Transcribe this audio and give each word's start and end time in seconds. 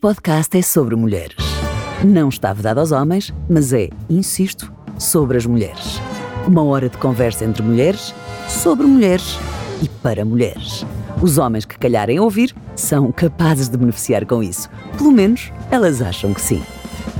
podcast 0.00 0.56
é 0.56 0.62
sobre 0.62 0.96
mulheres. 0.96 1.36
Não 2.02 2.30
está 2.30 2.54
vedado 2.54 2.78
aos 2.78 2.90
homens, 2.90 3.34
mas 3.50 3.70
é, 3.74 3.90
insisto, 4.08 4.72
sobre 4.98 5.36
as 5.36 5.44
mulheres. 5.44 6.00
Uma 6.46 6.62
hora 6.64 6.88
de 6.88 6.96
conversa 6.96 7.44
entre 7.44 7.62
mulheres, 7.62 8.14
sobre 8.48 8.86
mulheres 8.86 9.36
e 9.82 9.88
para 10.02 10.24
mulheres. 10.24 10.86
Os 11.20 11.36
homens 11.36 11.66
que 11.66 11.78
calharem 11.78 12.18
ouvir 12.18 12.56
são 12.74 13.12
capazes 13.12 13.68
de 13.68 13.76
beneficiar 13.76 14.24
com 14.24 14.42
isso. 14.42 14.70
Pelo 14.96 15.12
menos 15.12 15.52
elas 15.70 16.00
acham 16.00 16.32
que 16.32 16.40
sim. 16.40 16.62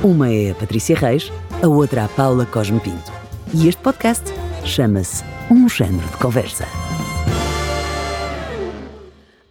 Uma 0.03 0.31
é 0.31 0.53
a 0.53 0.55
Patrícia 0.55 0.97
Reis, 0.97 1.31
a 1.63 1.69
outra 1.69 2.07
a 2.07 2.09
Paula 2.09 2.47
Cosme 2.47 2.81
Pinto. 2.81 3.13
E 3.53 3.69
este 3.69 3.83
podcast 3.83 4.25
chama-se 4.65 5.23
Um 5.51 5.69
Género 5.69 6.09
de 6.09 6.17
Conversa. 6.17 6.65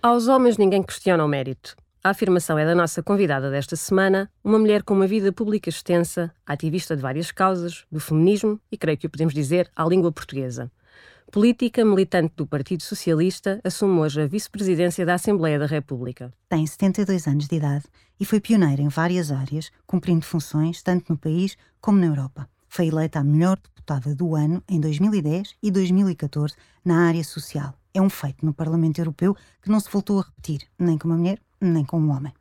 Aos 0.02 0.28
homens 0.28 0.58
ninguém 0.58 0.82
questiona 0.82 1.24
o 1.24 1.28
mérito. 1.28 1.76
A 2.02 2.12
afirmação 2.12 2.58
é 2.58 2.66
da 2.66 2.74
nossa 2.74 3.04
convidada 3.04 3.52
desta 3.52 3.76
semana, 3.76 4.32
uma 4.42 4.58
mulher 4.58 4.84
com 4.84 4.94
uma 4.94 5.06
vida 5.06 5.34
pública 5.34 5.68
extensa, 5.68 6.34
ativista 6.46 6.96
de 6.96 7.02
várias 7.02 7.30
causas, 7.30 7.84
do 7.92 8.00
feminismo 8.00 8.58
e, 8.72 8.78
creio 8.78 8.98
que 8.98 9.06
o 9.06 9.10
podemos 9.10 9.34
dizer, 9.34 9.70
à 9.76 9.84
língua 9.84 10.10
portuguesa. 10.10 10.72
Política, 11.30 11.84
militante 11.84 12.36
do 12.38 12.48
Partido 12.48 12.84
Socialista, 12.84 13.60
assume 13.66 14.00
hoje 14.00 14.22
a 14.22 14.28
vice-presidência 14.28 15.06
da 15.06 15.16
Assembleia 15.16 15.60
da 15.60 15.66
República. 15.66 16.34
Tem 16.48 16.66
72 16.66 17.28
anos 17.28 17.50
de 17.50 17.56
idade 17.58 17.84
e 18.18 18.24
foi 18.24 18.40
pioneira 18.40 18.82
em 18.82 18.88
várias 18.88 19.30
áreas, 19.30 19.70
cumprindo 19.86 20.24
funções 20.24 20.82
tanto 20.82 21.12
no 21.12 21.18
país 21.18 21.58
como 21.82 22.00
na 22.00 22.06
Europa. 22.06 22.50
Foi 22.70 22.88
eleita 22.88 23.20
a 23.20 23.24
melhor 23.26 23.58
deputada 23.58 24.16
do 24.16 24.36
ano 24.36 24.64
em 24.70 24.80
2010 24.80 25.56
e 25.62 25.70
2014 25.70 26.56
na 26.86 27.08
área 27.10 27.24
social. 27.26 27.79
É 27.94 28.02
um 28.02 28.10
feito 28.10 28.46
no 28.46 28.54
Parlamento 28.54 29.00
Europeu 29.00 29.36
que 29.62 29.70
não 29.70 29.80
se 29.80 29.90
voltou 29.90 30.20
a 30.20 30.24
repetir, 30.24 30.68
nem 30.78 30.98
com 30.98 31.08
uma 31.08 31.18
mulher, 31.18 31.42
nem 31.60 31.84
com 31.84 32.00
um 32.00 32.12
homem. 32.12 32.34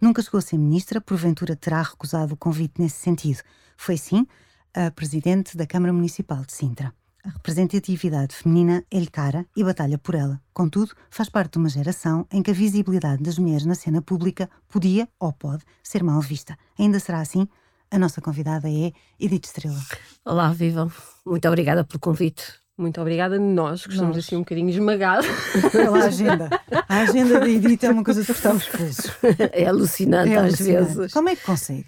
Nunca 0.00 0.22
chegou 0.22 0.38
a 0.38 0.42
ser 0.42 0.58
ministra, 0.58 1.00
porventura 1.00 1.56
terá 1.56 1.82
recusado 1.82 2.34
o 2.34 2.36
convite 2.36 2.80
nesse 2.80 2.96
sentido. 2.96 3.40
Foi, 3.76 3.96
sim, 3.96 4.26
a 4.74 4.90
presidente 4.90 5.56
da 5.56 5.66
Câmara 5.66 5.92
Municipal 5.92 6.44
de 6.44 6.52
Sintra. 6.52 6.92
A 7.24 7.30
representatividade 7.30 8.34
feminina 8.34 8.84
é-lhe 8.90 9.06
cara 9.06 9.46
e 9.56 9.64
batalha 9.64 9.96
por 9.96 10.14
ela. 10.14 10.38
Contudo, 10.52 10.94
faz 11.08 11.30
parte 11.30 11.52
de 11.52 11.58
uma 11.58 11.70
geração 11.70 12.26
em 12.30 12.42
que 12.42 12.50
a 12.50 12.54
visibilidade 12.54 13.22
das 13.22 13.38
mulheres 13.38 13.64
na 13.64 13.74
cena 13.74 14.02
pública 14.02 14.50
podia, 14.68 15.08
ou 15.18 15.32
pode, 15.32 15.64
ser 15.82 16.02
mal 16.02 16.20
vista. 16.20 16.58
Ainda 16.78 17.00
será 17.00 17.20
assim? 17.20 17.48
A 17.90 17.98
nossa 17.98 18.20
convidada 18.20 18.68
é 18.68 18.92
Edith 19.18 19.46
Estrela. 19.46 19.80
Olá, 20.24 20.52
viva. 20.52 20.92
Muito 21.24 21.48
obrigada 21.48 21.82
pelo 21.82 22.00
convite. 22.00 22.63
Muito 22.76 23.00
obrigada. 23.00 23.38
Nós, 23.38 23.86
que 23.86 23.92
estamos 23.92 24.16
assim 24.16 24.36
um 24.36 24.40
bocadinho 24.40 24.68
esmagados. 24.68 25.26
Pela 25.70 26.06
agenda. 26.06 26.50
A 26.88 27.00
agenda 27.00 27.38
da 27.38 27.48
Edith 27.48 27.84
é 27.84 27.90
uma 27.90 28.02
coisa 28.02 28.20
de 28.20 28.26
cortar 28.26 28.54
os 28.54 28.66
pulsos. 28.66 29.10
É 29.52 29.66
alucinante 29.66 30.32
é 30.32 30.38
às 30.38 30.44
alucinante. 30.44 30.94
vezes. 30.94 31.12
Como 31.12 31.28
é 31.28 31.36
que 31.36 31.42
consegue? 31.44 31.86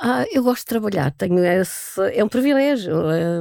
Ah, 0.00 0.24
eu 0.30 0.44
gosto 0.44 0.60
de 0.60 0.66
trabalhar, 0.66 1.10
tenho 1.12 1.44
esse, 1.44 2.00
é 2.14 2.22
um 2.22 2.28
privilégio, 2.28 2.94
é, 3.10 3.40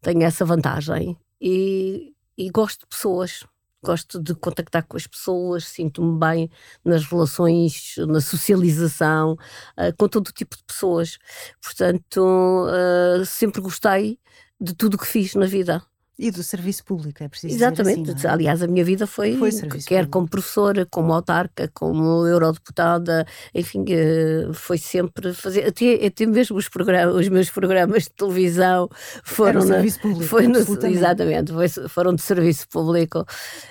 tenho 0.00 0.22
essa 0.22 0.42
vantagem 0.42 1.18
e, 1.38 2.14
e 2.38 2.48
gosto 2.48 2.80
de 2.80 2.86
pessoas, 2.86 3.44
gosto 3.84 4.18
de 4.18 4.34
contactar 4.34 4.86
com 4.86 4.96
as 4.96 5.06
pessoas, 5.06 5.66
sinto-me 5.66 6.18
bem 6.18 6.50
nas 6.82 7.04
relações, 7.04 7.94
na 8.08 8.22
socialização, 8.22 9.32
uh, 9.32 9.94
com 9.98 10.08
todo 10.08 10.32
tipo 10.32 10.56
de 10.56 10.64
pessoas. 10.64 11.18
Portanto, 11.62 12.20
uh, 12.24 13.26
sempre 13.26 13.60
gostei 13.60 14.18
de 14.58 14.74
tudo 14.74 14.94
o 14.94 14.98
que 14.98 15.06
fiz 15.06 15.34
na 15.34 15.44
vida. 15.44 15.82
E 16.18 16.30
do 16.30 16.42
serviço 16.42 16.82
público, 16.82 17.22
é 17.22 17.28
preciso 17.28 17.54
Exatamente. 17.54 18.10
Assim, 18.12 18.26
é? 18.26 18.30
Aliás, 18.30 18.62
a 18.62 18.66
minha 18.66 18.82
vida 18.82 19.06
foi, 19.06 19.36
foi 19.36 19.50
quer 19.50 20.04
público. 20.04 20.10
como 20.10 20.28
professora, 20.28 20.86
como 20.86 21.12
autarca, 21.12 21.70
como 21.74 22.26
eurodeputada, 22.26 23.26
enfim, 23.54 23.84
eh, 23.90 24.48
foi 24.54 24.78
sempre 24.78 25.34
fazer. 25.34 25.66
Até, 25.66 26.06
até 26.06 26.24
mesmo 26.24 26.56
os, 26.56 26.70
programas, 26.70 27.14
os 27.14 27.28
meus 27.28 27.50
programas 27.50 28.04
de 28.04 28.10
televisão 28.10 28.88
foram. 29.22 29.60
Era 29.60 29.74
serviço 29.74 30.00
público. 30.00 30.24
Foi 30.24 30.48
no, 30.48 30.58
exatamente, 30.86 31.52
foi, 31.52 31.68
foram 31.68 32.14
de 32.14 32.22
serviço 32.22 32.66
público. 32.68 33.20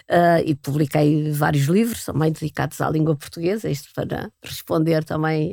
Uh, 0.08 0.42
e 0.46 0.54
publiquei 0.54 1.32
vários 1.32 1.66
livros 1.66 2.06
também 2.06 2.32
dedicados 2.32 2.80
à 2.80 2.90
língua 2.90 3.16
portuguesa, 3.16 3.70
isto 3.70 3.90
para 3.96 4.30
responder 4.44 5.04
também 5.04 5.52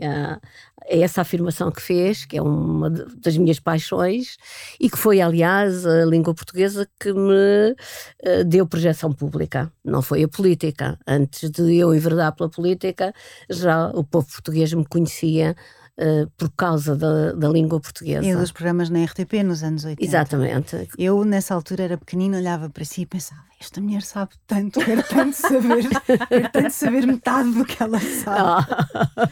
é 0.86 1.00
essa 1.00 1.20
afirmação 1.20 1.70
que 1.70 1.80
fez, 1.80 2.24
que 2.24 2.36
é 2.36 2.42
uma 2.42 2.90
das 2.90 3.36
minhas 3.36 3.60
paixões, 3.60 4.36
e 4.80 4.88
que 4.90 4.98
foi, 4.98 5.20
aliás, 5.20 5.86
a 5.86 6.04
língua 6.04 6.34
portuguesa 6.34 6.88
que 6.98 7.12
me 7.12 7.72
uh, 7.72 8.44
deu 8.46 8.66
projeção 8.66 9.12
pública. 9.12 9.72
Não 9.84 10.02
foi 10.02 10.22
a 10.22 10.28
política. 10.28 10.98
Antes 11.06 11.50
de 11.50 11.76
eu 11.76 11.94
enverdar 11.94 12.34
pela 12.34 12.48
política, 12.48 13.12
já 13.48 13.88
o 13.90 14.04
povo 14.04 14.26
português 14.26 14.72
me 14.72 14.84
conhecia 14.84 15.54
Uh, 15.92 16.26
por 16.38 16.48
causa 16.56 16.96
da, 16.96 17.32
da, 17.32 17.48
língua 17.50 17.78
portuguesa. 17.78 18.26
E 18.26 18.34
dos 18.34 18.50
programas 18.50 18.88
na 18.88 19.04
RTP 19.04 19.44
nos 19.44 19.62
anos 19.62 19.84
80. 19.84 20.02
Exatamente. 20.02 20.88
Eu, 20.96 21.22
nessa 21.22 21.54
altura, 21.54 21.82
era 21.84 21.98
pequenina, 21.98 22.38
olhava 22.38 22.70
para 22.70 22.82
si 22.82 23.02
e 23.02 23.06
pensava: 23.06 23.42
esta 23.62 23.80
mulher 23.80 24.02
sabe 24.02 24.32
tanto, 24.46 24.80
quero 24.80 25.02
tanto 25.04 25.36
saber, 25.36 25.88
quero 26.28 26.50
tanto 26.50 26.70
saber 26.70 27.06
metade 27.06 27.52
do 27.52 27.64
que 27.64 27.80
ela 27.80 28.00
sabe. 28.00 28.66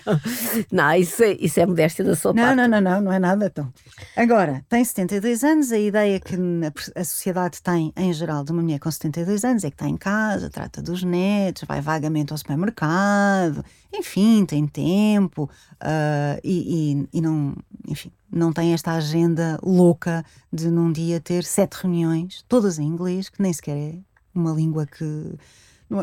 Não, 0.71 0.95
isso 0.95 1.23
é, 1.23 1.33
isso 1.33 1.59
é 1.59 1.67
modéstia 1.67 2.05
da 2.05 2.15
sua 2.15 2.33
não, 2.33 2.43
parte. 2.43 2.57
Não, 2.57 2.69
não, 2.69 2.81
não, 2.81 3.01
não 3.01 3.13
é 3.13 3.19
nada 3.19 3.47
então. 3.47 3.73
Agora, 4.17 4.65
tem 4.69 4.85
72 4.85 5.43
anos, 5.43 5.73
a 5.73 5.79
ideia 5.79 6.21
que 6.21 6.35
a, 6.35 7.01
a 7.01 7.05
sociedade 7.05 7.61
tem 7.61 7.93
em 7.97 8.13
geral 8.13 8.45
de 8.45 8.53
uma 8.53 8.63
mulher 8.63 8.79
com 8.79 8.91
72 8.91 9.45
anos 9.45 9.65
é 9.65 9.71
que 9.71 9.75
está 9.75 9.89
em 9.89 9.97
casa, 9.97 10.49
trata 10.49 10.81
dos 10.81 11.03
netos, 11.03 11.65
vai 11.67 11.81
vagamente 11.81 12.33
ao 12.33 12.39
supermercado, 12.39 13.65
enfim, 13.93 14.45
tem 14.47 14.67
tempo 14.67 15.51
uh, 15.83 16.41
e, 16.45 17.03
e, 17.13 17.19
e 17.19 17.21
não, 17.21 17.57
enfim, 17.89 18.13
não 18.31 18.53
tem 18.53 18.73
esta 18.73 18.93
agenda 18.93 19.59
louca 19.63 20.25
de 20.53 20.71
num 20.71 20.93
dia 20.93 21.21
ter 21.21 21.43
sete 21.43 21.75
reuniões, 21.83 22.45
todas 22.49 22.79
em 22.79 22.87
inglês, 22.87 23.29
que 23.29 23.43
nem 23.43 23.53
sequer 23.53 23.77
é 23.77 24.11
uma 24.35 24.53
língua 24.53 24.87
que 24.87 25.35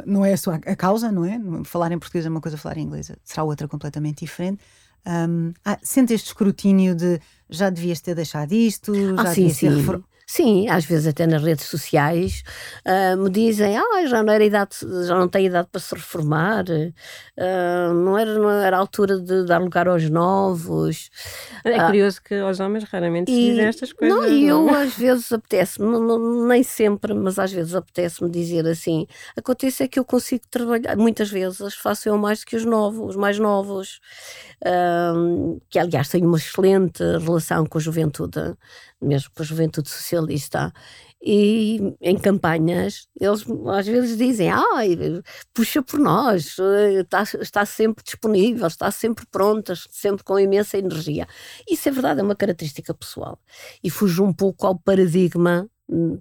não 0.06 0.26
é 0.26 0.36
só 0.36 0.52
a 0.52 0.76
causa, 0.76 1.12
não 1.12 1.24
é? 1.24 1.40
Falar 1.64 1.92
em 1.92 1.98
português 1.98 2.26
é 2.26 2.30
uma 2.30 2.42
coisa, 2.42 2.58
falar 2.58 2.78
em 2.78 2.84
inglês 2.84 3.12
será 3.24 3.44
outra 3.44 3.68
completamente 3.68 4.26
diferente. 4.26 4.62
Um, 5.06 5.54
ah, 5.64 5.80
sente 5.82 6.14
este 6.14 6.28
escrutínio 6.28 6.94
de 6.94 7.22
já 7.50 7.70
devias 7.70 8.02
ter 8.02 8.14
deixado 8.14 8.52
isto, 8.52 8.92
ah, 9.18 9.24
já 9.24 9.34
sim, 9.34 9.48
devias 9.48 9.58
sim. 9.58 9.86
ter 9.86 10.04
Sim, 10.30 10.68
às 10.68 10.84
vezes 10.84 11.08
até 11.08 11.26
nas 11.26 11.42
redes 11.42 11.66
sociais 11.68 12.44
uh, 12.86 13.16
me 13.18 13.30
dizem, 13.30 13.78
ah, 13.78 14.06
já 14.08 14.22
não 14.22 14.34
era 14.34 14.44
idade, 14.44 14.76
já 15.08 15.18
não 15.18 15.30
tem 15.30 15.46
idade 15.46 15.70
para 15.72 15.80
se 15.80 15.96
reformar, 15.96 16.66
uh, 16.66 17.94
não, 17.94 18.18
era, 18.18 18.38
não 18.38 18.52
era 18.52 18.76
a 18.76 18.80
altura 18.82 19.22
de 19.22 19.46
dar 19.46 19.62
lugar 19.62 19.88
aos 19.88 20.10
novos. 20.10 21.10
É 21.64 21.82
uh, 21.82 21.86
curioso 21.86 22.22
que 22.22 22.36
aos 22.36 22.60
homens 22.60 22.84
raramente 22.84 23.32
se 23.32 23.40
dizem 23.40 23.66
estas 23.68 23.94
coisas. 23.94 24.18
Não, 24.18 24.28
e 24.28 24.46
eu 24.46 24.70
às 24.70 24.98
vezes 24.98 25.32
apetece-me, 25.32 25.98
nem 26.46 26.62
sempre, 26.62 27.14
mas 27.14 27.40
às 27.40 27.54
vezes 27.54 27.74
apetece-me 27.74 28.30
dizer 28.30 28.68
assim. 28.68 29.08
Acontece 29.34 29.84
é 29.84 29.88
que 29.88 29.98
eu 29.98 30.04
consigo 30.04 30.44
trabalhar, 30.52 30.98
muitas 30.98 31.30
vezes 31.30 31.74
faço 31.76 32.10
eu 32.10 32.18
mais 32.18 32.42
do 32.42 32.48
que 32.48 32.58
os 32.58 32.66
novos, 32.66 33.12
os 33.12 33.16
mais 33.16 33.40
novos, 33.40 34.02
que 35.70 35.80
aliás 35.80 36.10
tenho 36.10 36.28
uma 36.28 36.38
excelente 36.38 37.02
relação 37.02 37.66
com 37.66 37.78
a 37.78 37.82
juventude 37.82 38.58
mesmo 39.02 39.31
com 39.35 39.41
a 39.41 39.46
juventude 39.46 39.90
socialista. 39.90 40.74
E 41.22 41.96
em 42.00 42.18
campanhas, 42.18 43.08
eles 43.19 43.44
às 43.68 43.88
vezes 43.88 44.18
dizem: 44.18 44.50
ai, 44.50 44.97
puxa 45.53 45.81
por 45.81 46.00
nós, 46.00 46.56
está, 47.00 47.24
está 47.41 47.66
sempre 47.66 48.03
disponível, 48.03 48.68
está 48.68 48.91
sempre 48.91 49.25
pronta, 49.31 49.74
sempre 49.90 50.24
com 50.24 50.40
imensa 50.40 50.78
energia. 50.78 51.28
Isso 51.69 51.90
é 51.90 51.91
verdade, 51.91 52.19
é 52.19 52.24
uma 52.24 52.36
característica 52.36 52.94
pessoal. 52.94 53.40
E 53.84 53.90
fujo 53.90 54.24
um 54.24 54.34
pouco 54.34 54.68
ao 54.68 54.78
paradigma 54.78 55.68
hum, 55.90 56.19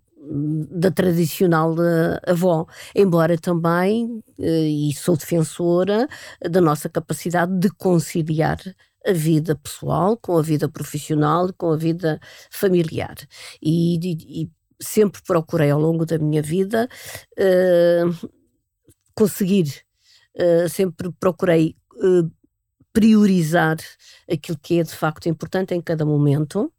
da 0.70 0.90
tradicional 0.90 1.74
avó, 2.26 2.66
embora 2.94 3.38
também, 3.38 4.22
eh, 4.40 4.68
e 4.88 4.92
sou 4.94 5.16
defensora 5.16 6.08
da 6.40 6.60
nossa 6.60 6.88
capacidade 6.88 7.56
de 7.58 7.70
conciliar 7.70 8.58
a 9.06 9.12
vida 9.12 9.54
pessoal 9.54 10.16
com 10.16 10.36
a 10.36 10.42
vida 10.42 10.68
profissional, 10.68 11.52
com 11.56 11.70
a 11.70 11.76
vida 11.76 12.20
familiar. 12.50 13.16
E, 13.62 13.96
e, 13.96 14.42
e 14.42 14.50
sempre 14.80 15.22
procurei 15.22 15.70
ao 15.70 15.80
longo 15.80 16.04
da 16.04 16.18
minha 16.18 16.42
vida 16.42 16.88
uh, 17.38 18.30
conseguir, 19.14 19.82
uh, 20.36 20.68
sempre 20.68 21.10
procurei 21.18 21.76
uh, 21.94 22.30
priorizar 22.92 23.76
aquilo 24.30 24.58
que 24.58 24.80
é 24.80 24.82
de 24.82 24.94
facto 24.94 25.28
importante 25.28 25.74
em 25.74 25.80
cada 25.80 26.04
momento. 26.04 26.72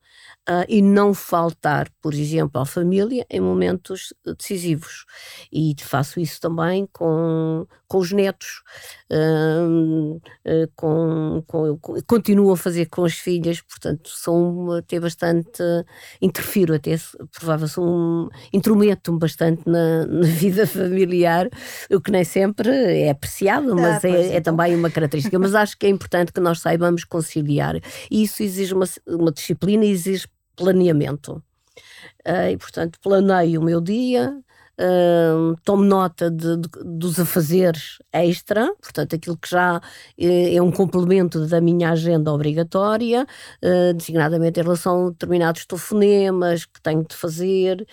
Uh, 0.50 0.66
e 0.68 0.82
não 0.82 1.14
faltar, 1.14 1.90
por 2.02 2.14
exemplo, 2.14 2.62
à 2.62 2.66
família 2.66 3.26
em 3.30 3.40
momentos 3.40 4.14
decisivos. 4.38 5.06
E 5.52 5.76
faço 5.80 6.20
isso 6.20 6.40
também 6.40 6.88
com, 6.92 7.68
com 7.88 7.98
os 7.98 8.12
netos, 8.12 8.62
uh, 9.12 10.16
uh, 10.16 10.72
com, 10.76 11.44
com, 11.46 11.80
continuo 12.08 12.52
a 12.52 12.58
fazer 12.58 12.88
com 12.88 13.04
as 13.04 13.14
filhas, 13.14 13.62
portanto, 13.62 14.10
sou 14.10 14.74
até 14.74 15.00
bastante, 15.00 15.62
interfiro 16.22 16.74
até, 16.74 16.96
provável, 17.38 17.68
sou 17.68 17.86
um, 17.88 18.30
intrometo-me 18.54 19.20
bastante 19.20 19.64
na, 19.66 20.06
na, 20.06 20.28
vida 20.38 20.66
familiar, 20.66 21.50
o 21.92 22.00
que 22.00 22.12
nem 22.12 22.24
sempre 22.24 22.70
é 22.70 23.10
apreciado, 23.10 23.76
mas 23.76 24.04
ah, 24.04 24.10
é, 24.10 24.36
é, 24.36 24.42
também 24.42 24.76
uma 24.76 24.90
característica. 24.90 25.38
mas 25.40 25.56
acho 25.56 25.78
que 25.78 25.86
é 25.86 25.90
importante 25.90 26.32
que 26.32 26.40
nós 26.40 26.60
saibamos 26.60 27.04
conciliar, 27.04 27.76
e 28.12 28.24
isso 28.24 28.44
exige 28.44 28.74
uma, 28.74 28.86
uma 29.08 29.32
disciplina, 29.32 29.86
exige 29.86 30.28
planeamento. 30.58 31.42
Uh, 32.28 32.52
e, 32.52 32.58
portanto, 32.58 33.00
planeio 33.02 33.62
o 33.62 33.64
meu 33.64 33.80
dia, 33.80 34.38
uh, 34.80 35.56
tomo 35.64 35.84
nota 35.84 36.30
de, 36.30 36.58
de, 36.58 36.68
dos 36.84 37.18
afazeres 37.20 38.00
extra, 38.12 38.74
portanto, 38.82 39.16
aquilo 39.16 39.38
que 39.38 39.50
já 39.50 39.80
é, 40.18 40.56
é 40.56 40.62
um 40.62 40.72
complemento 40.72 41.48
da 41.48 41.62
minha 41.62 41.92
agenda 41.92 42.34
obrigatória, 42.34 43.26
uh, 43.64 43.94
designadamente 43.94 44.60
em 44.60 44.64
relação 44.64 45.08
a 45.08 45.10
determinados 45.12 45.66
telefonemas 45.66 46.66
que 46.66 46.82
tenho 46.82 47.06
de 47.08 47.16
fazer 47.16 47.88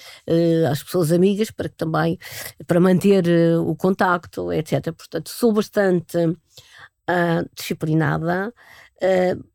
às 0.69 0.82
pessoas 0.82 1.12
amigas, 1.12 1.50
para 1.50 1.69
que 1.69 1.76
também, 1.76 2.19
para 2.67 2.81
manter 2.81 3.25
o 3.60 3.76
contacto, 3.76 4.52
etc. 4.52 4.93
Portanto, 4.93 5.31
sou 5.31 5.52
bastante 5.52 6.17
disciplinada. 7.55 8.52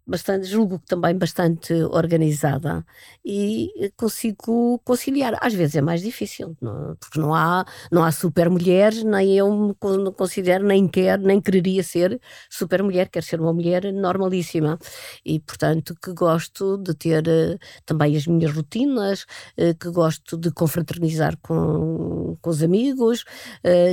Bastante, 0.09 0.47
julgo 0.47 0.79
que 0.79 0.87
também 0.87 1.15
bastante 1.15 1.73
organizada 1.73 2.83
e 3.23 3.91
consigo 3.95 4.79
conciliar. 4.83 5.37
Às 5.41 5.53
vezes 5.53 5.75
é 5.75 5.81
mais 5.81 6.01
difícil, 6.01 6.57
não, 6.59 6.95
porque 6.99 7.19
não 7.19 7.33
há, 7.33 7.65
não 7.91 8.03
há 8.03 8.11
super 8.11 8.49
mulheres, 8.49 9.03
nem 9.03 9.37
eu 9.37 9.53
me 9.53 9.75
considero, 10.13 10.65
nem 10.65 10.87
quero, 10.87 11.21
nem 11.21 11.39
quereria 11.39 11.83
ser 11.83 12.19
super 12.49 12.81
mulher, 12.81 13.09
quero 13.09 13.25
ser 13.25 13.39
uma 13.39 13.53
mulher 13.53 13.93
normalíssima. 13.93 14.79
E, 15.23 15.39
portanto, 15.39 15.95
que 16.01 16.11
gosto 16.13 16.77
de 16.77 16.93
ter 16.95 17.27
uh, 17.27 17.59
também 17.85 18.17
as 18.17 18.25
minhas 18.25 18.51
rotinas, 18.51 19.23
uh, 19.57 19.75
que 19.79 19.89
gosto 19.91 20.37
de 20.37 20.51
confraternizar 20.51 21.37
com, 21.41 22.35
com 22.41 22.49
os 22.49 22.63
amigos, 22.63 23.23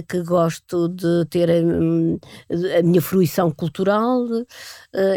que 0.08 0.22
gosto 0.22 0.88
de 0.88 1.24
ter 1.26 1.50
a, 1.50 2.78
a 2.78 2.82
minha 2.82 3.02
fruição 3.02 3.50
cultural, 3.50 4.24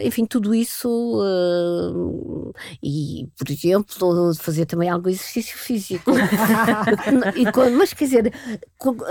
enfim, 0.03 0.25
tudo 0.25 0.53
isso 0.53 0.88
uh, 0.89 2.53
e, 2.81 3.27
por 3.37 3.49
exemplo, 3.49 4.33
fazer 4.35 4.65
também 4.65 4.89
algum 4.89 5.09
exercício 5.09 5.57
físico. 5.57 6.11
e, 7.35 7.71
mas 7.71 7.93
quer 7.93 8.05
dizer, 8.05 8.33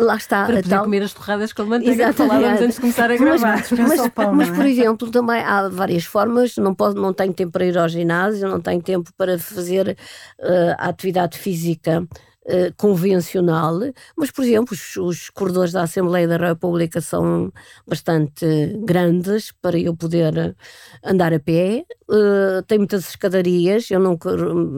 lá 0.01 0.17
está. 0.17 0.47
Para 0.47 0.57
poder 0.57 0.69
tal... 0.69 0.85
comer 0.85 1.03
as 1.03 1.13
torradas 1.13 1.53
com 1.53 1.65
manteiga 1.65 2.09
que 2.09 2.13
falávamos 2.15 2.61
antes 2.61 2.75
de 2.75 2.81
começar 2.81 3.11
a 3.11 3.17
gravar. 3.17 3.65
Mas, 3.71 3.71
mas, 3.71 4.09
pão, 4.09 4.35
mas 4.35 4.49
é? 4.49 4.53
por 4.53 4.67
exemplo, 4.67 5.11
também 5.11 5.41
há 5.41 5.69
várias 5.69 6.05
formas. 6.05 6.57
Não, 6.57 6.75
posso, 6.75 6.97
não 6.97 7.13
tenho 7.13 7.33
tempo 7.33 7.53
para 7.53 7.65
ir 7.65 7.77
ao 7.79 7.89
ginásio, 7.89 8.49
não 8.49 8.61
tenho 8.61 8.83
tempo 8.83 9.11
para 9.17 9.39
fazer 9.39 9.97
uh, 10.41 10.75
a 10.79 10.89
atividade 10.89 11.39
física 11.39 12.07
eh, 12.50 12.73
convencional, 12.77 13.79
mas, 14.17 14.31
por 14.31 14.43
exemplo, 14.43 14.73
os, 14.73 14.97
os, 14.97 15.31
corredores 15.31 15.73
da 15.73 15.83
Assembleia 15.83 16.27
da 16.27 16.39
República 16.39 16.99
são 17.00 17.53
bastante 17.87 18.47
grandes 18.85 19.53
para 19.53 19.79
eu 19.79 19.95
poder 19.95 20.56
andar 21.05 21.35
a 21.35 21.41
pé. 21.41 21.85
Uh, 22.10 22.62
tem 22.66 22.78
muitas 22.78 23.10
escadarias, 23.10 23.90
eu 23.90 24.00
não, 24.00 24.19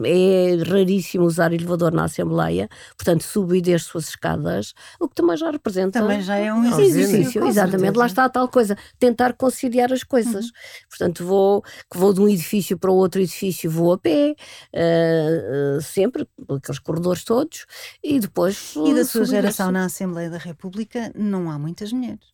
é 0.03 0.61
raríssimo 0.69 1.23
usar 1.23 1.53
elevador 1.53 1.93
na 1.93 2.03
Assembleia, 2.03 2.67
portanto, 2.97 3.23
subo 3.23 3.55
e 3.55 3.61
desço 3.61 3.97
as 3.97 4.09
escadas, 4.09 4.73
o 4.99 5.07
que 5.07 5.15
também 5.15 5.37
já 5.37 5.49
representa. 5.49 6.01
Também 6.01 6.21
já 6.21 6.35
é 6.35 6.53
um 6.53 6.65
exercício. 6.65 6.99
exercício 6.99 7.47
exatamente, 7.47 7.95
lá 7.95 8.05
está 8.05 8.25
a 8.25 8.29
tal 8.29 8.49
coisa, 8.49 8.77
tentar 8.99 9.31
conciliar 9.33 9.93
as 9.93 10.03
coisas. 10.03 10.45
Uhum. 10.45 10.51
Portanto, 10.89 11.25
vou, 11.25 11.63
vou 11.95 12.13
de 12.13 12.19
um 12.19 12.27
edifício 12.27 12.77
para 12.77 12.91
outro 12.91 13.21
edifício, 13.21 13.71
vou 13.71 13.93
a 13.93 13.97
pé, 13.97 14.35
uh, 14.75 15.81
sempre, 15.81 16.27
aqueles 16.49 16.79
corredores 16.79 17.23
todos 17.23 17.65
e 18.03 18.19
depois. 18.19 18.73
E 18.75 18.93
da 18.93 19.05
sua 19.05 19.23
geração 19.23 19.71
na 19.71 19.85
Assembleia 19.85 20.29
da 20.29 20.37
República 20.37 21.11
não 21.15 21.49
há 21.49 21.57
muitas 21.57 21.93
mulheres. 21.93 22.31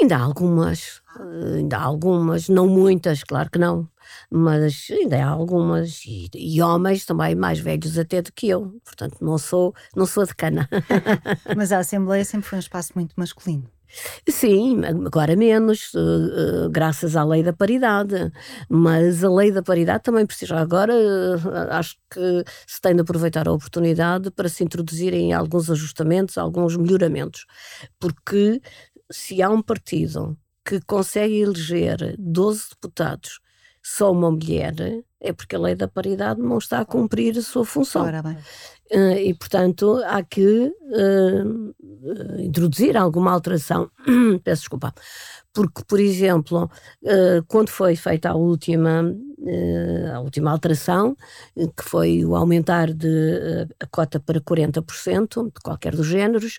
Ainda 0.00 0.16
há 0.16 0.20
algumas, 0.20 1.00
ainda 1.56 1.78
há 1.78 1.82
algumas, 1.82 2.48
não 2.50 2.68
muitas, 2.68 3.24
claro 3.24 3.50
que 3.50 3.58
não, 3.58 3.88
mas 4.30 4.88
ainda 4.90 5.24
há 5.24 5.28
algumas, 5.28 6.04
e, 6.04 6.28
e, 6.34 6.60
homens 6.60 7.06
também 7.06 7.34
mais 7.34 7.58
velhos 7.58 7.98
até 7.98 8.20
do 8.20 8.30
que 8.32 8.48
eu, 8.48 8.78
portanto 8.84 9.16
não 9.22 9.38
sou, 9.38 9.74
não 9.94 10.04
sou 10.04 10.26
de 10.26 10.34
cana. 10.34 10.68
mas 11.56 11.72
a 11.72 11.78
Assembleia 11.78 12.24
sempre 12.26 12.46
foi 12.48 12.58
um 12.58 12.60
espaço 12.60 12.92
muito 12.94 13.14
masculino. 13.16 13.70
Sim, 14.28 14.82
agora 14.84 15.36
menos, 15.36 15.94
uh, 15.94 16.66
uh, 16.66 16.70
graças 16.70 17.16
à 17.16 17.24
lei 17.24 17.42
da 17.42 17.52
paridade. 17.52 18.32
Mas 18.68 19.22
a 19.24 19.30
lei 19.30 19.52
da 19.52 19.62
paridade 19.62 20.02
também 20.02 20.26
precisa. 20.26 20.56
Agora, 20.56 20.92
uh, 20.92 21.72
acho 21.72 21.96
que 22.10 22.44
se 22.66 22.80
tem 22.80 22.94
de 22.94 23.02
aproveitar 23.02 23.48
a 23.48 23.52
oportunidade 23.52 24.30
para 24.30 24.48
se 24.48 24.64
introduzirem 24.64 25.32
alguns 25.32 25.70
ajustamentos, 25.70 26.36
alguns 26.36 26.76
melhoramentos. 26.76 27.46
Porque 27.98 28.60
se 29.10 29.42
há 29.42 29.50
um 29.50 29.62
partido 29.62 30.36
que 30.64 30.80
consegue 30.80 31.40
eleger 31.40 32.16
12 32.18 32.70
deputados 32.70 33.40
só 33.82 34.10
uma 34.10 34.30
mulher, 34.30 34.74
é 35.26 35.32
porque 35.32 35.56
a 35.56 35.58
lei 35.58 35.74
da 35.74 35.88
paridade 35.88 36.40
não 36.40 36.58
está 36.58 36.80
a 36.80 36.84
cumprir 36.84 37.36
a 37.38 37.42
sua 37.42 37.64
função. 37.64 38.02
Ora 38.02 38.22
bem. 38.22 38.36
Uh, 38.92 39.18
e, 39.18 39.34
portanto, 39.34 40.00
há 40.06 40.22
que 40.22 40.72
uh, 40.72 41.74
introduzir 42.38 42.96
alguma 42.96 43.32
alteração. 43.32 43.90
Peço 44.44 44.62
desculpa. 44.62 44.94
Porque, 45.52 45.82
por 45.88 45.98
exemplo, 45.98 46.70
uh, 47.02 47.44
quando 47.48 47.70
foi 47.70 47.96
feita 47.96 48.30
a 48.30 48.34
última, 48.36 49.02
a 50.14 50.20
última 50.20 50.50
alteração, 50.50 51.16
que 51.54 51.82
foi 51.82 52.24
o 52.24 52.36
aumentar 52.36 52.92
de, 52.92 53.66
a 53.80 53.86
cota 53.86 54.20
para 54.20 54.40
40% 54.40 55.44
de 55.46 55.60
qualquer 55.62 55.94
dos 55.96 56.06
géneros, 56.06 56.58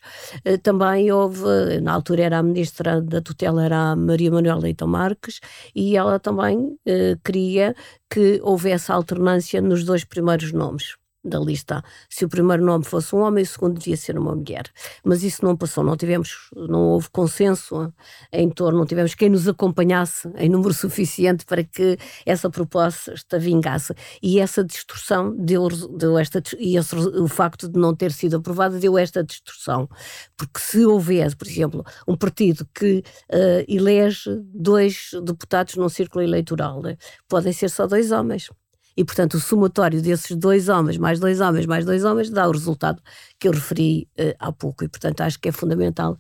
também 0.63 1.11
houve, 1.11 1.81
na 1.81 1.93
altura 1.93 2.23
era 2.23 2.39
a 2.39 2.43
ministra 2.43 3.01
da 3.01 3.21
tutela, 3.21 3.65
era 3.65 3.91
a 3.91 3.95
Maria 3.95 4.31
Manuela 4.31 4.61
Leitão 4.61 4.87
Marques, 4.87 5.39
e 5.75 5.97
ela 5.97 6.19
também 6.19 6.77
queria 7.23 7.75
que 8.09 8.39
houvesse 8.41 8.91
alternância 8.91 9.61
nos 9.61 9.83
dois 9.83 10.03
primeiros 10.03 10.51
nomes 10.51 10.95
da 11.27 11.39
lista 11.39 11.83
se 12.09 12.25
o 12.25 12.29
primeiro 12.29 12.63
nome 12.63 12.85
fosse 12.85 13.15
um 13.15 13.19
homem 13.19 13.43
o 13.43 13.47
segundo 13.47 13.79
devia 13.79 13.97
ser 13.97 14.17
uma 14.17 14.35
mulher. 14.35 14.65
Mas 15.03 15.23
isso 15.23 15.43
não 15.43 15.55
passou, 15.55 15.83
não 15.83 15.95
tivemos, 15.95 16.49
não 16.55 16.79
houve 16.89 17.09
consenso 17.09 17.93
em 18.31 18.49
torno, 18.49 18.79
não 18.79 18.85
tivemos 18.85 19.15
quem 19.15 19.29
nos 19.29 19.47
acompanhasse 19.47 20.29
em 20.37 20.49
número 20.49 20.73
suficiente 20.75 21.45
para 21.45 21.63
que 21.63 21.97
essa 22.25 22.49
proposta 22.49 23.39
vingasse. 23.39 23.93
E 24.21 24.39
essa 24.39 24.63
distorção 24.63 25.35
deu, 25.35 25.67
deu 25.97 26.17
esta, 26.17 26.41
e 26.57 26.77
esse, 26.77 26.95
o 26.95 27.27
facto 27.27 27.67
de 27.67 27.79
não 27.79 27.95
ter 27.95 28.11
sido 28.11 28.37
aprovada 28.37 28.79
deu 28.79 28.97
esta 28.97 29.23
distorção. 29.23 29.89
Porque 30.35 30.59
se 30.59 30.85
houvesse, 30.85 31.35
por 31.35 31.47
exemplo, 31.47 31.85
um 32.07 32.15
partido 32.15 32.67
que 32.73 33.03
uh, 33.31 33.65
elege 33.67 34.29
dois 34.53 35.11
deputados 35.23 35.75
num 35.75 35.89
círculo 35.89 36.23
eleitoral, 36.23 36.81
podem 37.27 37.53
ser 37.53 37.69
só 37.69 37.87
dois 37.87 38.11
homens. 38.11 38.49
E, 38.97 39.05
portanto, 39.05 39.35
o 39.35 39.39
somatório 39.39 40.01
desses 40.01 40.35
dois 40.35 40.67
homens, 40.69 40.97
mais 40.97 41.19
dois 41.19 41.39
homens, 41.39 41.67
mais 41.67 41.85
dois 41.85 42.03
homens, 42.03 42.31
dá 42.31 42.47
o 42.47 42.51
resultado 42.51 42.99
que 43.39 43.47
eu 43.47 43.51
referi 43.51 44.07
uh, 44.19 44.33
há 44.39 44.51
pouco. 44.51 44.83
E, 44.83 44.87
portanto, 44.87 45.21
acho 45.21 45.39
que 45.39 45.49
é 45.49 45.51
fundamental 45.51 46.17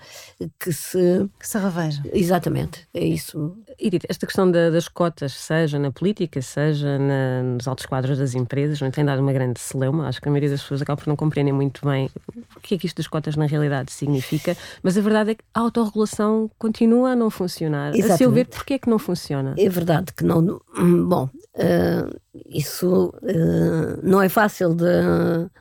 que 0.59 0.71
se. 0.71 1.27
Que 1.39 1.47
se 1.47 1.57
reveja. 1.57 2.03
Exatamente, 2.13 2.87
é 2.93 3.03
isso. 3.03 3.57
Edith, 3.79 4.05
esta 4.07 4.27
questão 4.27 4.49
da, 4.49 4.69
das 4.69 4.87
cotas, 4.87 5.33
seja 5.33 5.79
na 5.79 5.91
política, 5.91 6.41
seja 6.41 6.99
na, 6.99 7.41
nos 7.43 7.67
altos 7.67 7.87
quadros 7.87 8.19
das 8.19 8.35
empresas, 8.35 8.79
não 8.79 8.91
tem 8.91 9.03
dado 9.03 9.21
uma 9.21 9.33
grande 9.33 9.59
celeuma. 9.59 10.07
Acho 10.07 10.21
que 10.21 10.27
a 10.27 10.31
maioria 10.31 10.49
das 10.49 10.61
pessoas 10.61 10.81
acaba 10.81 11.01
por 11.01 11.07
não 11.07 11.15
compreender 11.15 11.51
muito 11.51 11.83
bem 11.85 12.09
o 12.55 12.59
que 12.59 12.75
é 12.75 12.77
que 12.77 12.85
isto 12.85 12.97
das 12.97 13.07
cotas 13.07 13.35
na 13.35 13.47
realidade 13.47 13.91
significa. 13.91 14.55
Mas 14.83 14.97
a 14.97 15.01
verdade 15.01 15.31
é 15.31 15.35
que 15.35 15.43
a 15.53 15.59
autorregulação 15.61 16.49
continua 16.59 17.11
a 17.11 17.15
não 17.15 17.31
funcionar. 17.31 17.89
Exatamente. 17.89 18.13
A 18.13 18.17
seu 18.17 18.31
ver, 18.31 18.45
porquê 18.45 18.75
é 18.75 18.79
que 18.79 18.89
não 18.89 18.99
funciona? 18.99 19.55
É 19.57 19.67
verdade 19.67 20.13
que 20.13 20.23
não. 20.23 20.61
Bom. 21.07 21.29
Uh, 21.57 22.15
isso 22.45 23.11
uh, 23.23 23.99
não 24.03 24.21
é 24.21 24.29
fácil 24.29 24.75
de. 24.75 24.85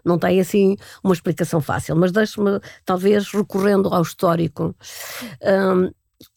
não 0.04 0.18
tem 0.18 0.38
assim 0.38 0.76
uma 1.02 1.14
explicação 1.14 1.58
fácil, 1.60 1.96
mas 1.96 2.12
deixe-me, 2.12 2.60
talvez, 2.84 3.30
recorrendo 3.30 3.88
ao 3.88 4.02
histórico. 4.02 4.76
Um, 5.42 5.90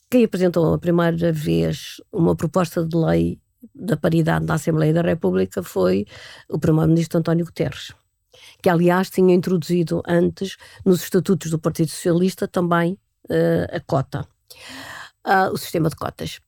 quem 0.09 0.23
apresentou 0.23 0.73
a 0.73 0.79
primeira 0.79 1.33
vez 1.33 2.01
uma 2.11 2.37
proposta 2.37 2.85
de 2.85 2.95
lei 2.95 3.39
da 3.75 3.97
paridade 3.97 4.45
na 4.45 4.53
Assembleia 4.53 4.93
da 4.93 5.01
República 5.01 5.61
foi 5.61 6.05
o 6.47 6.57
Primeiro-Ministro 6.57 7.19
António 7.19 7.45
Guterres, 7.45 7.91
que 8.63 8.69
aliás 8.69 9.09
tinha 9.09 9.35
introduzido 9.35 10.01
antes 10.07 10.55
nos 10.85 11.03
estatutos 11.03 11.51
do 11.51 11.59
Partido 11.59 11.89
Socialista 11.89 12.47
também 12.47 12.97
uh, 13.25 13.75
a 13.75 13.79
cota, 13.81 14.25
o 15.51 15.57
sistema 15.57 15.89
de 15.89 15.97
cotas. 15.97 16.39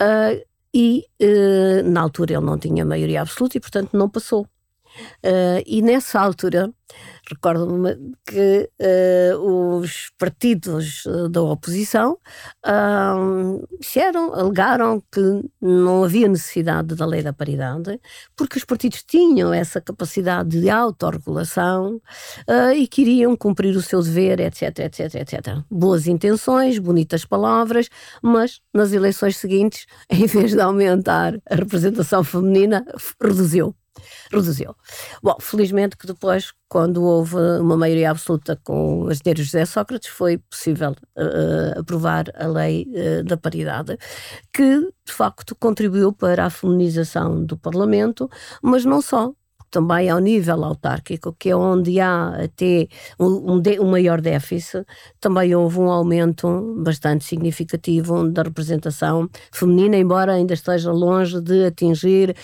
Uh, 0.00 0.53
e 0.74 1.06
uh, 1.22 1.88
na 1.88 2.00
altura 2.00 2.34
ele 2.34 2.44
não 2.44 2.58
tinha 2.58 2.84
maioria 2.84 3.22
absoluta 3.22 3.56
e, 3.56 3.60
portanto, 3.60 3.90
não 3.92 4.08
passou. 4.08 4.46
Uh, 5.24 5.62
e 5.66 5.82
nessa 5.82 6.20
altura, 6.20 6.72
recordo-me 7.28 7.96
que 8.26 8.70
uh, 8.80 9.78
os 9.78 10.10
partidos 10.18 11.04
uh, 11.06 11.28
da 11.28 11.42
oposição 11.42 12.18
disseram, 13.80 14.34
alegaram 14.34 15.02
que 15.12 15.20
não 15.60 16.04
havia 16.04 16.28
necessidade 16.28 16.94
da 16.94 17.06
lei 17.06 17.22
da 17.22 17.32
paridade, 17.32 18.00
porque 18.36 18.58
os 18.58 18.64
partidos 18.64 19.02
tinham 19.02 19.52
essa 19.52 19.80
capacidade 19.80 20.60
de 20.60 20.70
autorregulação 20.70 22.00
e 22.76 22.86
queriam 22.86 23.36
cumprir 23.36 23.76
o 23.76 23.82
seu 23.82 24.02
dever, 24.02 24.40
etc, 24.40 24.78
etc, 24.80 25.14
etc. 25.16 25.58
Boas 25.70 26.06
intenções, 26.06 26.78
bonitas 26.78 27.24
palavras, 27.24 27.88
mas 28.22 28.60
nas 28.72 28.92
eleições 28.92 29.36
seguintes, 29.36 29.86
em 30.08 30.26
vez 30.26 30.52
de 30.52 30.60
aumentar 30.60 31.38
a 31.48 31.54
representação 31.54 32.24
feminina, 32.24 32.84
reduziu 33.20 33.74
reduziu. 34.32 34.74
Bom, 35.22 35.36
felizmente 35.40 35.96
que 35.96 36.06
depois, 36.06 36.52
quando 36.68 37.02
houve 37.02 37.36
uma 37.60 37.76
maioria 37.76 38.10
absoluta 38.10 38.58
com 38.64 39.04
o 39.04 39.12
engenheiro 39.12 39.42
José 39.42 39.64
Sócrates, 39.64 40.08
foi 40.08 40.38
possível 40.38 40.92
uh, 41.16 41.80
aprovar 41.80 42.24
a 42.34 42.46
lei 42.46 42.86
uh, 42.88 43.24
da 43.24 43.36
paridade, 43.36 43.96
que 44.52 44.80
de 44.80 45.12
facto 45.12 45.54
contribuiu 45.54 46.12
para 46.12 46.46
a 46.46 46.50
feminização 46.50 47.44
do 47.44 47.56
Parlamento, 47.56 48.28
mas 48.62 48.84
não 48.84 49.00
só, 49.00 49.32
também 49.74 50.08
ao 50.08 50.20
nível 50.20 50.62
autárquico, 50.64 51.34
que 51.36 51.50
é 51.50 51.56
onde 51.56 51.98
há 51.98 52.44
até 52.44 52.86
um, 53.18 53.60
um, 53.60 53.90
maior 53.90 54.20
déficit, 54.20 54.86
também 55.20 55.52
houve 55.52 55.80
um 55.80 55.90
aumento 55.90 56.76
bastante 56.78 57.24
significativo 57.24 58.30
da 58.30 58.42
representação 58.44 59.28
feminina, 59.50 59.96
embora 59.96 60.34
ainda 60.34 60.54
esteja 60.54 60.92
longe 60.92 61.40
de 61.40 61.66
atingir 61.66 62.36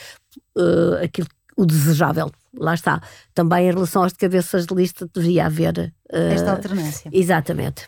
uh, 0.58 1.04
aquilo 1.04 1.28
o 1.60 1.66
desejável. 1.66 2.30
Lá 2.56 2.74
está. 2.74 3.00
Também 3.34 3.68
em 3.68 3.72
relação 3.72 4.02
às 4.02 4.12
de 4.12 4.18
cabeças 4.18 4.66
de 4.66 4.74
lista 4.74 5.08
devia 5.14 5.46
haver. 5.46 5.92
Uh, 6.12 6.32
Esta 6.32 6.52
alternância. 6.52 7.10
Exatamente. 7.12 7.86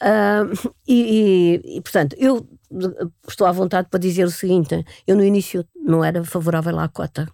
Uh, 0.00 0.72
e, 0.86 1.60
e, 1.64 1.76
e, 1.78 1.80
portanto, 1.80 2.14
eu 2.18 2.46
estou 3.26 3.46
à 3.46 3.52
vontade 3.52 3.88
para 3.90 3.98
dizer 3.98 4.24
o 4.24 4.30
seguinte: 4.30 4.84
eu 5.06 5.16
no 5.16 5.24
início 5.24 5.64
não 5.74 6.04
era 6.04 6.22
favorável 6.24 6.78
à 6.78 6.88
cota 6.88 7.26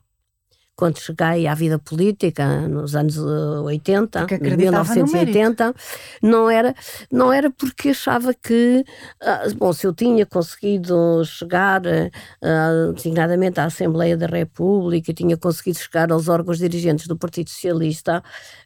quando 0.75 0.99
cheguei 0.99 1.47
à 1.47 1.55
vida 1.55 1.79
política, 1.79 2.67
nos 2.69 2.97
anos 2.97 3.19
80, 3.19 4.26
1980, 4.57 5.75
não 6.23 6.49
era, 6.49 6.75
não 7.11 7.33
era 7.33 7.50
porque 7.50 7.91
achava 7.91 8.33
que, 8.35 8.85
ah, 9.21 9.43
bom, 9.57 9.73
se 9.73 9.87
eu 9.87 9.95
tinha 9.95 10.25
conseguido 10.25 11.23
chegar, 11.25 11.83
uh, 11.83 12.93
designadamente 12.95 13.61
à 13.61 13.64
Assembleia 13.64 14.17
da 14.17 14.26
República, 14.26 15.12
tinha 15.12 15.37
conseguido 15.37 15.79
chegar 15.79 16.11
aos 16.11 16.29
órgãos 16.29 16.59
dirigentes 16.59 17.07
do 17.07 17.17
Partido 17.17 17.50
Socialista, 17.50 18.23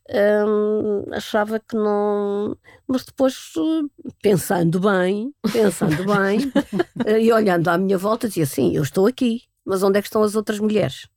um, 0.08 1.12
achava 1.12 1.58
que 1.58 1.76
não. 1.76 2.56
Mas 2.86 3.04
depois, 3.04 3.34
pensando 4.22 4.78
bem, 4.80 5.32
pensando 5.52 6.04
bem, 6.04 6.52
e 7.20 7.32
olhando 7.32 7.68
à 7.68 7.76
minha 7.76 7.98
volta, 7.98 8.28
dizia 8.28 8.44
assim: 8.44 8.74
eu 8.76 8.82
estou 8.82 9.06
aqui, 9.06 9.42
mas 9.64 9.82
onde 9.82 9.98
é 9.98 10.02
que 10.02 10.08
estão 10.08 10.22
as 10.22 10.36
outras 10.36 10.60
mulheres? 10.60 11.08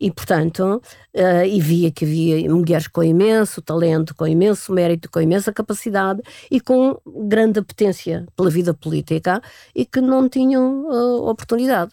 E, 0.00 0.10
portanto, 0.10 0.80
uh, 1.14 1.44
e 1.44 1.60
via 1.60 1.90
que 1.90 2.04
havia 2.04 2.48
mulheres 2.50 2.86
com 2.86 3.02
imenso 3.02 3.60
talento, 3.60 4.14
com 4.14 4.26
imenso 4.26 4.72
mérito, 4.72 5.10
com 5.10 5.20
imensa 5.20 5.52
capacidade 5.52 6.22
e 6.50 6.60
com 6.60 6.96
grande 7.26 7.58
apetência 7.58 8.26
pela 8.36 8.50
vida 8.50 8.72
política 8.72 9.40
e 9.74 9.84
que 9.84 10.00
não 10.00 10.28
tinham 10.28 10.84
uh, 10.86 11.28
oportunidade. 11.28 11.92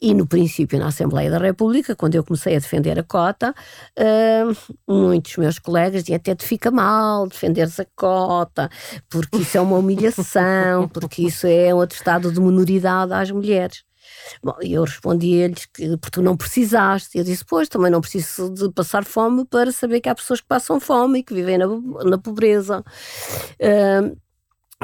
E 0.00 0.12
no 0.12 0.26
princípio, 0.26 0.78
na 0.78 0.88
Assembleia 0.88 1.30
da 1.30 1.38
República, 1.38 1.94
quando 1.94 2.14
eu 2.14 2.24
comecei 2.24 2.56
a 2.56 2.58
defender 2.58 2.98
a 2.98 3.02
cota, 3.02 3.54
uh, 3.98 4.74
muitos 4.86 5.36
meus 5.36 5.58
colegas 5.58 6.02
diziam 6.02 6.16
até 6.16 6.34
te 6.34 6.44
fica 6.44 6.70
mal 6.70 7.26
defenderes 7.26 7.78
a 7.78 7.86
cota, 7.94 8.68
porque 9.08 9.38
isso 9.38 9.56
é 9.56 9.60
uma 9.60 9.78
humilhação, 9.78 10.88
porque 10.88 11.22
isso 11.22 11.46
é 11.46 11.74
um 11.74 11.80
atestado 11.80 12.32
de 12.32 12.40
minoridade 12.40 13.12
às 13.12 13.30
mulheres. 13.30 13.85
Bom, 14.42 14.54
eu 14.60 14.84
respondi-lhes 14.84 15.66
que 15.66 15.96
porque 15.98 16.10
tu 16.10 16.22
não 16.22 16.36
precisaste. 16.36 17.18
Eu 17.18 17.24
disse, 17.24 17.44
pois, 17.44 17.68
também 17.68 17.90
não 17.90 18.00
preciso 18.00 18.50
de 18.50 18.70
passar 18.72 19.04
fome 19.04 19.44
para 19.44 19.72
saber 19.72 20.00
que 20.00 20.08
há 20.08 20.14
pessoas 20.14 20.40
que 20.40 20.46
passam 20.46 20.80
fome 20.80 21.20
e 21.20 21.22
que 21.22 21.34
vivem 21.34 21.58
na, 21.58 21.66
na 22.04 22.18
pobreza. 22.18 22.84
Uh, 23.60 24.16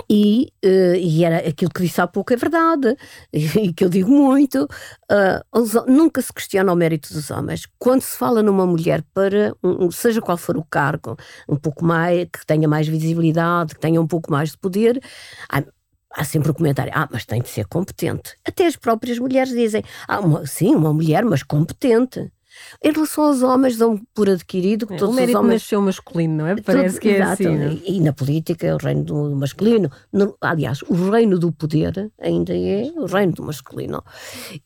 e, 0.09 0.51
uh, 0.65 0.95
e, 0.97 1.25
era 1.25 1.49
aquilo 1.49 1.71
que 1.71 1.83
disse 1.83 2.01
há 2.01 2.07
pouco 2.07 2.33
é 2.33 2.37
verdade, 2.37 2.97
e 3.33 3.73
que 3.73 3.85
eu 3.85 3.89
digo 3.91 4.11
muito. 4.11 4.67
Uh, 5.11 5.85
nunca 5.87 6.23
se 6.23 6.33
questiona 6.33 6.73
o 6.73 6.77
mérito 6.77 7.13
dos 7.13 7.31
homens. 7.31 7.67
Quando 7.79 8.01
se 8.01 8.17
fala 8.17 8.43
numa 8.43 8.67
mulher 8.67 9.05
para, 9.13 9.55
um, 9.63 9.91
seja 9.91 10.21
qual 10.21 10.37
for 10.39 10.57
o 10.57 10.65
cargo, 10.65 11.17
um 11.49 11.57
pouco 11.57 11.85
mais, 11.85 12.27
que 12.33 12.47
tenha 12.47 12.67
mais 12.67 12.89
visibilidade, 12.89 13.75
que 13.75 13.81
tenha 13.81 14.01
um 14.01 14.07
pouco 14.07 14.31
mais 14.31 14.53
de 14.53 14.59
poder, 14.59 15.01
há 16.15 16.25
sempre 16.25 16.51
o 16.51 16.55
comentário, 16.55 16.93
ah, 16.95 17.09
mas 17.11 17.25
tem 17.25 17.41
de 17.41 17.49
ser 17.49 17.67
competente. 17.67 18.37
Até 18.45 18.67
as 18.67 18.77
próprias 18.77 19.19
mulheres 19.19 19.51
dizem, 19.51 19.83
ah, 20.07 20.21
uma, 20.21 20.47
sim, 20.47 20.75
uma 20.75 20.93
mulher, 20.93 21.25
mas 21.25 21.43
competente. 21.43 22.31
Em 22.83 22.93
relação 22.93 23.25
aos 23.25 23.43
homens, 23.43 23.77
dão 23.77 23.99
por 24.15 24.29
adquirido 24.29 24.87
que 24.87 24.95
é, 24.95 24.97
todos 24.97 25.17
o 25.17 25.21
os 25.23 25.35
homens. 25.35 25.63
nasceu 25.63 25.81
masculino, 25.81 26.37
não 26.37 26.47
é? 26.47 26.61
Parece 26.61 27.01
que 27.01 27.09
é 27.09 27.17
exato, 27.17 27.33
assim. 27.33 27.57
Não? 27.57 27.73
E, 27.73 28.01
na 28.01 28.13
política 28.13 28.67
é 28.67 28.75
o 28.75 28.79
reino 28.79 29.05
do 29.05 29.37
masculino. 29.37 29.91
No, 30.13 30.37
aliás, 30.41 30.83
o 30.83 31.11
reino 31.11 31.39
do 31.39 31.51
poder 31.51 32.11
ainda 32.21 32.55
é 32.55 32.93
o 32.97 33.07
reino 33.07 33.33
do 33.33 33.43
masculino. 33.43 34.05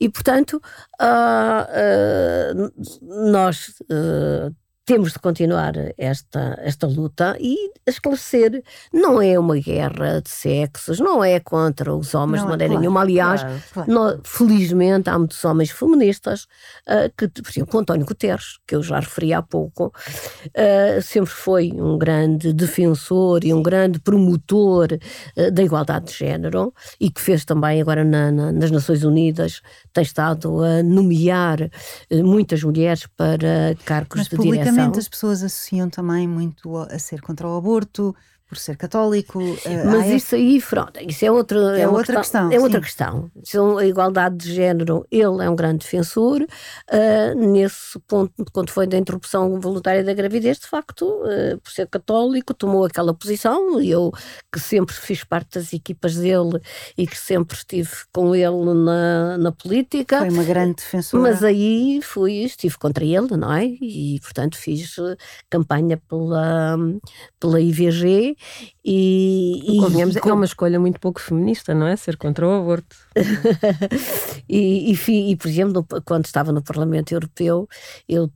E, 0.01 0.09
portanto, 0.09 0.61
uh, 1.01 2.65
uh, 2.65 3.31
nós. 3.31 3.69
Uh, 3.83 4.55
temos 4.87 5.13
de 5.13 5.19
continuar 5.19 5.75
esta, 5.99 6.57
esta 6.63 6.87
luta 6.87 7.37
e 7.41 7.73
esclarecer. 7.85 8.63
Não 8.93 9.21
é 9.21 9.37
uma 9.37 9.57
guerra 9.59 10.23
de 10.23 10.31
sexos, 10.31 11.01
não 11.01 11.25
é 11.25 11.41
contra 11.41 11.93
os 11.93 12.15
homens 12.15 12.43
não, 12.43 12.47
de 12.47 12.51
maneira 12.53 12.71
claro, 12.71 12.81
nenhuma. 12.81 13.01
Aliás, 13.01 13.41
claro, 13.43 13.63
claro. 13.73 13.93
Nós, 13.93 14.21
felizmente 14.23 15.11
há 15.11 15.19
muitos 15.19 15.45
homens 15.45 15.73
feministas, 15.73 16.45
uh, 16.89 17.13
que, 17.19 17.27
por 17.29 17.51
exemplo, 17.51 17.77
o 17.77 17.81
António 17.81 18.07
Guterres, 18.07 18.59
que 18.65 18.77
eu 18.77 18.83
já 18.83 19.01
referi 19.01 19.33
há 19.33 19.43
pouco, 19.43 19.87
uh, 19.87 21.03
sempre 21.03 21.31
foi 21.31 21.73
um 21.73 21.99
grande 21.99 22.53
defensor 22.53 23.45
e 23.45 23.53
um 23.53 23.65
grande 23.65 23.99
promotor 23.99 24.87
uh, 24.93 25.51
da 25.51 25.65
igualdade 25.65 26.07
de 26.07 26.13
género 26.13 26.73
e 27.01 27.11
que 27.11 27.21
fez 27.21 27.45
também 27.45 27.81
agora 27.81 28.05
na, 28.05 28.31
na, 28.31 28.53
nas 28.53 28.71
Nações 28.71 29.03
Unidas, 29.03 29.63
tem 29.93 30.05
estado 30.05 30.63
a 30.63 30.81
nomear 30.81 31.59
muitas 32.09 32.63
mulheres 32.63 33.05
para 33.17 33.75
cargos 33.85 34.19
Mas 34.19 34.29
de 34.29 34.37
direção 34.37 34.76
as 34.99 35.09
pessoas 35.09 35.43
associam 35.43 35.89
também 35.91 36.27
muito 36.29 36.77
a 36.77 36.99
ser 36.99 37.21
contra 37.21 37.49
o 37.49 37.57
aborto, 37.57 38.15
por 38.49 38.57
ser 38.59 38.77
católico. 38.77 39.41
Eh, 39.65 39.85
Mas 39.85 40.07
isso 40.09 40.35
aí, 40.37 40.63
pronto, 40.63 41.01
isso 41.01 41.25
é 41.25 41.31
outra, 41.31 41.79
é, 41.79 41.83
é 41.83 41.89
outra 41.89 42.17
questão, 42.19 42.49
questão. 42.49 42.53
É 42.53 42.61
outra 42.61 42.81
questão. 42.81 43.31
São 43.43 43.79
a 43.79 43.87
igualdade 43.87 44.37
de 44.37 44.55
género, 44.55 45.07
ele 45.11 45.43
é 45.45 45.51
um 45.51 45.57
grande 45.57 45.79
defensor. 45.79 46.43
Uh, 46.43 47.35
nesse 47.35 47.99
ponto, 48.07 48.33
quando 48.53 48.71
foi 48.71 48.87
da 48.87 48.97
interrupção 48.97 49.61
voluntária 49.61 50.05
da 50.05 50.15
gravidez, 50.15 50.59
de 50.59 50.67
facto, 50.67 51.05
uh, 51.05 51.59
por 51.59 51.71
ser 51.73 51.89
católico, 51.89 52.55
tomou 52.55 52.85
aquela 52.85 53.13
posição. 53.13 53.81
E 53.81 53.91
eu, 53.91 54.13
que 54.53 54.61
sempre 54.61 54.95
fiz 54.95 55.25
parte 55.25 55.59
das 55.59 55.73
equipas 55.73 56.15
dele 56.15 56.61
e 56.97 57.07
que 57.07 57.19
sempre 57.19 57.57
estive 57.57 57.91
com 58.13 58.35
ele 58.35 58.75
na, 58.75 59.39
na 59.39 59.53
política. 59.53 60.21
Foi 60.21 60.31
uma 60.31 60.45
grande 60.45 60.77
defensora. 60.77 61.23
Mas 61.23 61.43
aí 61.43 62.01
fui, 62.01 62.45
estive 62.45 62.79
contra 62.79 63.05
ele, 63.05 63.37
não 63.37 63.53
é? 63.53 63.65
E, 63.65 64.21
portanto, 64.21 64.57
fiz 64.57 64.95
campanha 65.51 66.01
pela, 66.09 66.79
pela 67.41 67.61
IVG 67.61 68.36
e, 68.85 69.77
e 69.77 70.21
com... 70.21 70.31
é 70.31 70.33
uma 70.33 70.45
escolha 70.45 70.79
muito 70.79 71.01
pouco 71.01 71.21
feminista, 71.21 71.75
não 71.75 71.87
é? 71.87 71.97
Ser 71.97 72.17
contra 72.17 72.47
o 72.47 72.53
aborto. 72.53 72.97
e, 74.49 74.93
e, 74.93 75.31
e, 75.31 75.37
por 75.37 75.49
exemplo, 75.49 75.87
quando 76.05 76.27
estava 76.27 76.53
no 76.53 76.63
Parlamento 76.63 77.13
Europeu, 77.13 77.69
eu 78.09 78.31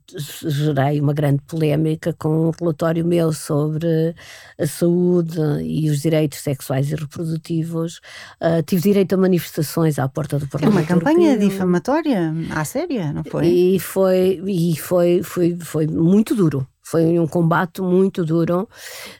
gerei 0.45 0.99
uma 0.99 1.13
grande 1.13 1.41
polémica 1.47 2.13
com 2.17 2.47
um 2.47 2.51
relatório 2.51 3.05
meu 3.05 3.31
sobre 3.31 4.15
a 4.59 4.67
saúde 4.67 5.39
e 5.63 5.89
os 5.89 6.01
direitos 6.01 6.39
sexuais 6.39 6.91
e 6.91 6.95
reprodutivos. 6.95 7.99
Uh, 8.41 8.61
tive 8.65 8.81
direito 8.81 9.13
a 9.13 9.17
manifestações 9.17 9.99
à 9.99 10.07
porta 10.07 10.37
do 10.37 10.47
Parlamento. 10.47 10.77
É 10.77 10.81
uma 10.81 10.99
campanha 10.99 11.29
Europeu. 11.29 11.49
difamatória 11.49 12.33
à 12.51 12.65
séria, 12.65 13.13
não 13.13 13.23
foi? 13.23 13.47
E 13.47 13.79
foi, 13.79 14.41
e 14.45 14.75
foi, 14.77 15.23
foi, 15.23 15.57
foi 15.59 15.87
muito 15.87 16.35
duro. 16.35 16.67
Foi 16.91 17.17
um 17.17 17.25
combate 17.25 17.81
muito 17.81 18.25
duro, 18.25 18.67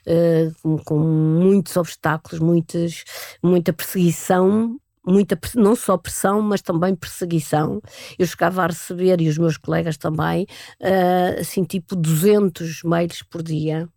uh, 0.06 0.54
com, 0.62 0.76
com, 0.84 0.98
muitos 0.98 1.74
obstáculos, 1.74 2.38
muitas, 2.38 3.02
muita 3.42 3.72
perseguição, 3.72 4.78
muita, 5.06 5.38
não 5.54 5.74
só 5.74 5.96
pressão, 5.96 6.42
mas 6.42 6.60
também 6.60 6.94
perseguição. 6.94 7.80
Eu 8.18 8.26
chegava 8.26 8.62
a 8.62 8.66
receber, 8.66 9.22
e 9.22 9.28
os 9.30 9.38
meus 9.38 9.56
colegas 9.56 9.96
também, 9.96 10.46
uh, 10.82 11.40
assim, 11.40 11.64
tipo 11.64 11.96
200 11.96 12.82
mails 12.82 13.22
por 13.22 13.42
dia. 13.42 13.88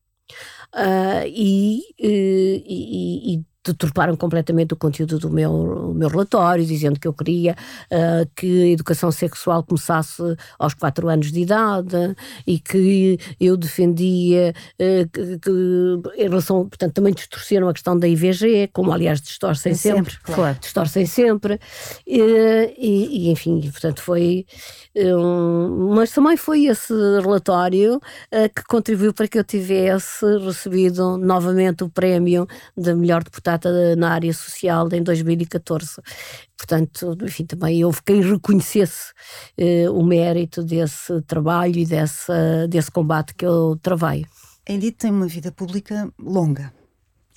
Uh, 0.74 1.28
e, 1.28 1.82
e, 2.00 3.36
e, 3.36 3.46
deturparam 3.66 4.16
completamente 4.16 4.74
o 4.74 4.78
conteúdo 4.78 5.18
do 5.18 5.30
meu, 5.30 5.94
meu 5.96 6.08
relatório, 6.08 6.66
dizendo 6.66 7.00
que 7.00 7.08
eu 7.08 7.14
queria 7.14 7.56
uh, 7.92 8.30
que 8.36 8.64
a 8.64 8.68
educação 8.68 9.12
sexual 9.12 9.64
começasse 9.64 10.22
aos 10.60 10.74
4 10.74 11.10
anos 11.10 11.32
de 11.32 11.42
idade 11.42 12.16
e 12.46 12.60
que 12.60 13.20
eu 13.40 13.58
defendia 13.58 14.54
uh, 14.74 15.10
que, 15.10 15.40
que, 15.40 16.22
em 16.22 16.30
relação, 16.30 16.68
portanto, 16.68 16.94
também 16.94 17.14
distorceram 17.14 17.68
a 17.68 17.74
questão 17.74 17.98
da 17.98 18.08
IVG, 18.08 18.70
como 18.72 18.92
aliás 18.92 19.20
distorcem 19.20 19.72
é 19.72 19.76
sempre, 19.76 20.14
sempre 20.14 20.34
claro. 20.34 20.58
distorcem 20.62 21.06
sempre, 21.06 21.60
e, 22.06 22.74
e, 22.78 23.32
enfim, 23.32 23.60
portanto 23.72 24.02
foi, 24.02 24.46
um, 24.96 25.94
mas 25.96 26.12
também 26.12 26.38
foi 26.38 26.66
esse 26.66 26.94
relatório 26.94 27.96
uh, 27.96 28.50
que 28.56 28.64
contribuiu 28.68 29.14
para 29.14 29.28
que 29.28 29.40
eu 29.40 29.44
tivesse 29.44 30.26
recebido 30.40 31.18
novamente 31.18 31.84
o 31.84 31.90
prémio 31.90 32.48
de 32.78 32.94
melhor 32.94 33.24
deputada 33.24 33.55
na 33.98 34.12
área 34.12 34.34
social 34.34 34.88
em 34.92 35.04
2014. 35.04 36.02
Portanto, 36.58 37.18
enfim, 37.22 37.46
também 37.46 37.84
houve 37.84 38.02
quem 38.04 38.22
reconhecesse 38.22 39.12
uh, 39.60 39.92
o 39.92 40.04
mérito 40.04 40.64
desse 40.64 41.22
trabalho 41.24 41.78
e 41.78 41.86
desse, 41.86 42.32
desse 42.70 42.92
combate 42.92 43.34
que 43.36 43.46
eu 43.46 43.78
travei. 43.82 44.26
A 44.68 44.74
Edith 44.74 44.98
tem 44.98 45.12
uma 45.12 45.28
vida 45.28 45.52
pública 45.52 46.12
longa. 46.20 46.74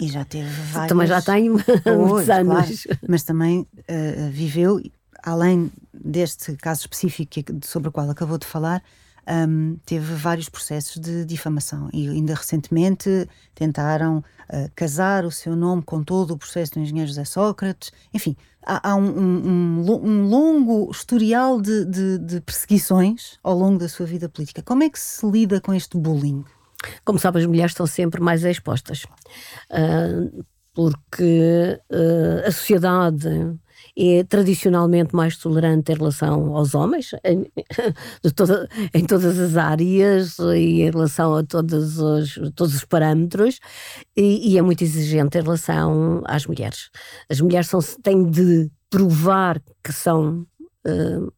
E 0.00 0.08
já 0.08 0.24
teve 0.24 0.48
vários... 0.48 0.88
Também 0.88 1.06
já 1.06 1.20
tenho 1.20 1.54
muitos 1.84 2.30
anos. 2.30 2.82
Claro, 2.84 3.00
mas 3.08 3.24
também 3.24 3.60
uh, 3.60 4.30
viveu, 4.30 4.80
além 5.22 5.70
deste 5.92 6.54
caso 6.56 6.82
específico 6.82 7.34
sobre 7.64 7.88
o 7.88 7.92
qual 7.92 8.08
acabou 8.08 8.38
de 8.38 8.46
falar, 8.46 8.82
um, 9.28 9.76
teve 9.84 10.14
vários 10.14 10.48
processos 10.48 10.96
de 11.00 11.24
difamação 11.24 11.90
e 11.92 12.08
ainda 12.08 12.34
recentemente 12.34 13.28
tentaram 13.54 14.18
uh, 14.18 14.70
casar 14.74 15.24
o 15.24 15.30
seu 15.30 15.54
nome 15.54 15.82
com 15.82 16.02
todo 16.02 16.32
o 16.32 16.38
processo 16.38 16.72
do 16.72 16.80
engenheiro 16.80 17.08
José 17.08 17.24
Sócrates. 17.24 17.92
Enfim, 18.14 18.36
há, 18.64 18.90
há 18.90 18.96
um, 18.96 19.06
um, 19.06 20.00
um, 20.02 20.26
longo 20.26 20.90
historial 20.90 21.60
de, 21.60 21.84
de, 21.84 22.18
de 22.18 22.40
perseguições 22.40 23.38
ao 23.42 23.56
longo 23.56 23.78
da 23.78 23.88
sua 23.88 24.06
vida 24.06 24.28
política. 24.28 24.62
Como 24.62 24.82
é 24.82 24.88
que 24.88 24.98
se 24.98 25.26
lida 25.28 25.60
com 25.60 25.74
este 25.74 25.98
bullying? 25.98 26.44
Como 27.04 27.18
sabe, 27.18 27.40
as 27.40 27.46
mulheres 27.46 27.72
estão 27.72 27.86
sempre 27.86 28.20
mais 28.20 28.44
expostas, 28.44 29.04
uh, 29.70 30.44
porque 30.72 31.78
uh, 31.90 32.46
a 32.46 32.52
sociedade 32.52 33.28
é 33.98 34.22
tradicionalmente 34.22 35.14
mais 35.14 35.36
tolerante 35.36 35.90
em 35.90 35.96
relação 35.96 36.54
aos 36.54 36.72
homens, 36.74 37.10
em, 37.24 37.50
toda, 38.36 38.68
em 38.94 39.04
todas 39.04 39.38
as 39.38 39.56
áreas 39.56 40.38
e 40.38 40.82
em 40.82 40.90
relação 40.90 41.34
a 41.34 41.42
todos 41.42 41.98
os, 41.98 42.38
todos 42.54 42.76
os 42.76 42.84
parâmetros, 42.84 43.58
e, 44.16 44.52
e, 44.52 44.58
é 44.58 44.62
muito 44.62 44.84
exigente 44.84 45.36
em 45.36 45.42
relação 45.42 46.22
às 46.26 46.46
mulheres. 46.46 46.90
As 47.28 47.40
mulheres 47.40 47.66
são, 47.66 47.80
têm 48.02 48.30
de 48.30 48.70
provar 48.88 49.60
que 49.82 49.92
são 49.92 50.46
uh, 50.86 51.32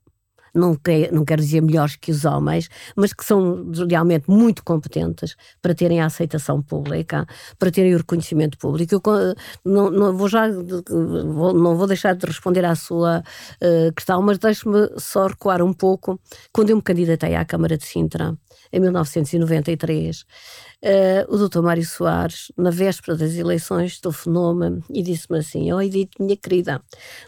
não, 0.54 0.74
quer, 0.74 1.12
não 1.12 1.24
quero 1.24 1.42
dizer 1.42 1.60
melhores 1.60 1.96
que 1.96 2.10
os 2.10 2.24
homens, 2.24 2.68
mas 2.96 3.12
que 3.12 3.24
são 3.24 3.70
realmente 3.88 4.30
muito 4.30 4.64
competentes 4.64 5.36
para 5.60 5.74
terem 5.74 6.00
a 6.00 6.06
aceitação 6.06 6.62
pública, 6.62 7.26
para 7.58 7.70
terem 7.70 7.94
o 7.94 7.98
reconhecimento 7.98 8.58
público. 8.58 8.94
Eu 8.94 9.34
não, 9.64 9.90
não 9.90 10.16
vou 10.16 10.28
já 10.28 10.48
vou, 10.48 11.54
não 11.54 11.76
vou 11.76 11.86
deixar 11.86 12.14
de 12.14 12.26
responder 12.26 12.64
à 12.64 12.74
sua 12.74 13.20
uh, 13.20 13.92
questão, 13.94 14.22
mas 14.22 14.38
deixe-me 14.38 14.88
só 14.98 15.26
recuar 15.26 15.62
um 15.62 15.72
pouco. 15.72 16.20
Quando 16.52 16.70
eu 16.70 16.76
me 16.76 16.82
candidatei 16.82 17.34
à 17.34 17.44
Câmara 17.44 17.76
de 17.76 17.84
Sintra, 17.84 18.36
em 18.72 18.80
1993, 18.80 20.20
uh, 20.20 20.24
eh, 20.82 21.26
o 21.28 21.36
Dr. 21.36 21.60
Mário 21.60 21.84
Soares, 21.84 22.52
na 22.56 22.70
véspera 22.70 23.16
das 23.16 23.34
eleições, 23.34 24.00
telefonou-me 24.00 24.82
e 24.90 25.02
disse-me 25.02 25.38
assim: 25.38 25.72
Oh, 25.72 25.80
Edith, 25.80 26.10
minha 26.18 26.36
querida, 26.36 26.80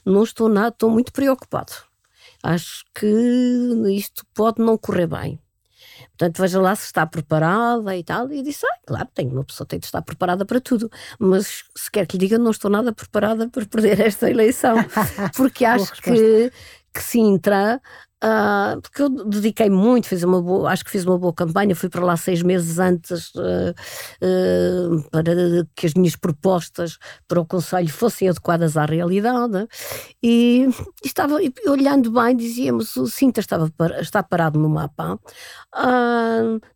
não 0.04 0.22
estou 0.22 0.48
nada, 0.48 0.68
estou 0.68 0.90
muito 0.90 1.12
preocupado 1.12 1.91
acho 2.42 2.84
que 2.94 3.06
isto 3.94 4.24
pode 4.34 4.60
não 4.60 4.76
correr 4.76 5.06
bem. 5.06 5.38
Portanto, 6.10 6.40
veja 6.40 6.60
lá 6.60 6.74
se 6.74 6.86
está 6.86 7.06
preparada 7.06 7.96
e 7.96 8.04
tal. 8.04 8.30
E 8.32 8.42
disse: 8.42 8.66
ah, 8.66 8.78
claro, 8.86 9.08
tem, 9.14 9.28
uma 9.28 9.44
pessoa 9.44 9.66
tem 9.66 9.78
de 9.78 9.86
estar 9.86 10.02
preparada 10.02 10.44
para 10.44 10.60
tudo. 10.60 10.90
Mas 11.18 11.64
se 11.76 11.90
quer 11.90 12.06
que 12.06 12.16
lhe 12.16 12.26
diga, 12.26 12.38
não 12.38 12.50
estou 12.50 12.70
nada 12.70 12.92
preparada 12.92 13.48
para 13.50 13.66
perder 13.66 14.00
esta 14.00 14.30
eleição. 14.30 14.76
Porque 15.36 15.64
acho 15.64 15.92
que, 16.02 16.52
que 16.92 17.02
Sintra 17.02 17.80
Uh, 18.22 18.80
porque 18.80 19.02
eu 19.02 19.08
dediquei 19.08 19.68
muito, 19.68 20.06
fiz 20.06 20.22
uma 20.22 20.40
boa, 20.40 20.70
acho 20.70 20.84
que 20.84 20.92
fiz 20.92 21.04
uma 21.04 21.18
boa 21.18 21.32
campanha, 21.32 21.74
fui 21.74 21.88
para 21.88 22.04
lá 22.04 22.16
seis 22.16 22.40
meses 22.40 22.78
antes 22.78 23.34
uh, 23.34 23.74
uh, 24.22 25.10
para 25.10 25.32
que 25.74 25.86
as 25.86 25.94
minhas 25.94 26.14
propostas 26.14 26.98
para 27.26 27.40
o 27.40 27.44
Conselho 27.44 27.88
fossem 27.88 28.28
adequadas 28.28 28.76
à 28.76 28.84
realidade. 28.84 29.66
E, 30.22 30.68
e 31.04 31.06
estava, 31.06 31.38
olhando 31.66 32.12
bem, 32.12 32.36
dizíamos, 32.36 32.94
o 32.94 33.08
Sinta 33.08 33.40
estava, 33.40 33.68
está 34.00 34.22
parado 34.22 34.56
no 34.56 34.68
mapa, 34.68 35.18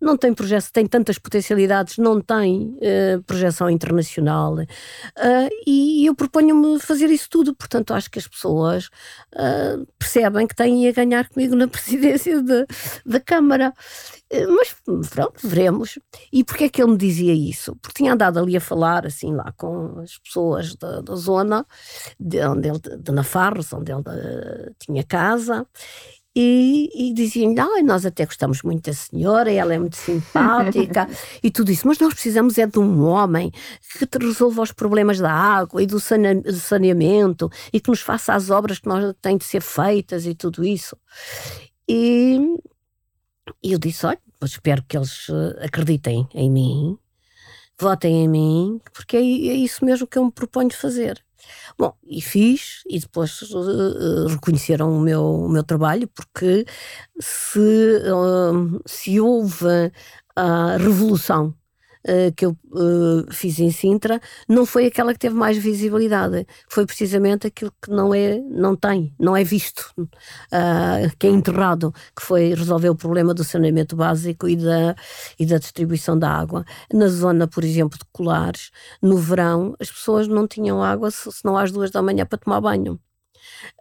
não 0.00 0.16
tem 0.16 0.34
projeto, 0.34 0.72
tem 0.72 0.84
tantas 0.84 1.16
potencialidades, 1.16 1.98
não 1.98 2.20
tem 2.20 2.76
projeção 3.24 3.70
internacional. 3.70 4.56
E 5.64 6.06
eu 6.06 6.14
proponho-me 6.14 6.80
fazer 6.80 7.08
isso 7.10 7.28
tudo, 7.30 7.54
portanto 7.54 7.94
acho 7.94 8.10
que 8.10 8.18
as 8.18 8.26
pessoas 8.26 8.88
percebem 9.98 10.46
que 10.46 10.56
têm 10.56 10.88
a 10.88 10.92
ganhar 10.92 11.28
comigo 11.36 11.54
na 11.54 11.68
presidência 11.68 12.42
da, 12.42 12.66
da 13.04 13.20
Câmara. 13.20 13.74
Eh, 14.30 14.46
mas 14.46 14.74
pronto, 15.10 15.46
veremos. 15.46 15.98
E 16.32 16.42
porquê 16.42 16.64
é 16.64 16.68
que 16.68 16.82
ele 16.82 16.92
me 16.92 16.96
dizia 16.96 17.34
isso? 17.34 17.76
Porque 17.76 17.98
tinha 17.98 18.14
andado 18.14 18.38
ali 18.38 18.56
a 18.56 18.60
falar, 18.60 19.06
assim, 19.06 19.34
lá 19.34 19.52
com 19.56 20.00
as 20.00 20.18
pessoas 20.18 20.74
da, 20.74 21.02
da 21.02 21.14
zona, 21.14 21.66
de 22.18 22.40
onde 22.46 22.68
ele, 22.68 22.80
de 22.80 23.12
Nafarros, 23.12 23.72
onde 23.72 23.92
ele 23.92 24.02
eh, 24.08 24.72
tinha 24.78 25.04
casa, 25.04 25.66
e, 26.38 26.90
e 26.94 27.14
diziam-lhe, 27.14 27.58
ah, 27.58 27.82
nós 27.82 28.04
até 28.04 28.26
gostamos 28.26 28.60
muito 28.62 28.90
da 28.90 28.92
senhora, 28.92 29.50
ela 29.50 29.72
é 29.72 29.78
muito 29.78 29.96
simpática 29.96 31.08
e 31.42 31.50
tudo 31.50 31.72
isso, 31.72 31.88
mas 31.88 31.98
nós 31.98 32.12
precisamos 32.12 32.58
é 32.58 32.66
de 32.66 32.78
um 32.78 33.06
homem 33.06 33.50
que 33.50 34.06
resolva 34.18 34.60
os 34.60 34.70
problemas 34.70 35.18
da 35.18 35.32
água 35.32 35.82
e 35.82 35.86
do 35.86 35.98
saneamento 35.98 37.50
e 37.72 37.80
que 37.80 37.88
nos 37.88 38.02
faça 38.02 38.34
as 38.34 38.50
obras 38.50 38.78
que 38.78 38.86
nós 38.86 39.14
têm 39.22 39.38
de 39.38 39.44
ser 39.44 39.62
feitas 39.62 40.26
e 40.26 40.34
tudo 40.34 40.62
isso. 40.62 40.94
E, 41.88 42.38
e 43.62 43.72
eu 43.72 43.78
disse, 43.78 44.04
olha, 44.04 44.20
espero 44.44 44.84
que 44.86 44.98
eles 44.98 45.28
eh, 45.30 45.64
acreditem 45.64 46.28
em 46.34 46.50
mim, 46.50 46.98
votem 47.80 48.24
em 48.24 48.28
mim, 48.28 48.80
porque 48.92 49.16
é, 49.16 49.20
é 49.20 49.54
isso 49.54 49.82
mesmo 49.86 50.06
que 50.06 50.18
eu 50.18 50.24
me 50.26 50.32
proponho 50.32 50.70
fazer. 50.74 51.24
Bom, 51.78 51.94
e 52.06 52.20
fiz, 52.22 52.82
e 52.88 52.98
depois 52.98 53.42
uh, 53.42 54.26
reconheceram 54.28 54.96
o 54.96 55.00
meu, 55.00 55.22
o 55.22 55.48
meu 55.48 55.62
trabalho, 55.64 56.08
porque 56.08 56.64
se, 57.20 57.58
uh, 57.58 58.82
se 58.86 59.20
houve 59.20 59.92
a 60.34 60.76
revolução 60.76 61.54
uh, 62.06 62.32
que 62.34 62.46
eu 62.46 62.50
uh, 62.50 63.32
fiz 63.32 63.58
em 63.58 63.70
Sintra 63.70 64.20
não 64.48 64.64
foi 64.64 64.86
aquela 64.86 65.12
que 65.12 65.18
teve 65.18 65.34
mais 65.34 65.56
visibilidade, 65.56 66.46
foi 66.68 66.86
precisamente 66.86 67.46
aquilo 67.46 67.72
que 67.82 67.90
não 67.90 68.14
é, 68.14 68.38
não 68.50 68.76
tem, 68.76 69.14
não 69.18 69.36
é 69.36 69.44
visto, 69.44 69.92
uh, 69.98 71.16
que 71.18 71.26
é 71.26 71.30
enterrado, 71.30 71.92
que 72.14 72.22
foi 72.22 72.54
resolver 72.54 72.90
o 72.90 72.96
problema 72.96 73.34
do 73.34 73.44
saneamento 73.44 73.96
básico 73.96 74.48
e 74.48 74.56
da, 74.56 74.94
e 75.38 75.46
da 75.46 75.58
distribuição 75.58 76.18
da 76.18 76.30
água. 76.30 76.64
Na 76.92 77.08
zona, 77.08 77.46
por 77.46 77.64
exemplo, 77.64 77.98
de 77.98 78.04
Colares, 78.12 78.70
no 79.02 79.16
verão, 79.18 79.74
as 79.80 79.90
pessoas 79.90 80.28
não 80.28 80.46
tinham 80.46 80.82
água 80.82 81.10
senão 81.10 81.56
às 81.56 81.70
duas 81.72 81.90
da 81.90 82.02
manhã 82.02 82.24
para 82.26 82.38
tomar 82.38 82.60
banho. 82.60 83.00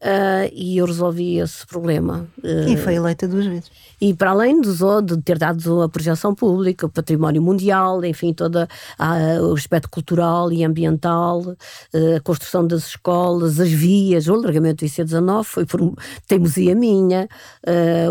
Uh, 0.01 0.49
e 0.51 0.77
eu 0.77 0.85
resolvi 0.85 1.39
esse 1.39 1.65
problema. 1.65 2.27
Uh, 2.43 2.69
e 2.69 2.77
foi 2.77 2.95
eleita 2.95 3.27
duas 3.27 3.45
vezes. 3.45 3.71
E 3.99 4.13
para 4.13 4.31
além 4.31 4.59
do, 4.61 5.01
de 5.01 5.21
ter 5.21 5.37
dado 5.37 5.81
a 5.81 5.89
projeção 5.89 6.35
pública, 6.35 6.85
o 6.85 6.89
património 6.89 7.41
mundial, 7.41 8.03
enfim, 8.03 8.33
todo 8.33 8.67
o 9.41 9.53
aspecto 9.53 9.89
cultural 9.89 10.51
e 10.51 10.63
ambiental, 10.63 11.41
uh, 11.41 12.15
a 12.17 12.19
construção 12.21 12.67
das 12.67 12.87
escolas, 12.87 13.59
as 13.59 13.71
vias, 13.71 14.27
o 14.27 14.33
alargamento 14.33 14.85
do 14.85 14.89
IC19 14.89 15.43
foi 15.43 15.65
por 15.65 15.93
teimosia 16.27 16.75
minha, 16.75 17.27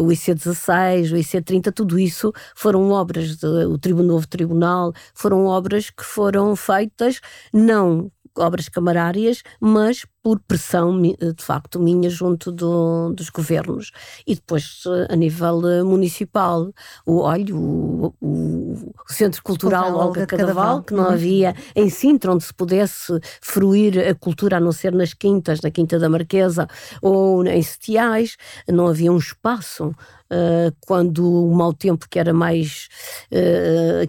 o 0.01 0.07
IC16, 0.07 1.12
o 1.12 1.17
IC30, 1.17 1.73
tudo 1.73 1.99
isso 1.99 2.33
foram 2.55 2.90
obras, 2.90 3.37
de, 3.37 3.47
o 3.47 4.03
novo 4.03 4.27
tribunal, 4.27 4.93
foram 5.14 5.47
obras 5.47 5.90
que 5.90 6.05
foram 6.05 6.57
feitas 6.57 7.21
não 7.53 8.11
obras 8.37 8.69
camarárias, 8.69 9.43
mas 9.61 10.05
por 10.25 10.41
pressão, 10.41 11.03
de 11.03 11.15
facto, 11.37 11.79
minha 11.79 12.09
junto 12.09 12.51
do, 12.51 13.13
dos 13.13 13.29
governos 13.29 13.91
e 14.27 14.35
depois 14.35 14.83
a 15.11 15.15
nível 15.15 15.85
municipal. 15.85 16.73
O, 17.05 17.19
olha, 17.19 17.55
o, 17.55 18.15
o, 18.23 18.95
o 19.07 19.13
Centro 19.13 19.43
Cultural 19.43 19.93
Olga, 19.93 20.05
Olga 20.05 20.27
Cadaval, 20.27 20.55
Cadaval, 20.55 20.83
que 20.83 20.95
não 20.95 21.05
uhum. 21.05 21.13
havia 21.13 21.55
em 21.77 21.91
Sintra 21.91 22.33
onde 22.33 22.43
se 22.43 22.55
pudesse 22.55 23.21
fruir 23.43 23.99
a 23.99 24.15
cultura, 24.15 24.57
a 24.57 24.61
não 24.61 24.73
ser 24.73 24.95
nas 24.95 25.13
quintas, 25.13 25.61
na 25.61 25.71
Quinta 25.71 25.99
da 25.99 26.09
Marquesa 26.09 26.67
ou 27.03 27.45
em 27.45 27.63
Setiais, 27.63 28.39
não 28.67 28.87
havia 28.87 29.13
um 29.13 29.19
espaço 29.19 29.95
Uh, 30.25 30.75
quando 30.81 31.23
o 31.23 31.55
mau 31.55 31.75
tempo 31.75 32.09
que 32.09 32.19
era 32.19 32.33
mais 32.33 32.89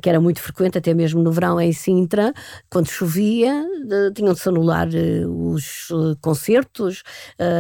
que 0.01 0.09
era 0.09 0.19
muito 0.19 0.41
frequente 0.41 0.77
até 0.77 0.93
mesmo 0.93 1.21
no 1.21 1.29
verão 1.29 1.59
em 1.59 1.73
Sintra 1.73 2.33
quando 2.69 2.87
chovia 2.87 3.53
tinham 4.15 4.33
de 4.33 4.39
se 4.39 4.47
anular 4.47 4.87
os 5.27 5.91
concertos 6.21 7.03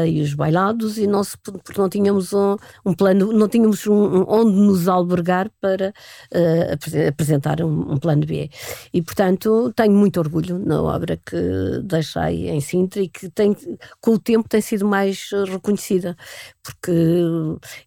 e 0.07 0.21
os 0.21 0.33
bailados 0.33 0.97
e 0.97 1.07
se, 1.23 1.37
porque 1.37 1.79
não 1.79 1.89
tínhamos 1.89 2.33
um, 2.33 2.55
um 2.85 2.93
plano 2.93 3.31
não 3.31 3.47
tínhamos 3.47 3.85
um, 3.87 4.25
onde 4.27 4.51
nos 4.51 4.87
albergar 4.87 5.49
para 5.61 5.93
apresentar 7.07 7.61
um, 7.61 7.93
um, 7.93 7.97
plano 7.97 8.25
B 8.25 8.49
e 8.93 9.01
portanto 9.01 9.71
tenho 9.75 9.93
muito 9.93 10.19
orgulho 10.19 10.59
na 10.59 10.81
obra 10.81 11.17
que 11.17 11.35
deixei 11.83 12.49
em 12.49 12.61
Sintra 12.61 13.01
e 13.01 13.09
que 13.09 13.29
tem, 13.29 13.55
com 14.01 14.11
o 14.11 14.19
tempo 14.19 14.47
tem 14.49 14.61
sido 14.61 14.85
mais 14.85 15.29
reconhecida 15.47 16.15
porque 16.63 16.91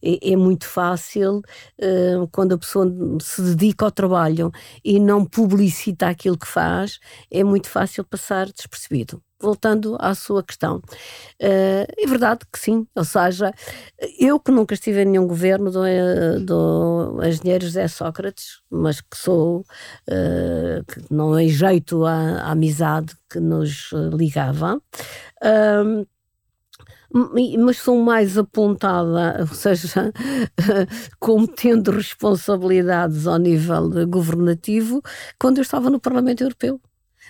é, 0.03 0.33
é 0.33 0.37
muito 0.37 0.67
fácil 0.67 1.39
uh, 1.39 2.29
quando 2.33 2.55
a 2.55 2.59
pessoa 2.59 2.87
se 3.21 3.43
dedica 3.43 3.85
ao 3.85 3.91
trabalho 3.91 4.53
e 4.85 4.99
não 5.01 5.25
publicita 5.25 6.09
aquilo 6.09 6.39
que 6.39 6.47
faz, 6.47 6.99
é 7.31 7.43
muito 7.43 7.69
fácil 7.69 8.05
passar 8.05 8.47
despercebido. 8.47 9.23
Voltando 9.41 9.97
à 10.01 10.17
sua 10.17 10.43
questão, 10.43 10.79
uh, 10.79 10.83
é 11.41 12.07
verdade 12.09 12.41
que 12.53 12.59
sim, 12.59 12.89
ou 12.97 13.05
seja, 13.05 13.53
eu 14.19 14.41
que 14.41 14.51
nunca 14.51 14.75
estive 14.75 15.03
em 15.03 15.05
nenhum 15.05 15.29
governo 15.29 15.71
do, 15.71 15.81
do 16.45 17.21
engenheiro 17.25 17.65
José 17.65 17.87
Sócrates, 17.87 18.61
mas 18.69 19.01
que 19.01 19.17
sou, 19.17 19.61
uh, 19.61 20.85
que 20.93 21.15
não 21.15 21.39
é 21.39 21.47
jeito 21.47 22.05
à 22.05 22.51
amizade 22.51 23.15
que 23.31 23.39
nos 23.39 23.91
ligava, 24.13 24.77
uh, 24.77 26.07
mas 27.11 27.79
sou 27.79 28.03
mais 28.03 28.37
apontada, 28.37 29.37
ou 29.49 29.55
seja, 29.55 30.13
como 31.19 31.47
tendo 31.47 31.91
responsabilidades 31.91 33.27
ao 33.27 33.39
nível 33.39 33.89
governativo, 34.07 35.03
quando 35.39 35.59
eu 35.59 35.63
estava 35.63 35.89
no 35.91 36.01
Parlamento 36.01 36.43
Europeu. 36.43 36.81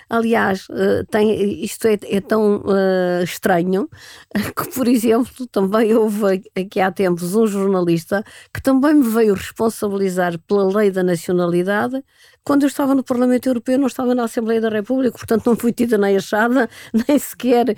Aliás, 0.09 0.67
eh, 0.71 1.05
tem, 1.11 1.63
isto 1.63 1.87
é, 1.87 1.99
é 2.03 2.21
tão 2.21 2.63
uh, 2.63 3.23
estranho 3.23 3.89
que, 4.57 4.75
por 4.75 4.89
exemplo, 4.89 5.47
também 5.49 5.95
houve 5.95 6.43
aqui 6.57 6.81
há 6.81 6.91
tempos 6.91 7.35
um 7.35 7.47
jornalista 7.47 8.25
que 8.53 8.63
também 8.63 8.95
me 8.95 9.09
veio 9.09 9.35
responsabilizar 9.35 10.39
pela 10.47 10.67
lei 10.67 10.91
da 10.91 11.03
nacionalidade 11.03 12.03
quando 12.49 12.63
eu 12.63 12.69
estava 12.69 12.95
no 12.95 13.05
Parlamento 13.05 13.47
Europeu, 13.47 13.79
não 13.79 13.89
estava 13.89 14.15
na 14.15 14.25
Assembleia 14.25 14.59
da 14.59 14.71
República, 14.71 15.19
portanto 15.19 15.45
não 15.45 15.55
fui 15.55 15.71
tida 15.71 15.99
nem 15.99 16.17
achada, 16.17 16.67
nem 17.07 17.19
sequer 17.19 17.69
uh, 17.69 17.75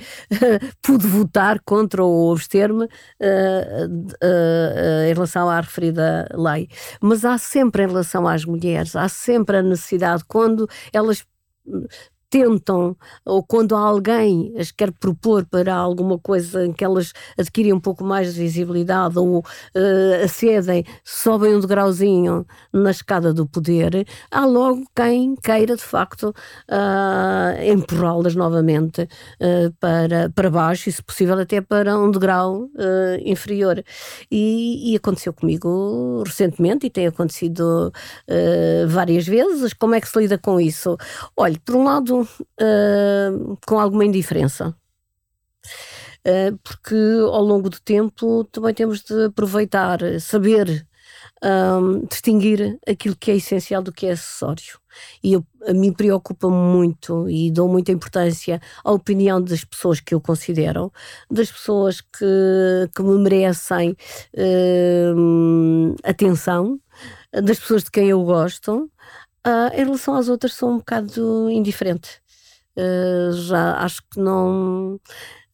pude 0.81 1.09
votar 1.09 1.59
contra 1.65 2.05
ou 2.05 2.33
abster-me 2.33 2.85
uh, 2.85 2.87
uh, 2.87 5.11
em 5.11 5.13
relação 5.13 5.51
à 5.51 5.61
referida 5.61 6.29
lei. 6.33 6.69
Mas 7.01 7.25
há 7.25 7.37
sempre, 7.37 7.83
em 7.83 7.89
relação 7.89 8.29
às 8.29 8.45
mulheres, 8.45 8.95
há 8.95 9.09
sempre 9.09 9.57
a 9.57 9.63
necessidade, 9.63 10.23
quando 10.25 10.69
elas 10.93 11.27
tentam, 12.31 12.97
ou 13.25 13.43
quando 13.43 13.75
alguém 13.75 14.55
as 14.57 14.71
quer 14.71 14.93
propor 14.93 15.45
para 15.45 15.75
alguma 15.75 16.17
coisa 16.17 16.65
em 16.65 16.73
que 16.73 16.85
elas 16.85 17.13
adquirem 17.37 17.73
um 17.73 17.81
pouco 17.81 18.05
mais 18.05 18.33
de 18.33 18.41
visibilidade 18.41 19.19
ou 19.19 19.41
uh, 19.41 20.25
acedem, 20.25 20.85
sobem 21.05 21.57
um 21.57 21.61
degrauzinho 21.61 22.47
na 22.73 22.93
escada 22.93 23.35
do 23.35 23.47
poder, 23.47 24.07
há 24.31 24.47
logo 24.47 24.85
quem 24.95 25.35
queira 25.35 25.75
de 25.75 25.83
facto 25.83 26.33
uh, 26.71 27.73
empurrá-las 27.73 28.37
novamente 28.37 29.03
uh, 29.03 29.73
para, 29.81 30.31
para 30.31 30.51
baixo 30.51 30.89
e, 30.89 30.93
se 30.93 31.03
possível, 31.03 31.39
até 31.39 31.61
para 31.61 31.99
um 31.99 32.11
degrau 32.11 32.69
inferior. 33.25 33.83
E, 34.31 34.93
e, 34.93 34.97
aconteceu 34.97 35.33
comigo 35.33 36.23
recentemente 36.25 36.87
e 36.87 36.91
tem 36.91 37.07
acontecido 37.07 37.93
várias 38.89 39.27
vezes. 39.27 39.73
Como 39.73 39.95
é 39.95 40.01
que 40.01 40.09
se 40.09 40.19
lida 40.19 40.39
com 40.39 40.61
isso? 40.61 40.97
Olha, 41.37 41.59
por 41.65 41.75
um 41.75 41.85
lado, 41.85 42.20
uh, 42.23 43.59
com 43.67 43.79
alguma 43.79 44.05
indiferença. 44.05 44.75
Uh, 46.27 46.59
porque 46.63 46.95
ao 47.33 47.43
longo 47.43 47.71
do 47.71 47.81
tempo 47.81 48.45
também 48.45 48.75
temos 48.75 49.03
de 49.03 49.27
aproveitar, 49.27 50.01
saber 50.21 50.87
um, 51.43 52.05
distinguir 52.07 52.79
aquilo 52.87 53.17
que 53.17 53.31
é 53.31 53.37
essencial 53.37 53.83
do 53.83 53.93
que 53.93 54.07
é 54.07 54.13
acessório. 54.13 54.79
E 55.23 55.33
eu, 55.33 55.47
a 55.67 55.73
mim 55.73 55.93
preocupa 55.93 56.49
muito 56.49 57.29
e 57.29 57.51
dou 57.51 57.69
muita 57.69 57.93
importância 57.93 58.61
à 58.85 58.93
opinião 58.93 59.41
das 59.41 59.65
pessoas 59.65 60.01
que 60.01 60.15
eu 60.15 60.21
considero, 60.21 60.93
das 61.31 61.51
pessoas 61.51 62.01
que, 62.01 62.91
que 62.95 63.03
me 63.03 63.19
merecem 63.19 63.97
uh, 64.35 65.95
atenção, 66.03 66.79
das 67.33 67.59
pessoas 67.61 67.85
de 67.85 67.91
quem 67.91 68.09
eu 68.09 68.23
gosto. 68.25 68.91
Uh, 69.47 69.73
em 69.75 69.85
relação 69.85 70.15
às 70.15 70.29
outras, 70.29 70.53
sou 70.55 70.71
um 70.71 70.79
bocado 70.79 71.51
indiferente. 71.51 72.21
Eh, 72.77 73.31
já 73.33 73.77
acho 73.79 74.03
que 74.11 74.19
não, 74.21 74.95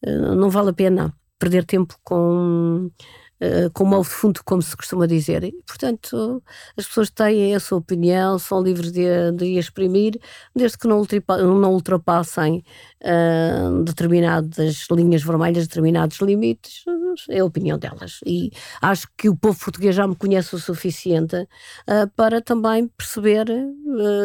uh, 0.07 0.35
não 0.37 0.51
vale 0.51 0.70
a 0.70 0.72
pena 0.72 1.14
perder 1.38 1.64
tempo 1.64 1.96
com 2.05 2.90
com 3.75 3.85
mal 3.85 4.03
fundo, 4.03 4.40
como 4.44 4.62
se 4.62 4.77
costuma 4.77 5.07
dizer. 5.07 5.44
E, 5.44 5.53
portanto, 5.66 6.42
as 6.77 6.87
pessoas 6.87 7.11
têm 7.11 7.55
a 7.55 7.61
sua 7.61 7.79
opinião, 7.79 8.38
são 8.38 8.62
livres 8.62 8.92
de, 8.92 9.33
de 9.33 9.59
exprimir, 9.59 10.18
desde 10.55 10.79
que 10.79 10.88
não, 10.88 11.05
não 11.61 11.72
ultrapassem 11.72 12.64
uh, 13.03 13.83
determinadas 13.83 14.87
linhas 14.90 15.22
vermelhas, 15.22 15.66
determinados 15.66 16.18
limites, 16.18 16.85
é 17.29 17.40
a 17.40 17.44
opinião 17.44 17.79
delas. 17.79 18.20
E 18.25 18.51
acho 18.81 19.09
que 19.16 19.29
o 19.29 19.37
povo 19.37 19.59
português 19.59 19.94
já 19.94 20.07
me 20.07 20.16
conhece 20.16 20.55
o 20.55 20.59
suficiente 20.59 21.37
uh, 21.37 22.09
para 22.16 22.40
também 22.40 22.88
perceber 22.88 23.46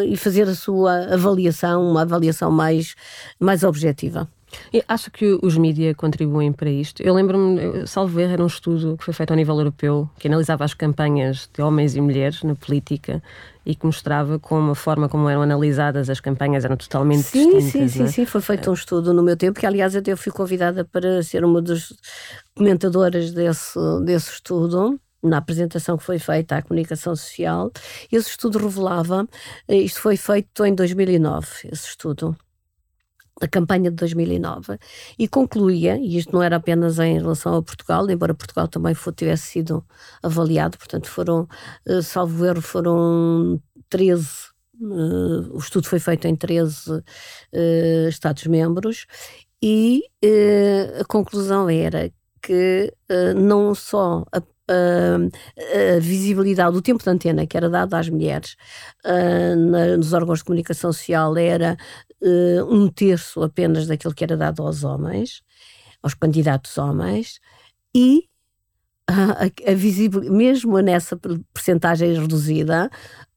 e 0.07 0.15
fazer 0.17 0.47
a 0.47 0.55
sua 0.55 1.13
avaliação, 1.13 1.89
uma 1.89 2.01
avaliação 2.01 2.51
mais, 2.51 2.95
mais 3.39 3.63
objetiva. 3.63 4.27
E 4.73 4.83
acho 4.87 5.11
que 5.11 5.37
os 5.41 5.57
mídias 5.57 5.95
contribuem 5.95 6.51
para 6.51 6.69
isto. 6.69 7.01
Eu 7.01 7.13
lembro-me, 7.13 7.87
salvo 7.87 8.19
erro, 8.19 8.33
era 8.33 8.43
um 8.43 8.47
estudo 8.47 8.97
que 8.97 9.03
foi 9.03 9.13
feito 9.13 9.31
ao 9.31 9.37
nível 9.37 9.57
europeu, 9.57 10.09
que 10.19 10.27
analisava 10.27 10.63
as 10.63 10.73
campanhas 10.73 11.49
de 11.53 11.61
homens 11.61 11.95
e 11.95 12.01
mulheres 12.01 12.43
na 12.43 12.55
política 12.55 13.21
e 13.65 13.75
que 13.75 13.85
mostrava 13.85 14.39
como 14.39 14.71
a 14.71 14.75
forma 14.75 15.07
como 15.07 15.29
eram 15.29 15.41
analisadas 15.41 16.09
as 16.09 16.19
campanhas 16.19 16.65
eram 16.65 16.75
totalmente 16.75 17.23
sim, 17.23 17.57
distintas. 17.57 17.71
Sim, 17.71 17.87
sim, 17.87 18.03
é? 18.03 18.07
sim, 18.07 18.25
foi 18.25 18.41
feito 18.41 18.69
um 18.69 18.73
estudo 18.73 19.13
no 19.13 19.21
meu 19.21 19.37
tempo, 19.37 19.59
que 19.59 19.65
aliás 19.65 19.95
até 19.95 20.11
eu 20.11 20.17
fui 20.17 20.31
convidada 20.31 20.83
para 20.83 21.21
ser 21.21 21.45
uma 21.45 21.61
das 21.61 21.93
comentadoras 22.55 23.31
desse, 23.31 23.79
desse 24.03 24.31
estudo 24.31 24.99
na 25.23 25.37
apresentação 25.37 25.97
que 25.97 26.03
foi 26.03 26.17
feita 26.17 26.57
à 26.57 26.61
comunicação 26.61 27.15
social, 27.15 27.71
esse 28.11 28.29
estudo 28.29 28.57
revelava, 28.57 29.27
eh, 29.67 29.77
isto 29.77 29.99
foi 29.99 30.17
feito 30.17 30.65
em 30.65 30.73
2009, 30.73 31.47
esse 31.71 31.89
estudo, 31.89 32.35
a 33.41 33.47
campanha 33.47 33.89
de 33.89 33.95
2009 33.97 34.77
e 35.17 35.27
concluía, 35.27 35.97
e 35.97 36.17
isto 36.17 36.31
não 36.31 36.43
era 36.43 36.57
apenas 36.57 36.99
em 36.99 37.17
relação 37.17 37.55
a 37.55 37.63
Portugal, 37.63 38.09
embora 38.09 38.33
Portugal 38.33 38.67
também 38.67 38.93
for, 38.93 39.11
tivesse 39.13 39.47
sido 39.47 39.83
avaliado, 40.21 40.77
portanto 40.77 41.07
foram, 41.07 41.47
uh, 41.87 42.01
salvo 42.01 42.45
erro, 42.45 42.61
foram 42.61 43.59
13, 43.89 44.23
uh, 44.23 44.85
eh, 44.85 45.49
o 45.51 45.57
estudo 45.57 45.87
foi 45.87 45.99
feito 45.99 46.27
em 46.27 46.35
13 46.35 46.91
uh, 46.91 47.03
eh, 47.51 48.07
Estados-membros 48.09 49.05
e 49.63 50.03
a 50.99 51.05
conclusão 51.05 51.69
era 51.69 52.11
que 52.41 52.91
não 53.35 53.75
só 53.75 54.25
a 54.31 54.41
a, 54.71 55.97
a 55.97 55.99
visibilidade, 55.99 56.77
o 56.77 56.81
tempo 56.81 57.03
de 57.03 57.09
antena 57.09 57.45
que 57.45 57.57
era 57.57 57.69
dado 57.69 57.93
às 57.93 58.09
mulheres 58.09 58.55
uh, 59.05 59.55
na, 59.55 59.97
nos 59.97 60.13
órgãos 60.13 60.39
de 60.39 60.45
comunicação 60.45 60.93
social 60.93 61.37
era 61.37 61.77
uh, 62.21 62.65
um 62.73 62.87
terço 62.87 63.41
apenas 63.43 63.87
daquilo 63.87 64.13
que 64.13 64.23
era 64.23 64.37
dado 64.37 64.61
aos 64.61 64.83
homens, 64.83 65.41
aos 66.01 66.13
candidatos 66.13 66.77
homens, 66.77 67.39
e 67.93 68.29
a, 69.07 69.45
a 69.69 69.73
visibilidade, 69.73 70.35
mesmo 70.35 70.79
nessa 70.79 71.19
percentagem 71.53 72.13
reduzida, 72.13 72.89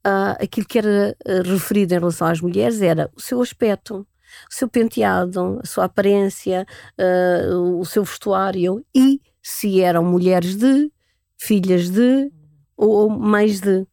uh, 0.07 0.43
aquilo 0.43 0.67
que 0.67 0.79
era 0.79 1.17
referido 1.45 1.95
em 1.95 1.99
relação 1.99 2.29
às 2.29 2.41
mulheres 2.41 2.81
era 2.81 3.11
o 3.17 3.21
seu 3.21 3.41
aspecto, 3.43 4.07
o 4.51 4.55
seu 4.55 4.69
penteado, 4.69 5.61
a 5.63 5.67
sua 5.67 5.85
aparência, 5.85 6.67
o 7.79 7.85
seu 7.85 8.03
vestuário 8.03 8.85
e 8.93 9.21
se 9.41 9.81
eram 9.81 10.03
mulheres 10.03 10.57
de 10.57 10.91
filhas 11.37 11.91
de 11.91 12.33
ou 12.77 13.11
mães 13.11 13.61
de. 13.61 13.87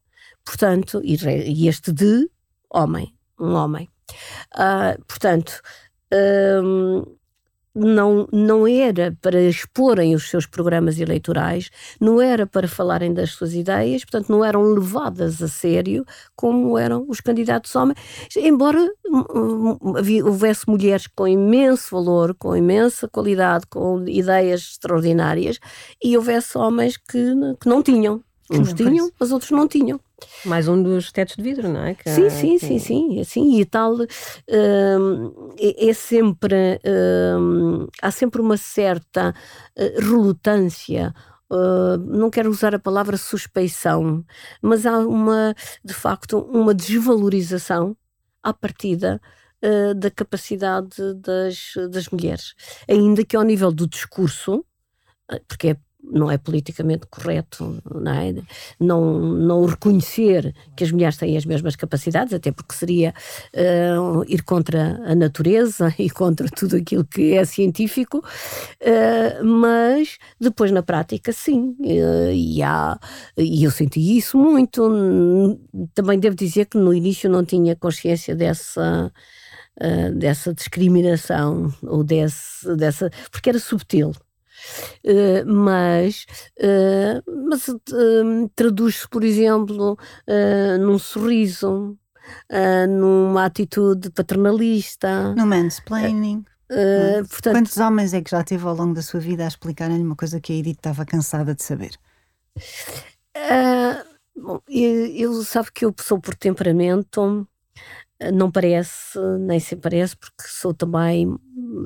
Portanto, 0.44 1.02
e, 1.04 1.68
este 1.68 1.92
de 1.92 2.30
homem, 2.70 3.14
um 3.40 3.54
homem. 3.54 3.91
Uh, 4.56 5.04
portanto, 5.06 5.62
um, 6.14 7.04
não, 7.74 8.28
não 8.32 8.68
era 8.68 9.18
para 9.22 9.42
exporem 9.42 10.14
os 10.14 10.30
seus 10.30 10.46
programas 10.46 11.00
eleitorais, 11.00 11.70
não 12.00 12.22
era 12.22 12.46
para 12.46 12.68
falarem 12.68 13.14
das 13.14 13.32
suas 13.32 13.54
ideias, 13.54 14.04
portanto, 14.04 14.30
não 14.30 14.44
eram 14.44 14.62
levadas 14.64 15.42
a 15.42 15.48
sério 15.48 16.06
como 16.36 16.78
eram 16.78 17.06
os 17.08 17.22
candidatos 17.22 17.74
homens, 17.76 17.98
embora 18.36 18.80
hum, 19.08 19.24
hum, 19.34 19.78
houvesse 20.26 20.68
mulheres 20.68 21.08
com 21.08 21.28
imenso 21.28 21.96
valor, 21.96 22.36
com 22.36 22.56
imensa 22.56 23.08
qualidade, 23.08 23.66
com 23.68 24.06
ideias 24.08 24.62
extraordinárias, 24.72 25.58
e 26.04 26.18
houvesse 26.18 26.58
homens 26.58 26.98
que, 26.98 27.34
que 27.60 27.70
não 27.70 27.82
tinham. 27.82 28.22
Uns 28.52 28.74
tinham, 28.74 29.12
mas 29.20 29.32
outros 29.32 29.52
não 29.52 29.68
tinham. 29.68 30.00
Mais 30.46 30.68
um 30.68 30.82
dos 30.82 31.12
tetos 31.12 31.36
de 31.36 31.42
vidro, 31.42 31.70
não 31.70 31.84
é? 31.84 31.96
Que, 31.96 32.10
sim, 32.10 32.30
sim, 32.30 32.58
que... 32.58 32.66
sim, 32.68 32.80
sim, 32.80 33.20
assim, 33.20 33.60
e 33.60 33.66
tal 33.66 33.96
hum, 33.96 35.50
é, 35.58 35.90
é, 35.90 35.94
sempre 35.94 36.80
hum, 37.40 37.88
há 38.02 38.12
sempre 38.12 38.42
uma 38.42 38.58
certa 38.58 39.34
uh, 39.78 40.00
relutância 40.00 41.14
Uh, 41.54 41.98
não 41.98 42.30
quero 42.30 42.50
usar 42.50 42.74
a 42.74 42.80
palavra 42.80 43.18
suspeição, 43.18 44.24
mas 44.62 44.86
há 44.86 45.00
uma, 45.00 45.54
de 45.84 45.94
facto, 45.94 46.40
uma 46.40 46.74
desvalorização 46.74 47.94
à 48.42 48.54
partida 48.54 49.20
uh, 49.62 49.94
da 49.94 50.10
capacidade 50.10 51.14
das, 51.16 51.74
das 51.92 52.08
mulheres. 52.08 52.54
Ainda 52.88 53.26
que 53.26 53.36
ao 53.36 53.44
nível 53.44 53.70
do 53.70 53.86
discurso, 53.86 54.64
porque 55.46 55.72
é 55.72 55.78
não 56.04 56.30
é 56.30 56.38
politicamente 56.38 57.08
correto 57.08 57.82
não, 57.90 58.12
é? 58.12 58.34
não, 58.80 59.20
não 59.20 59.66
reconhecer 59.66 60.54
que 60.76 60.84
as 60.84 60.92
mulheres 60.92 61.18
têm 61.18 61.38
as 61.38 61.46
mesmas 61.46 61.76
capacidades, 61.76 62.34
até 62.34 62.52
porque 62.52 62.76
seria 62.76 63.14
uh, 63.54 64.24
ir 64.28 64.44
contra 64.44 65.00
a 65.06 65.16
natureza 65.16 65.94
e 66.00 66.10
contra 66.10 66.48
tudo 66.50 66.76
aquilo 66.76 67.06
que 67.06 67.34
é 67.34 67.46
científico, 67.46 68.18
uh, 68.20 69.46
mas 69.46 70.18
depois 70.40 70.72
na 70.72 70.84
prática 70.84 71.32
sim, 71.32 71.76
uh, 71.80 72.32
e, 72.34 72.62
há, 72.62 73.00
e 73.38 73.64
eu 73.64 73.72
senti 73.72 74.18
isso 74.18 74.38
muito. 74.38 75.60
Também 75.94 76.20
devo 76.20 76.36
dizer 76.36 76.66
que 76.66 76.78
no 76.78 76.94
início 76.94 77.30
não 77.30 77.44
tinha 77.46 77.76
consciência 77.76 78.36
dessa. 78.36 79.12
dessa 80.16 80.54
discriminação 80.54 81.74
ou 81.82 82.04
desse, 82.04 82.76
dessa 82.76 83.10
porque 83.32 83.50
era 83.50 83.58
subtil 83.58 84.12
Uh, 85.06 85.46
mas 85.46 86.26
uh, 86.60 87.48
mas 87.48 87.68
uh, 87.68 88.50
traduz-se, 88.56 89.08
por 89.10 89.24
exemplo, 89.24 89.98
num 90.80 90.98
sorriso, 90.98 91.98
numa 92.90 93.46
atitude 93.46 94.10
paternalista. 94.12 95.34
No 95.36 95.46
mansplaining. 95.46 96.46
Uh, 96.72 97.28
portanto, 97.28 97.56
Quantos 97.56 97.78
homens 97.78 98.14
é 98.14 98.22
que 98.22 98.32
já 98.32 98.44
teve 98.44 98.66
ao 98.66 98.76
longo 98.76 98.94
da 98.94 99.02
sua 99.02 99.20
vida 99.20 99.44
a 99.44 99.48
explicarem-lhe 99.48 100.04
uma 100.04 100.16
coisa 100.16 100.40
que 100.40 100.54
a 100.54 100.56
Edith 100.56 100.78
estava 100.78 101.06
cansada 101.06 101.54
de 101.54 101.64
saber? 101.64 101.98
bom, 104.38 104.62
eu, 104.70 105.06
eu 105.08 105.44
sabe 105.44 105.70
que 105.74 105.84
eu 105.84 105.94
sou 106.00 106.20
por 106.20 106.36
temperamento 106.36 107.48
não 108.34 108.52
parece, 108.52 109.18
nem 109.40 109.60
se 109.60 109.76
parece, 109.76 110.16
porque 110.16 110.44
sou 110.48 110.74
também, 110.74 111.36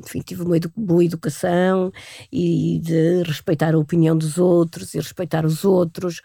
enfim, 0.04 0.20
tive 0.20 0.44
uma 0.44 0.58
edu 0.58 0.72
boa 0.76 1.04
educação 1.04 1.92
e 2.32 2.80
de 2.84 3.24
respeitar 3.24 3.74
a 3.74 3.78
opinião 3.78 4.18
dos 4.18 4.38
outros 4.38 4.94
e 4.94 4.98
respeitar 4.98 5.46
os 5.46 5.64
outros, 5.64 6.22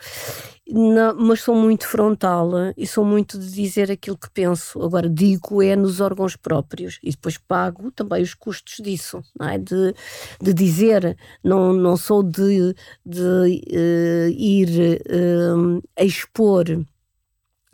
não, 0.72 1.16
mas 1.16 1.40
sou 1.40 1.54
muito 1.54 1.86
frontal 1.86 2.50
e 2.76 2.86
sou 2.86 3.04
muito 3.04 3.38
de 3.38 3.50
dizer 3.50 3.90
aquilo 3.90 4.16
que 4.16 4.30
penso. 4.30 4.80
Agora, 4.82 5.08
digo 5.08 5.62
é 5.62 5.74
nos 5.74 6.00
órgãos 6.00 6.36
próprios 6.36 6.98
e 7.02 7.10
depois 7.10 7.36
pago 7.36 7.90
também 7.90 8.22
os 8.22 8.34
custos 8.34 8.76
disso, 8.82 9.22
não 9.38 9.48
é? 9.48 9.58
de, 9.58 9.94
de 10.40 10.54
dizer, 10.54 11.16
não, 11.42 11.72
não 11.72 11.96
sou 11.96 12.22
de, 12.22 12.74
de 13.04 13.22
uh, 13.22 14.28
ir 14.28 15.00
uh, 15.00 15.82
expor 15.98 16.66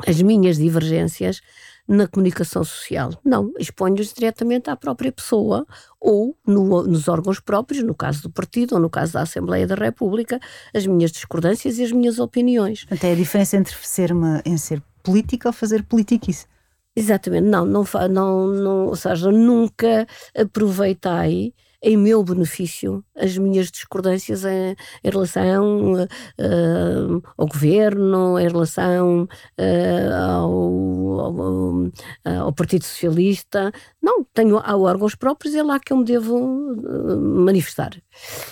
as 0.06 0.20
minhas 0.20 0.56
divergências 0.58 1.40
na 1.86 2.06
comunicação 2.06 2.64
social. 2.64 3.12
Não, 3.24 3.52
exponho-os 3.58 4.12
diretamente 4.12 4.70
à 4.70 4.76
própria 4.76 5.12
pessoa 5.12 5.66
ou 6.00 6.36
no, 6.46 6.82
nos 6.82 7.08
órgãos 7.08 7.40
próprios, 7.40 7.82
no 7.82 7.94
caso 7.94 8.22
do 8.22 8.30
partido 8.30 8.74
ou 8.74 8.80
no 8.80 8.90
caso 8.90 9.12
da 9.12 9.22
Assembleia 9.22 9.66
da 9.66 9.74
República, 9.74 10.40
as 10.74 10.86
minhas 10.86 11.12
discordâncias 11.12 11.78
e 11.78 11.84
as 11.84 11.92
minhas 11.92 12.18
opiniões. 12.18 12.86
Até 12.90 13.12
a 13.12 13.14
diferença 13.14 13.56
entre 13.56 13.74
ser, 13.82 14.12
uma, 14.12 14.42
em 14.44 14.56
ser 14.56 14.82
política 15.02 15.48
ou 15.48 15.52
fazer 15.52 15.82
politiquice. 15.84 16.46
Exatamente, 16.94 17.44
não, 17.44 17.66
não, 17.66 17.84
não, 18.08 18.46
não, 18.46 18.86
ou 18.86 18.96
seja, 18.96 19.30
nunca 19.30 20.06
aproveitei 20.34 21.52
em 21.82 21.96
meu 21.96 22.22
benefício 22.22 23.04
as 23.16 23.36
minhas 23.38 23.70
discordâncias 23.70 24.44
em, 24.44 24.76
em 25.02 25.10
relação 25.10 25.94
uh, 25.94 27.22
ao 27.36 27.46
governo, 27.46 28.38
em 28.38 28.48
relação 28.48 29.22
uh, 29.58 30.14
ao, 30.14 31.20
ao, 31.20 32.44
ao, 32.44 32.52
Partido 32.52 32.84
Socialista. 32.84 33.72
Não, 34.02 34.24
tenho 34.34 34.58
há 34.58 34.76
órgãos 34.76 35.14
próprios 35.14 35.54
é 35.54 35.62
lá 35.62 35.80
que 35.80 35.92
eu 35.92 35.96
me 35.96 36.04
devo 36.04 36.36
uh, 36.36 37.20
manifestar 37.20 37.90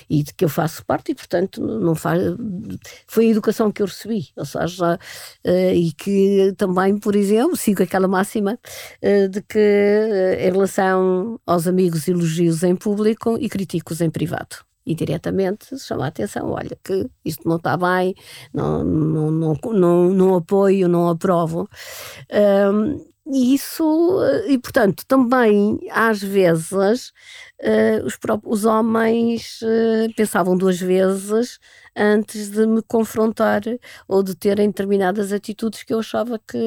e 0.08 0.22
de 0.22 0.32
que 0.34 0.44
eu 0.44 0.48
faço 0.48 0.84
parte 0.84 1.12
e, 1.12 1.14
portanto, 1.14 1.60
não 1.60 1.94
faz, 1.94 2.22
foi 3.06 3.26
a 3.26 3.30
educação 3.30 3.70
que 3.70 3.82
eu 3.82 3.86
recebi, 3.86 4.28
ou 4.36 4.44
seja, 4.44 4.98
e 5.74 5.92
que 5.92 6.52
também, 6.56 6.98
por 6.98 7.16
exemplo, 7.16 7.56
sigo 7.56 7.82
aquela 7.82 8.06
máxima 8.06 8.58
de 9.30 9.40
que 9.42 10.38
em 10.38 10.52
relação 10.52 11.40
aos 11.46 11.66
amigos 11.66 12.06
elogios 12.08 12.62
em 12.62 12.76
público 12.76 13.23
e 13.38 13.48
critico-os 13.48 14.00
em 14.00 14.10
privado 14.10 14.56
e 14.86 14.94
diretamente 14.94 15.78
chama 15.78 16.04
a 16.04 16.08
atenção, 16.08 16.50
olha 16.50 16.76
que 16.82 17.08
isto 17.24 17.48
não 17.48 17.56
está 17.56 17.76
bem, 17.76 18.14
não, 18.52 18.84
não, 18.84 19.30
não, 19.30 19.58
não, 19.72 20.10
não 20.10 20.34
apoio, 20.36 20.88
não 20.88 21.08
aprovo. 21.08 21.68
Um, 22.30 23.14
e 23.26 23.54
isso, 23.54 24.20
e 24.48 24.58
portanto, 24.58 25.02
também 25.08 25.78
às 25.90 26.22
vezes 26.22 27.08
uh, 27.62 28.04
os, 28.04 28.16
próprios, 28.18 28.60
os 28.60 28.64
homens 28.66 29.60
uh, 29.62 30.12
pensavam 30.14 30.54
duas 30.54 30.78
vezes 30.78 31.58
antes 31.96 32.50
de 32.50 32.66
me 32.66 32.82
confrontar 32.82 33.62
ou 34.06 34.22
de 34.22 34.34
terem 34.34 34.68
determinadas 34.68 35.32
atitudes 35.32 35.82
que 35.84 35.94
eu 35.94 36.00
achava 36.00 36.38
que, 36.38 36.58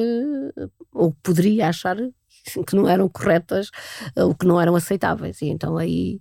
ou 0.92 1.14
poderia 1.22 1.68
achar 1.68 1.96
que 1.96 2.74
não 2.74 2.88
eram 2.88 3.08
corretas 3.08 3.70
ou 4.16 4.34
que 4.34 4.46
não 4.46 4.60
eram 4.60 4.74
aceitáveis. 4.74 5.40
E 5.42 5.46
então 5.46 5.76
aí 5.76 6.20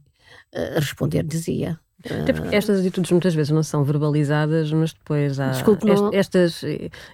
uh, 0.55 0.79
responder 0.79 1.23
dizia 1.23 1.79
até 2.05 2.31
porque 2.31 2.55
estas 2.55 2.79
atitudes 2.79 3.11
muitas 3.11 3.33
vezes 3.33 3.51
não 3.51 3.63
são 3.63 3.83
verbalizadas, 3.83 4.71
mas 4.71 4.93
depois 4.93 5.39
há 5.39 5.49
Desculpe, 5.49 5.85
não... 5.85 6.11
estas, 6.13 6.61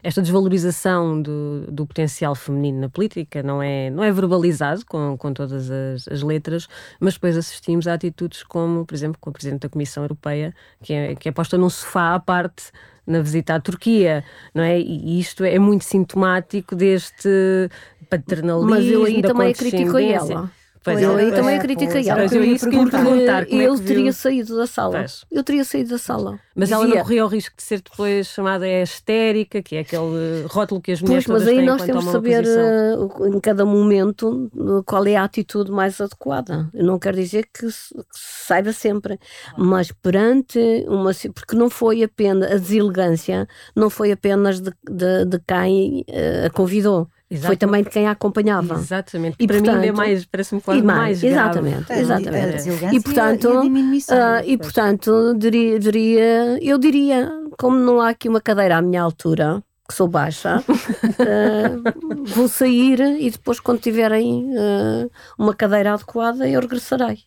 esta 0.03 0.21
desvalorização 0.21 1.21
do, 1.21 1.65
do 1.71 1.85
potencial 1.85 2.35
feminino 2.35 2.81
na 2.81 2.89
política 2.89 3.41
não 3.41 3.61
é, 3.61 3.89
não 3.89 4.03
é 4.03 4.11
verbalizado 4.11 4.85
com, 4.85 5.15
com 5.17 5.33
todas 5.33 5.71
as, 5.71 6.07
as 6.09 6.21
letras, 6.21 6.67
mas 6.99 7.13
depois 7.13 7.37
assistimos 7.37 7.87
a 7.87 7.93
atitudes 7.93 8.43
como, 8.43 8.85
por 8.85 8.93
exemplo, 8.93 9.17
com 9.21 9.29
a 9.29 9.33
Presidente 9.33 9.61
da 9.61 9.69
Comissão 9.69 10.03
Europeia, 10.03 10.53
que 10.81 10.93
é, 10.93 11.15
que 11.15 11.29
é 11.29 11.31
posta 11.31 11.57
num 11.57 11.69
sofá 11.69 12.13
à 12.13 12.19
parte 12.19 12.65
na 13.07 13.21
visita 13.21 13.55
à 13.55 13.59
Turquia, 13.59 14.23
não 14.53 14.63
é? 14.63 14.79
E 14.79 15.19
isto 15.19 15.43
é 15.43 15.59
muito 15.59 15.83
sintomático 15.83 16.75
deste 16.75 17.69
paternalismo. 18.09 18.69
Mas 18.69 18.85
eu 18.85 19.03
aí 19.05 19.21
também 19.21 19.53
critico 19.53 19.97
ela. 19.97 20.51
Pois 20.83 21.01
eu 21.01 21.15
aí 21.15 21.31
também 21.31 21.59
critiquei 21.59 22.09
ela. 22.09 22.21
Porque 22.21 22.37
eu, 22.37 22.43
ia 22.43 22.59
perguntar 22.59 23.43
é 23.43 23.55
eu 23.55 23.79
teria 23.79 24.11
saído 24.11 24.57
da 24.57 24.67
sala. 24.67 24.99
Pois. 24.99 25.25
Eu 25.31 25.43
teria 25.43 25.63
saído 25.63 25.91
da 25.91 25.97
sala. 25.97 26.39
Mas 26.53 26.69
Dizia. 26.69 26.75
ela 26.75 26.87
não 26.87 27.01
corria 27.01 27.25
o 27.25 27.27
risco 27.27 27.55
de 27.55 27.63
ser 27.63 27.81
depois 27.81 28.27
chamada 28.27 28.67
histérica, 28.67 29.61
que 29.61 29.77
é 29.77 29.79
aquele 29.79 30.45
rótulo 30.47 30.81
que 30.81 30.91
as 30.91 31.01
mulheres 31.01 31.25
pois, 31.25 31.43
mas 31.43 31.47
aí 31.47 31.65
nós 31.65 31.81
temos 31.83 32.05
de 32.05 32.11
saber 32.11 32.43
uh, 32.43 33.27
em 33.27 33.39
cada 33.39 33.65
momento 33.65 34.51
uh, 34.53 34.83
qual 34.83 35.05
é 35.05 35.15
a 35.15 35.23
atitude 35.23 35.71
mais 35.71 35.99
adequada. 36.01 36.69
Eu 36.73 36.85
não 36.85 36.99
quero 36.99 37.15
dizer 37.15 37.47
que, 37.53 37.65
que 37.67 37.73
saiba 38.11 38.73
sempre, 38.73 39.17
mas 39.57 39.91
perante 39.91 40.59
uma 40.87 41.11
porque 41.33 41.55
não 41.55 41.69
foi 41.69 42.03
apenas 42.03 42.51
a 42.51 42.55
deselegância, 42.55 43.47
não 43.75 43.89
foi 43.89 44.11
apenas 44.11 44.59
de, 44.59 44.71
de, 44.89 45.25
de 45.25 45.39
quem 45.47 46.05
uh, 46.09 46.47
a 46.47 46.49
convidou. 46.49 47.07
Exatamente. 47.33 47.47
Foi 47.47 47.57
também 47.57 47.83
de 47.83 47.89
quem 47.89 48.07
a 48.07 48.11
acompanhava. 48.11 48.75
Exatamente. 48.75 49.37
E, 49.39 49.47
para 49.47 49.57
portanto, 49.57 49.79
mim 49.79 49.87
é 49.87 49.91
mais, 49.91 50.25
parece-me 50.25 50.61
quase 50.61 50.83
mais, 50.83 50.99
mais 50.99 51.23
Exatamente, 51.23 51.85
grave. 51.85 52.01
exatamente. 52.01 52.95
E, 52.95 53.01
portanto, 53.01 53.63
e, 53.63 53.67
uh, 53.67 54.45
e 54.45 54.57
portanto 54.57 55.33
diria, 55.35 55.79
diria, 55.79 56.59
eu 56.61 56.77
diria, 56.77 57.31
como 57.57 57.75
não 57.77 57.99
há 57.99 58.09
aqui 58.09 58.29
uma 58.29 58.39
cadeira 58.39 58.77
à 58.77 58.81
minha 58.83 59.01
altura, 59.01 59.63
que 59.87 59.95
sou 59.95 60.07
baixa, 60.07 60.63
uh, 60.69 62.23
vou 62.35 62.47
sair 62.47 62.99
e 63.19 63.31
depois, 63.31 63.59
quando 63.59 63.79
tiverem 63.79 64.51
uh, 64.51 65.09
uma 65.37 65.55
cadeira 65.55 65.93
adequada, 65.93 66.47
eu 66.47 66.61
regressarei. 66.61 67.19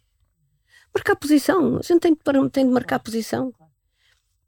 Marcar 0.95 1.17
posição, 1.17 1.79
a 1.79 1.83
gente 1.83 2.01
tem, 2.01 2.17
tem 2.53 2.65
de 2.65 2.73
marcar 2.73 3.01
posição 3.01 3.53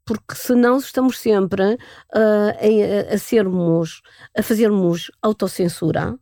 porque 0.09 0.33
senão 0.33 0.77
estamos 0.77 1.19
sempre 1.19 1.75
uh, 1.75 3.09
a, 3.11 3.13
a, 3.13 3.17
sermos, 3.19 4.01
a 4.35 4.41
fazermos 4.41 5.11
autocensura 5.21 6.17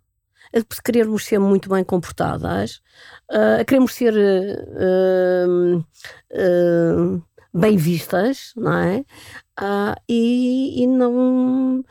a 0.54 0.82
querermos 0.84 1.26
ser 1.26 1.39
muito 1.39 1.69
bem 1.69 1.86
comportadas, 1.86 2.82
uh, 3.32 3.62
a 3.62 3.65
queremos 3.65 3.93
ser 3.93 4.13
bem 7.54 7.78
vistas, 7.78 8.52
não 8.58 8.73
é? 8.73 9.06
E, 10.10 10.84
e, 10.84 10.88
não 10.88 11.84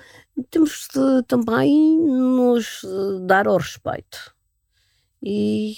temos 0.50 0.88
de 0.92 1.22
também 1.26 1.98
nos 1.98 2.84
dar 3.26 3.46
ao 3.46 3.56
respeito 3.56 4.35
e 5.28 5.74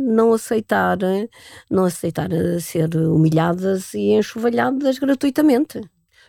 não 0.00 0.32
aceitar 0.32 0.98
não 1.70 1.84
aceitar 1.84 2.30
ser 2.58 2.88
humilhadas 2.96 3.92
e 3.92 4.12
enxovalhadas 4.12 4.98
gratuitamente. 4.98 5.82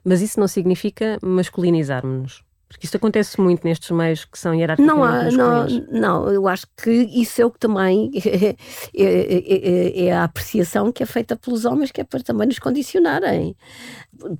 Mas 0.04 0.22
isso 0.22 0.38
não 0.38 0.48
significa 0.48 1.18
masculinizarmos-nos. 1.22 2.51
Porque 2.72 2.86
isso 2.86 2.96
acontece 2.96 3.40
muito 3.40 3.66
nestes 3.66 3.92
meios 3.92 4.24
que 4.24 4.40
são 4.40 4.56
hierarquicamente 4.56 4.98
não 4.98 5.04
há, 5.04 5.30
não, 5.30 5.68
não, 5.92 6.30
eu 6.30 6.48
acho 6.48 6.66
que 6.82 6.90
isso 6.90 7.42
é 7.42 7.46
o 7.46 7.52
que 7.52 7.60
também 7.60 8.10
é, 8.16 8.56
é, 8.96 10.06
é, 10.06 10.14
a 10.14 10.24
apreciação 10.24 10.90
que 10.90 11.04
é 11.04 11.06
feita 11.06 11.36
pelos 11.36 11.66
homens, 11.66 11.92
que 11.92 12.00
é 12.00 12.06
para 12.06 12.24
também 12.24 12.48
nos 12.48 12.60
condicionarem. 12.60 13.58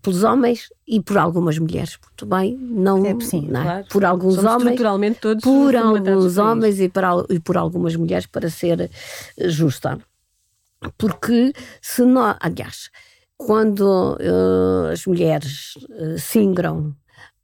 Pelos 0.02 0.24
homens 0.24 0.70
e 0.88 1.02
por 1.02 1.18
algumas 1.18 1.58
mulheres, 1.58 1.98
porque 1.98 2.26
também 2.26 2.58
não, 2.58 3.06
é, 3.06 3.20
sim, 3.20 3.48
não 3.50 3.64
claro. 3.64 3.86
por 3.90 4.06
alguns 4.06 4.36
Somos 4.36 4.50
homens, 4.50 4.66
estruturalmente 4.68 5.20
todos 5.20 5.44
por 5.44 5.76
alguns 5.76 6.38
homens 6.38 6.80
e, 6.80 6.88
para, 6.88 7.10
e 7.30 7.40
por 7.40 7.58
algumas 7.58 7.96
mulheres 7.98 8.28
para 8.28 8.50
ser 8.50 8.90
justa. 9.38 10.00
Porque 10.98 11.52
se 11.82 12.06
nós, 12.06 12.38
aliás, 12.40 12.90
quando 13.36 13.82
uh, 13.82 14.92
as 14.92 15.06
mulheres 15.06 15.76
uh, 15.76 16.18
se 16.18 16.40
ingram 16.40 16.96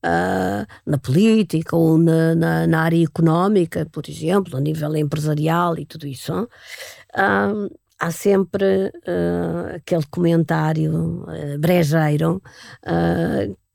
uh, 0.07 0.65
na 0.85 0.97
política 0.97 1.75
ou 1.75 1.97
na, 1.97 2.33
na, 2.35 2.67
na, 2.67 2.81
área 2.81 3.03
económica, 3.03 3.85
por 3.91 4.03
exemplo, 4.07 4.57
a 4.57 4.61
nível 4.61 4.95
empresarial 4.95 5.77
e 5.77 5.85
tudo 5.85 6.07
isso, 6.07 6.43
uh, 6.43 7.77
há 7.99 8.11
sempre 8.11 8.87
uh, 8.87 9.75
aquele 9.75 10.05
comentário 10.09 11.25
brejeiro 11.59 12.41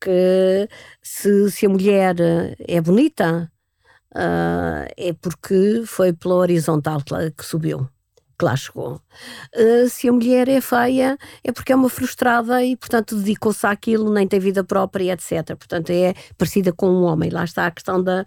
que 0.01 0.69
se, 1.03 1.51
se, 1.51 1.67
a 1.67 1.69
mulher 1.69 2.17
é 2.59 2.81
bonita 2.81 3.51
é 4.97 5.13
porque 5.21 5.83
foi 5.87 6.13
pela 6.13 6.35
horizontal 6.35 7.01
que 7.37 7.45
subiu 7.45 7.89
que 8.43 8.45
lá 8.45 8.57
chegou. 8.57 9.01
Uh, 9.55 9.89
se 9.89 10.09
a 10.09 10.13
mulher 10.13 10.49
é 10.49 10.61
feia, 10.61 11.17
é 11.45 11.53
porque 11.53 11.73
é 11.73 11.77
uma 11.77 11.89
frustrada 11.89 12.63
e, 12.63 12.77
portanto, 12.77 13.15
dedicou-se 13.17 13.65
àquilo, 13.65 14.13
nem 14.13 14.27
tem 14.27 14.41
vida 14.41 14.65
própria, 14.65 15.13
etc. 15.13 15.57
Portanto, 15.57 15.91
é 15.91 16.15
parecida 16.37 16.73
com 16.73 16.89
um 16.89 17.05
homem. 17.05 17.31
Lá 17.31 17.45
está 17.45 17.67
a 17.67 17.71
questão 17.71 18.03
da. 18.03 18.25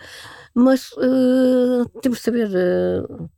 Mas 0.53 0.91
uh, 0.93 1.85
temos 2.01 2.19
de 2.19 2.23
saber 2.23 2.47
uh, 2.47 3.29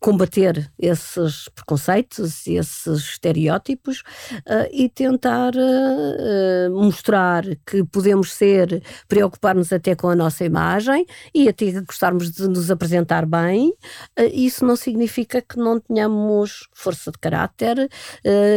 combater 0.00 0.72
esses 0.78 1.48
preconceitos, 1.54 2.46
esses 2.46 2.86
estereótipos 2.86 4.00
uh, 4.00 4.66
e 4.72 4.88
tentar 4.88 5.52
uh, 5.54 6.70
mostrar 6.70 7.44
que 7.66 7.84
podemos 7.84 8.32
ser, 8.32 8.82
preocupar-nos 9.06 9.70
até 9.74 9.94
com 9.94 10.08
a 10.08 10.16
nossa 10.16 10.42
imagem 10.42 11.04
e 11.34 11.50
até 11.50 11.70
gostarmos 11.82 12.30
de 12.30 12.48
nos 12.48 12.70
apresentar 12.70 13.26
bem. 13.26 13.74
Uh, 14.18 14.24
isso 14.32 14.64
não 14.64 14.74
significa 14.74 15.42
que 15.42 15.58
não 15.58 15.78
tenhamos 15.78 16.66
força 16.72 17.12
de 17.12 17.18
caráter, 17.18 17.90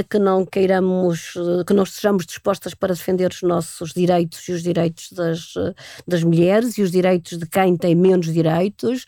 que 0.10 0.17
não 0.17 0.45
queiramos, 0.45 1.34
que 1.67 1.73
não 1.73 1.84
estejamos 1.84 2.25
dispostas 2.25 2.73
para 2.73 2.93
defender 2.93 3.32
os 3.32 3.41
nossos 3.41 3.91
direitos 3.91 4.47
e 4.47 4.53
os 4.53 4.63
direitos 4.63 5.12
das, 5.12 5.53
das 6.08 6.23
mulheres 6.23 6.77
e 6.77 6.82
os 6.82 6.91
direitos 6.91 7.38
de 7.38 7.45
quem 7.45 7.75
tem 7.75 7.95
menos 7.95 8.32
direitos, 8.32 9.06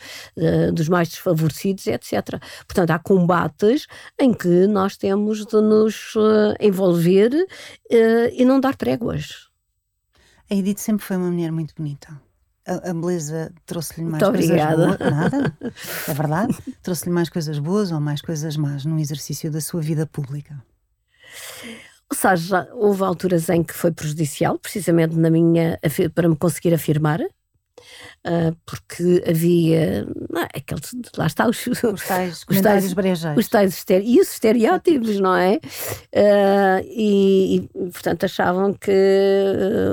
dos 0.74 0.89
mais 0.89 1.08
desfavorecidos, 1.10 1.88
etc. 1.88 2.24
Portanto, 2.65 2.91
há 2.91 2.99
combates 2.99 3.88
em 4.19 4.33
que 4.33 4.67
nós 4.67 4.97
temos 4.97 5.45
de 5.45 5.61
nos 5.61 6.15
uh, 6.15 6.55
envolver 6.59 7.31
uh, 7.33 8.29
e 8.33 8.45
não 8.45 8.59
dar 8.59 8.75
tréguas. 8.75 9.49
A 10.49 10.55
Edith 10.55 10.79
sempre 10.79 11.05
foi 11.05 11.17
uma 11.17 11.31
mulher 11.31 11.51
muito 11.51 11.73
bonita. 11.75 12.21
A, 12.67 12.89
a 12.89 12.93
beleza 12.93 13.51
trouxe-lhe 13.65 14.05
mais 14.05 14.23
muito 14.23 14.38
coisas 14.38 14.49
obrigada. 14.49 14.97
boas. 14.97 14.99
Nada, 14.99 15.57
é 16.07 16.13
verdade. 16.13 16.57
Trouxe-lhe 16.81 17.11
mais 17.11 17.29
coisas 17.29 17.59
boas 17.59 17.91
ou 17.91 17.99
mais 17.99 18.21
coisas 18.21 18.57
más 18.57 18.85
no 18.85 18.99
exercício 18.99 19.51
da 19.51 19.61
sua 19.61 19.81
vida 19.81 20.05
pública. 20.05 20.63
Ou 22.09 22.15
seja, 22.15 22.67
houve 22.73 23.03
alturas 23.03 23.49
em 23.49 23.63
que 23.63 23.73
foi 23.73 23.91
prejudicial, 23.91 24.59
precisamente 24.59 25.15
na 25.15 25.29
minha, 25.29 25.79
para 26.13 26.29
me 26.29 26.35
conseguir 26.35 26.73
afirmar, 26.73 27.19
porque 28.65 29.23
havia 29.27 30.05
não, 30.29 30.41
é, 30.41 30.49
aqueles, 30.55 30.91
lá 31.17 31.27
está 31.27 31.47
os, 31.47 31.65
os 31.67 32.03
tais 32.07 32.45
os 32.49 32.61
tais, 32.61 32.93
os 33.38 33.47
tais 33.47 33.85
e 34.03 34.19
os 34.19 34.31
estereótipos, 34.31 35.19
não 35.19 35.35
é? 35.35 35.59
Uh, 36.13 36.85
e, 36.85 37.55
e, 37.55 37.91
portanto 37.91 38.25
achavam 38.25 38.73
que 38.73 38.91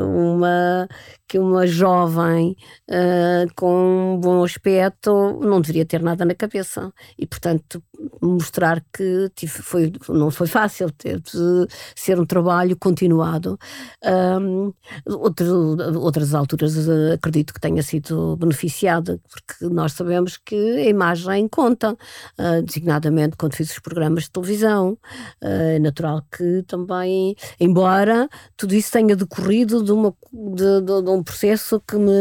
uma 0.06 0.88
que 1.32 1.38
uma 1.38 1.66
jovem 1.66 2.54
uh, 2.90 3.50
com 3.56 4.16
um 4.16 4.20
bom 4.20 4.44
aspecto 4.44 5.40
não 5.40 5.62
deveria 5.62 5.86
ter 5.86 6.02
nada 6.02 6.26
na 6.26 6.34
cabeça. 6.34 6.92
E 7.18 7.26
portanto 7.26 7.82
mostrar 8.20 8.84
que 8.92 9.30
tive, 9.34 9.62
foi, 9.62 9.90
não 10.10 10.30
foi 10.30 10.46
fácil 10.46 10.90
ter 10.90 11.20
de 11.20 11.66
ser 11.96 12.20
um 12.20 12.26
trabalho 12.26 12.76
continuado. 12.76 13.58
Um, 14.04 14.74
outro, 15.06 15.78
outras 15.98 16.34
alturas 16.34 16.76
acredito 17.14 17.54
que 17.54 17.60
tenha 17.60 17.71
sido 17.80 18.36
beneficiada 18.36 19.18
porque 19.30 19.72
nós 19.72 19.92
sabemos 19.92 20.36
que 20.36 20.54
a 20.54 20.88
imagem 20.88 21.48
conta 21.48 21.92
uh, 21.92 22.62
designadamente 22.62 23.36
quando 23.38 23.54
fiz 23.54 23.70
os 23.70 23.78
programas 23.78 24.24
de 24.24 24.32
televisão. 24.32 24.98
Uh, 25.42 25.62
é 25.62 25.78
natural 25.78 26.22
que 26.30 26.62
também 26.66 27.34
embora 27.58 28.28
tudo 28.56 28.74
isso 28.74 28.90
tenha 28.90 29.14
decorrido 29.14 29.82
de, 29.82 29.92
uma, 29.92 30.14
de, 30.32 30.80
de, 30.80 31.02
de 31.02 31.10
um 31.10 31.22
processo 31.22 31.80
que 31.80 31.96
me, 31.96 32.12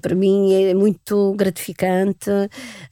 para 0.00 0.14
mim 0.14 0.52
é 0.52 0.74
muito 0.74 1.34
gratificante, 1.34 2.30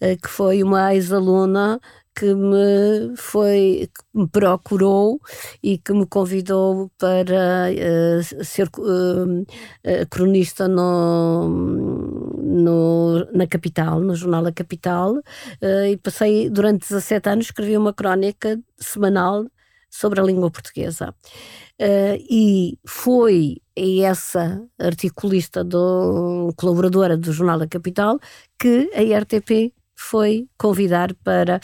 eh, 0.00 0.16
que 0.16 0.28
foi 0.28 0.62
uma 0.62 0.94
ex-aluna 0.94 1.80
que 2.20 2.34
me 2.34 3.16
foi 3.16 3.88
que 3.94 4.18
me 4.18 4.28
procurou 4.28 5.18
e 5.62 5.78
que 5.78 5.94
me 5.94 6.06
convidou 6.06 6.90
para 6.98 7.70
uh, 7.72 8.44
ser 8.44 8.68
uh, 8.68 10.06
cronista 10.10 10.68
no, 10.68 11.48
no, 11.48 13.24
na 13.32 13.46
capital, 13.46 14.00
no 14.00 14.14
jornal 14.14 14.46
A 14.46 14.52
Capital, 14.52 15.14
uh, 15.14 15.86
e 15.90 15.96
passei 15.96 16.50
durante 16.50 16.88
17 16.90 17.30
anos 17.30 17.46
escrevi 17.46 17.74
uma 17.76 17.94
crónica 17.94 18.60
semanal 18.78 19.46
sobre 19.88 20.20
a 20.20 20.24
língua 20.24 20.50
portuguesa. 20.50 21.14
Uh, 21.80 22.20
e 22.28 22.78
foi 22.86 23.62
essa 24.04 24.62
articulista, 24.78 25.64
do, 25.64 26.52
colaboradora 26.54 27.16
do 27.16 27.32
Jornal 27.32 27.58
da 27.58 27.66
Capital, 27.66 28.20
que 28.58 28.90
a 28.94 29.18
RTP 29.20 29.72
foi 30.00 30.48
convidar 30.56 31.14
para, 31.22 31.60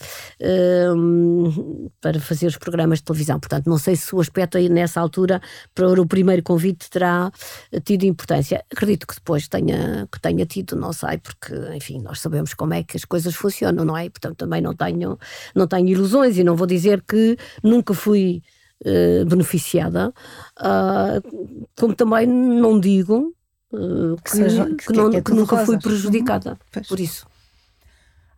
um, 0.95 1.89
para 2.01 2.21
fazer 2.21 2.47
os 2.47 2.57
programas 2.57 2.99
de 2.99 3.05
televisão. 3.05 3.41
Portanto, 3.41 3.67
não 3.67 3.79
sei 3.79 3.97
se 3.97 4.15
o 4.15 4.21
aspecto 4.21 4.59
aí 4.59 4.69
nessa 4.69 5.01
altura 5.01 5.41
para 5.75 6.01
o 6.01 6.07
primeiro 6.07 6.43
convite 6.43 6.91
terá 6.91 7.31
tido 7.85 8.05
importância. 8.05 8.65
Acredito 8.71 9.07
que 9.07 9.15
depois 9.15 9.49
tenha, 9.49 10.07
que 10.13 10.21
tenha 10.21 10.45
tido, 10.45 10.77
não 10.77 10.93
sei, 10.93 11.19
porque, 11.19 11.55
enfim, 11.75 12.01
nós 12.01 12.21
sabemos 12.21 12.53
como 12.55 12.75
é 12.75 12.83
que 12.83 12.97
as 12.97 13.05
coisas 13.05 13.35
funcionam, 13.35 13.85
não 13.85 13.97
é? 13.97 14.09
Portanto, 14.11 14.37
também 14.37 14.61
não 14.61 14.75
tenho, 14.75 15.19
não 15.55 15.67
tenho 15.67 15.89
ilusões 15.89 16.39
e 16.39 16.45
não 16.45 16.57
vou 16.57 16.67
dizer 16.67 17.03
que 17.03 17.37
nunca 17.63 17.95
fui 17.95 18.43
uh, 18.85 19.25
beneficiada, 19.25 20.13
uh, 20.61 21.67
como 21.79 21.95
também 21.95 22.27
não 22.27 22.79
digo 22.79 23.35
uh, 23.73 24.17
que, 24.17 24.23
que, 24.23 24.31
seja, 24.31 24.67
que, 24.67 24.87
que, 24.87 24.93
não, 24.93 25.13
é 25.13 25.21
que 25.21 25.33
nunca 25.33 25.65
fui 25.65 25.79
prejudicada 25.79 26.59
por 26.89 27.01
isso. 27.01 27.27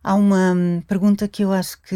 Há 0.09 0.15
uma 0.15 0.53
hum, 0.55 0.81
pergunta 0.87 1.27
que 1.27 1.43
eu 1.43 1.53
acho 1.53 1.79
que 1.83 1.95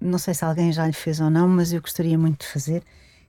não 0.00 0.16
sei 0.16 0.32
se 0.32 0.44
alguém 0.44 0.72
já 0.72 0.86
lhe 0.86 0.92
fez 0.92 1.18
ou 1.18 1.28
não, 1.28 1.48
mas 1.48 1.72
eu 1.72 1.80
gostaria 1.80 2.16
muito 2.16 2.42
de 2.42 2.46
fazer, 2.46 2.84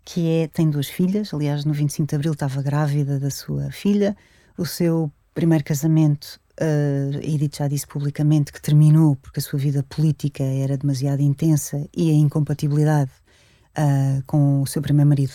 que 0.05 0.29
é 0.29 0.47
tem 0.47 0.69
duas 0.69 0.87
filhas, 0.87 1.33
aliás, 1.33 1.65
no 1.65 1.73
25 1.73 2.09
de 2.09 2.15
Abril 2.15 2.33
estava 2.33 2.61
grávida 2.61 3.19
da 3.19 3.31
sua 3.31 3.71
filha, 3.71 4.15
o 4.55 4.67
seu 4.67 5.11
primeiro 5.33 5.63
casamento, 5.63 6.39
uh, 6.61 7.17
Edith 7.23 7.57
já 7.57 7.67
disse 7.67 7.87
publicamente 7.87 8.53
que 8.53 8.61
terminou 8.61 9.15
porque 9.15 9.39
a 9.39 9.41
sua 9.41 9.57
vida 9.57 9.81
política 9.81 10.43
era 10.43 10.77
demasiado 10.77 11.23
intensa 11.23 11.83
e 11.91 12.11
a 12.11 12.13
incompatibilidade 12.13 13.09
uh, 13.75 14.21
com 14.27 14.61
o 14.61 14.67
seu 14.67 14.83
primeiro 14.83 15.09
marido. 15.09 15.33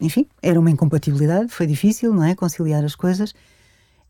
Enfim, 0.00 0.26
era 0.40 0.58
uma 0.58 0.70
incompatibilidade, 0.70 1.52
foi 1.52 1.66
difícil, 1.66 2.14
não 2.14 2.24
é? 2.24 2.34
Conciliar 2.34 2.82
as 2.82 2.94
coisas. 2.94 3.34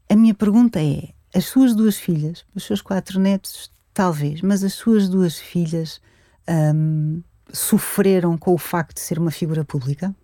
A 0.09 0.15
minha 0.15 0.33
pergunta 0.33 0.81
é: 0.81 1.09
as 1.35 1.47
suas 1.47 1.75
duas 1.75 1.97
filhas, 1.97 2.45
os 2.55 2.65
seus 2.65 2.83
quatro 2.83 3.19
netos, 3.19 3.71
talvez, 3.95 4.43
mas 4.43 4.63
as 4.63 4.75
suas 4.75 5.09
duas 5.09 5.39
filhas 5.39 6.01
um, 6.49 7.23
sofreram 7.53 8.37
com 8.37 8.55
o 8.55 8.59
facto 8.59 8.95
de 8.95 9.01
ser 9.01 9.19
uma 9.19 9.31
figura 9.31 9.65
pública? 9.65 10.15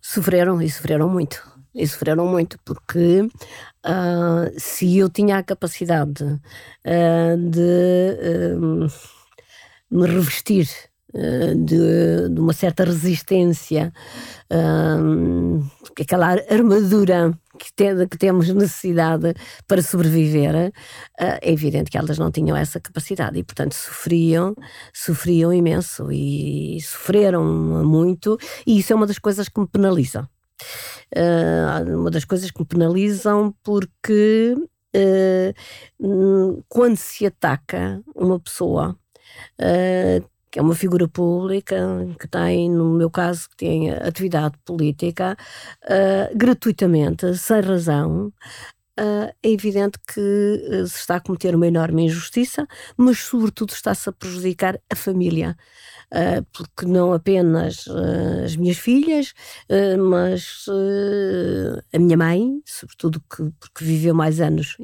Sofreram 0.00 0.60
e 0.62 0.70
sofreram 0.70 1.08
muito. 1.08 1.42
e 1.74 1.86
sofreram 1.86 2.26
muito, 2.26 2.58
porque 2.64 3.20
uh, 3.20 4.58
se 4.58 4.96
eu 4.96 5.10
tinha 5.10 5.38
a 5.38 5.42
capacidade 5.42 6.24
uh, 6.24 7.50
de 7.50 8.56
uh, 8.56 8.86
me 9.90 10.06
revestir 10.06 10.68
de, 11.64 12.28
de, 12.28 12.40
uma 12.40 12.52
certa 12.52 12.84
resistência, 12.84 13.90
aquela 15.98 16.36
armadura 16.50 17.32
que, 17.56 17.72
te, 17.72 18.06
que, 18.06 18.18
temos 18.18 18.48
necessidade 18.48 19.34
para 19.66 19.82
sobreviver, 19.82 20.72
é 21.18 21.50
evidente 21.50 21.90
que 21.90 21.98
elas 21.98 22.18
não 22.18 22.30
tinham 22.30 22.56
essa 22.56 22.80
capacidade 22.80 23.38
e, 23.38 23.44
portanto, 23.44 23.74
sofriam, 23.74 24.54
sofriam 24.92 25.52
imenso 25.52 26.10
e 26.12 26.80
sofreram 26.80 27.44
muito, 27.84 28.38
e 28.66 28.78
isso 28.78 28.92
é 28.92 28.96
uma 28.96 29.06
das 29.06 29.18
coisas 29.18 29.48
que 29.48 29.60
me 29.60 29.66
penalizam. 29.66 30.28
Uh, 31.14 31.98
uma 31.98 32.10
das 32.10 32.24
coisas 32.24 32.50
que 32.50 32.58
me 32.58 32.66
penalizam 32.66 33.54
porque 33.62 34.56
uh, 34.58 36.64
quando 36.68 36.96
se 36.96 37.26
ataca 37.26 38.02
uma 38.14 38.40
pessoa 38.40 38.98
que 40.50 40.58
é 40.58 40.62
uma 40.62 40.74
figura 40.74 41.08
pública, 41.08 41.76
que 42.20 42.28
tem, 42.28 42.70
no 42.70 42.94
meu 42.94 43.10
caso, 43.10 43.48
que 43.50 43.56
tem 43.56 43.90
atividade 43.92 44.56
política, 44.64 45.36
gratuitamente, 46.36 47.36
sem 47.36 47.60
razão, 47.60 48.32
Uh, 48.72 48.75
é 48.96 49.50
evidente 49.50 49.98
que 50.12 50.20
uh, 50.20 50.86
se 50.86 50.98
está 50.98 51.16
a 51.16 51.20
cometer 51.20 51.54
uma 51.54 51.66
enorme 51.66 52.04
injustiça, 52.04 52.66
mas, 52.96 53.18
sobretudo, 53.18 53.70
está-se 53.70 54.08
a 54.08 54.12
prejudicar 54.12 54.80
a 54.90 54.96
família. 54.96 55.56
Uh, 56.06 56.46
porque 56.52 56.86
não 56.86 57.12
apenas 57.12 57.84
as 58.44 58.54
minhas 58.54 58.78
filhas, 58.78 59.34
mas 60.08 60.64
a 61.92 61.98
minha 61.98 62.16
mãe, 62.16 62.62
sobretudo 62.64 63.20
que, 63.20 63.42
porque 63.58 63.84
viveu 63.84 64.14
mais 64.14 64.40
anos 64.40 64.76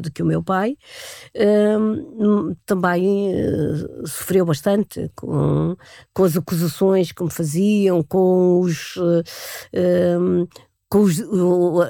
do 0.00 0.12
que 0.12 0.22
o 0.22 0.26
meu 0.26 0.40
pai, 0.40 0.76
também 2.64 3.32
sofreu 4.06 4.46
bastante 4.46 5.10
com, 5.16 5.76
com 6.14 6.22
as 6.22 6.36
acusações 6.36 7.10
que 7.10 7.24
me 7.24 7.30
faziam, 7.30 8.00
com 8.04 8.60
os 8.60 8.94
com 10.88 11.00
os, 11.00 11.20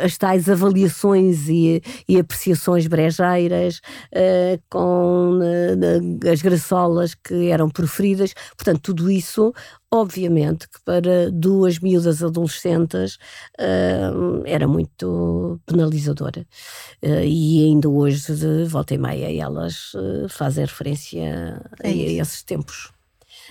as 0.03 0.17
tais 0.19 0.49
avaliações 0.49 1.49
e, 1.49 1.83
e 2.09 2.19
apreciações 2.19 2.87
brejeiras, 2.87 3.81
uh, 4.13 4.61
com 4.69 5.39
uh, 5.39 6.31
as 6.31 6.43
graçolas 6.43 7.15
que 7.15 7.49
eram 7.49 7.71
proferidas. 7.71 8.35
Portanto, 8.57 8.81
tudo 8.83 9.11
isso, 9.11 9.55
obviamente, 9.91 10.69
que 10.69 10.81
para 10.85 11.31
duas 11.31 11.79
miúdas 11.79 12.23
adolescentes 12.23 13.19
uh, 13.59 14.43
era 14.45 14.67
muito 14.67 15.61
penalizadora. 15.65 16.45
e 17.03 17.65
ainda 17.65 17.89
hoje, 17.89 18.35
de 18.35 18.65
volta 18.65 18.95
e 18.95 18.99
meia, 18.99 19.43
elas 19.43 19.93
fazem 20.29 20.65
referência 20.65 21.21
é 21.83 21.89
a, 21.89 21.91
a 21.91 21.91
esses 21.91 22.43
tempos 22.43 22.98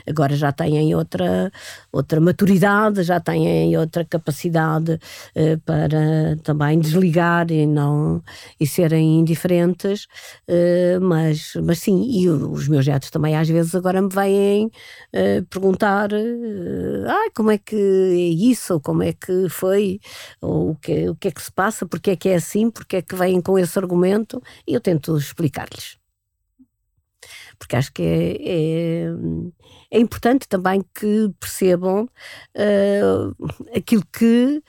agora 0.07 0.35
já 0.35 0.51
têm 0.51 0.93
outra, 0.95 1.51
outra 1.91 2.19
maturidade, 2.19 3.03
já 3.03 3.19
têm 3.19 3.77
outra 3.77 4.03
capacidade 4.05 4.93
uh, 4.93 5.59
para 5.65 6.37
também 6.43 6.79
desligar 6.79 7.51
e 7.51 7.65
não 7.65 8.21
e 8.59 8.67
serem 8.67 9.19
indiferentes, 9.19 10.07
uh, 10.47 11.01
mas, 11.01 11.53
mas 11.63 11.79
sim, 11.79 12.03
e 12.09 12.29
os 12.29 12.67
meus 12.67 12.85
netos 12.87 13.09
também 13.09 13.35
às 13.35 13.47
vezes 13.47 13.73
agora 13.75 14.01
me 14.01 14.09
vêm 14.09 14.65
uh, 14.67 15.45
perguntar 15.49 16.09
ah, 17.07 17.29
como 17.35 17.51
é 17.51 17.57
que 17.57 17.75
é 17.75 18.15
isso, 18.15 18.75
ou 18.75 18.81
como 18.81 19.03
é 19.03 19.13
que 19.13 19.49
foi, 19.49 19.99
ou 20.41 20.71
o 20.71 20.75
que, 20.75 21.09
o 21.09 21.15
que 21.15 21.27
é 21.29 21.31
que 21.31 21.41
se 21.41 21.51
passa, 21.51 21.85
porque 21.85 22.11
é 22.11 22.15
que 22.15 22.29
é 22.29 22.35
assim, 22.35 22.69
porque 22.69 22.97
é 22.97 23.01
que 23.01 23.15
vêm 23.15 23.41
com 23.41 23.57
esse 23.57 23.77
argumento, 23.77 24.41
e 24.67 24.73
eu 24.73 24.81
tento 24.81 25.17
explicar-lhes 25.17 25.97
porque 27.57 27.75
acho 27.75 27.91
que 27.91 28.03
é, 28.03 28.37
é, 28.41 29.07
é 29.91 29.99
importante 29.99 30.47
também 30.47 30.83
que 30.93 31.29
percebam 31.39 32.03
uh, 32.55 33.35
aquilo 33.75 34.03
que 34.11 34.61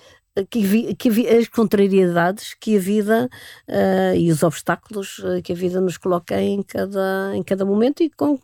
que, 0.45 0.95
que 0.95 1.28
as 1.28 1.49
contrariedades 1.49 2.55
que 2.61 2.76
a 2.76 2.80
vida 2.80 3.28
uh, 3.68 4.16
e 4.16 4.30
os 4.30 4.43
obstáculos 4.43 5.18
uh, 5.18 5.43
que 5.43 5.53
a 5.53 5.55
vida 5.55 5.80
nos 5.80 5.97
coloca 5.97 6.41
em 6.41 6.62
cada, 6.62 7.32
em 7.34 7.43
cada 7.43 7.64
momento 7.64 8.03
e, 8.03 8.11
com, 8.11 8.39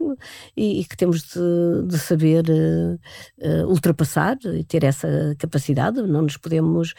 e, 0.57 0.81
e 0.81 0.85
que 0.85 0.97
temos 0.97 1.23
de, 1.23 1.87
de 1.87 1.99
saber 1.99 2.45
uh, 2.49 3.67
ultrapassar 3.67 4.37
e 4.45 4.65
ter 4.65 4.85
essa 4.85 5.09
capacidade. 5.39 6.03
Não 6.03 6.23
nos 6.23 6.37
podemos 6.37 6.95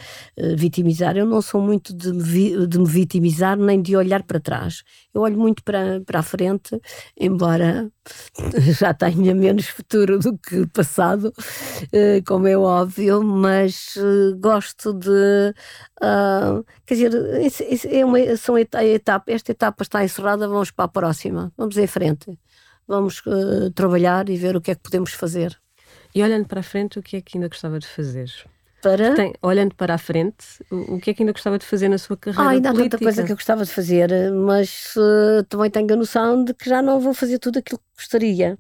vitimizar. 0.58 1.18
Eu 1.18 1.26
não 1.26 1.42
sou 1.42 1.62
muito 1.62 1.94
de 1.94 2.12
me, 2.12 2.68
de 2.68 2.80
me 2.80 2.86
vitimizar 2.88 3.58
nem 3.58 3.82
de 3.82 3.96
olhar 3.96 4.24
para 4.24 4.40
trás. 4.40 4.84
Eu 5.14 5.22
olho 5.22 5.38
muito 5.38 5.64
para, 5.64 6.02
para 6.02 6.20
a 6.20 6.24
frente, 6.24 6.80
embora 7.20 7.90
já 8.80 8.94
tenha 8.94 9.34
menos 9.34 9.68
futuro 9.68 10.20
do 10.20 10.38
que 10.38 10.68
passado, 10.68 11.34
como 12.26 12.48
é 12.48 12.58
óbvio, 12.58 13.24
mas 13.24 13.96
gosto 14.40 14.85
de. 14.94 15.54
Uh, 16.02 16.66
quer 16.86 16.96
dizer, 16.96 17.12
é 17.92 18.06
uma, 18.06 18.38
são 18.38 18.58
etapa, 18.58 19.32
esta 19.32 19.52
etapa 19.52 19.84
está 19.84 20.04
encerrada, 20.04 20.48
vamos 20.48 20.72
para 20.72 20.86
a 20.86 20.90
próxima, 20.90 21.52
vamos 21.58 21.78
em 21.78 21.88
frente, 21.88 22.38
vamos 22.88 23.22
uh, 23.26 23.72
trabalhar 23.72 24.30
e 24.30 24.38
ver 24.38 24.56
o 24.56 24.62
que 24.62 24.72
é 24.72 24.76
que 24.76 24.82
podemos 24.82 25.14
fazer. 25.14 25.58
E 26.14 26.24
olhando 26.24 26.48
para 26.48 26.62
a 26.62 26.64
frente, 26.64 26.98
o 26.98 27.04
que 27.04 27.18
é 27.18 27.22
que 27.22 27.38
ainda 27.38 27.50
gostava 27.50 27.78
de 27.78 27.88
fazer? 27.88 28.32
Para... 28.86 29.16
Tem, 29.16 29.34
olhando 29.42 29.74
para 29.74 29.96
a 29.96 29.98
frente, 29.98 30.46
o, 30.72 30.96
o, 30.96 31.00
que 31.00 31.10
é 31.10 31.14
que 31.16 31.24
ainda 31.24 31.32
gostava 31.32 31.58
de 31.58 31.66
fazer 31.66 31.90
na 31.90 31.98
sua 31.98 32.16
carreira? 32.16 32.44
Ah, 32.44 32.52
ainda 32.52 32.70
política? 32.70 32.86
há 32.86 33.00
tanta 33.00 33.04
coisa 33.04 33.24
que 33.24 33.32
eu 33.32 33.36
gostava 33.36 33.66
de 33.66 33.72
fazer, 33.72 34.32
mas 34.32 34.94
uh, 34.96 35.44
também 35.50 35.72
tenho 35.72 35.92
a 35.92 35.96
noção 35.96 36.44
de 36.44 36.54
que 36.54 36.70
já 36.70 36.84
não 36.84 37.00
vou 37.00 37.12
fazer 37.12 37.40
tudo 37.40 37.58
aquilo 37.58 37.80
que 37.80 37.96
gostaria. 37.98 38.60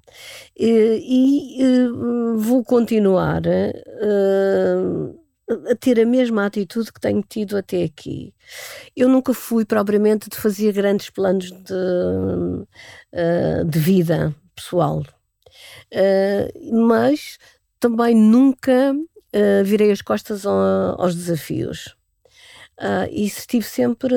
E, 0.58 1.60
e 1.60 1.64
uh, 1.64 2.40
vou 2.40 2.64
continuar. 2.64 3.44
Uh, 3.46 5.16
a 5.48 5.76
ter 5.76 6.00
a 6.00 6.06
mesma 6.06 6.46
atitude 6.46 6.92
que 6.92 7.00
tenho 7.00 7.22
tido 7.22 7.58
até 7.58 7.84
aqui. 7.84 8.34
Eu 8.96 9.08
nunca 9.08 9.34
fui 9.34 9.66
propriamente 9.66 10.30
de 10.30 10.38
fazer 10.38 10.74
grandes 10.74 11.10
planos 11.10 11.52
de, 11.52 11.74
uh, 11.74 13.66
de 13.66 13.80
vida 13.80 14.36
pessoal, 14.56 15.00
uh, 15.02 16.88
mas 16.88 17.38
também 17.80 18.16
nunca 18.16 18.94
uh, 18.94 19.64
virei 19.64 19.92
as 19.92 20.02
costas 20.02 20.46
aos 20.46 21.16
desafios. 21.16 21.96
Uh, 22.78 23.08
e 23.10 23.26
estive 23.26 23.66
sempre 23.66 24.14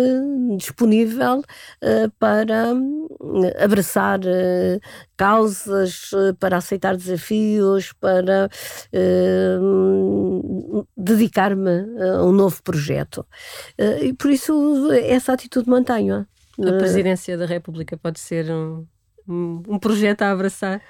disponível 0.57 1.39
uh, 1.39 2.11
para 2.19 2.73
abraçar 3.63 4.19
uh, 4.19 4.81
causas, 5.17 6.11
para 6.41 6.57
aceitar 6.57 6.97
desafios, 6.97 7.93
para 7.93 8.51
dedicar-me 10.97 11.87
a 12.01 12.25
um 12.25 12.33
novo 12.33 12.61
projeto. 12.63 13.25
e 14.03 14.13
por 14.13 14.31
isso 14.31 14.91
essa 14.93 15.33
atitude 15.33 15.69
mantenho. 15.69 16.27
A 16.61 16.79
presidência 16.79 17.39
da 17.39 17.47
República 17.47 17.97
pode 17.97 18.19
ser 18.19 18.51
um, 18.51 18.87
um 19.29 19.79
projeto 19.79 20.23
a 20.23 20.31
abraçar? 20.33 20.83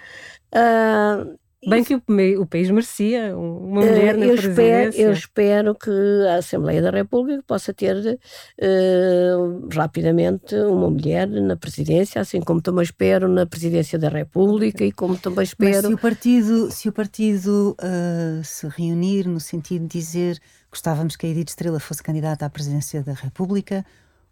Bem 1.66 1.82
que 1.82 1.94
o, 1.94 2.02
o, 2.40 2.46
país 2.46 2.70
merecia 2.70 3.36
uma 3.36 3.80
mulher 3.80 4.14
uh, 4.14 4.18
na 4.18 4.26
eu 4.26 4.36
presidência. 4.36 4.88
Espero, 4.88 5.08
eu 5.08 5.12
espero 5.12 5.74
que 5.74 5.90
a 6.28 6.36
Assembleia 6.36 6.80
da 6.80 6.90
República 6.90 7.42
possa 7.44 7.74
ter 7.74 7.96
uh, 7.96 9.68
rapidamente 9.72 10.54
uma 10.54 10.88
mulher 10.88 11.26
na 11.26 11.56
presidência, 11.56 12.20
assim 12.20 12.40
como 12.40 12.62
também 12.62 12.84
espero 12.84 13.28
na 13.28 13.44
presidência 13.44 13.98
da 13.98 14.08
República 14.08 14.84
e 14.84 14.92
como 14.92 15.18
também 15.18 15.42
espero... 15.42 15.72
Mas 15.72 15.86
se 15.86 15.94
o 15.94 15.98
partido, 15.98 16.70
se, 16.70 16.88
o 16.88 16.92
partido 16.92 17.76
uh, 17.80 18.44
se 18.44 18.68
reunir 18.68 19.26
no 19.26 19.40
sentido 19.40 19.82
de 19.82 19.98
dizer 19.98 20.40
gostávamos 20.70 21.16
que 21.16 21.26
a 21.26 21.28
Edith 21.28 21.48
Estrela 21.48 21.80
fosse 21.80 22.02
candidata 22.02 22.46
à 22.46 22.50
presidência 22.50 23.02
da 23.02 23.14
República, 23.14 23.84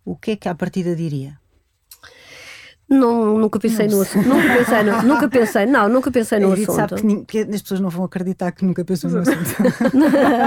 o 0.05 0.15
que 0.15 0.33
é 0.33 0.37
que 0.37 0.49
a 0.49 0.55
partida 0.55 0.95
diria? 0.95 1.37
Não, 2.89 3.37
nunca 3.37 3.59
pensei 3.59 3.89
não 3.89 3.97
no 3.97 4.03
assunto. 4.03 4.29
Nunca 4.29 4.49
pensei, 4.57 4.83
no, 4.85 5.03
nunca 5.03 5.29
pensei, 5.29 5.67
não, 5.67 5.89
nunca 5.89 6.11
pensei 6.13 6.39
no 6.39 6.53
assunto. 6.53 6.73
sabe 6.73 6.95
que, 6.95 7.25
que, 7.25 7.39
as 7.55 7.63
pessoas 7.63 7.81
não 7.81 7.91
vão 7.91 8.05
acreditar 8.05 8.53
que 8.53 8.65
nunca 8.65 8.85
pensou 8.85 9.11
no 9.11 9.19
assunto. 9.19 9.57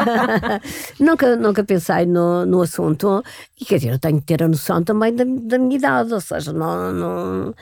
nunca, 1.02 1.36
nunca 1.36 1.64
pensei 1.66 2.06
no, 2.06 2.46
no 2.46 2.62
assunto. 2.62 3.22
E 3.60 3.66
quer 3.66 3.76
dizer, 3.76 3.92
eu 3.92 4.00
tenho 4.00 4.20
que 4.20 4.26
ter 4.26 4.42
a 4.42 4.48
noção 4.48 4.82
também 4.82 5.14
da, 5.14 5.26
da 5.26 5.60
minha 5.60 5.76
idade, 5.76 6.14
ou 6.14 6.22
seja, 6.22 6.54
não, 6.54 6.94
não, 6.94 7.56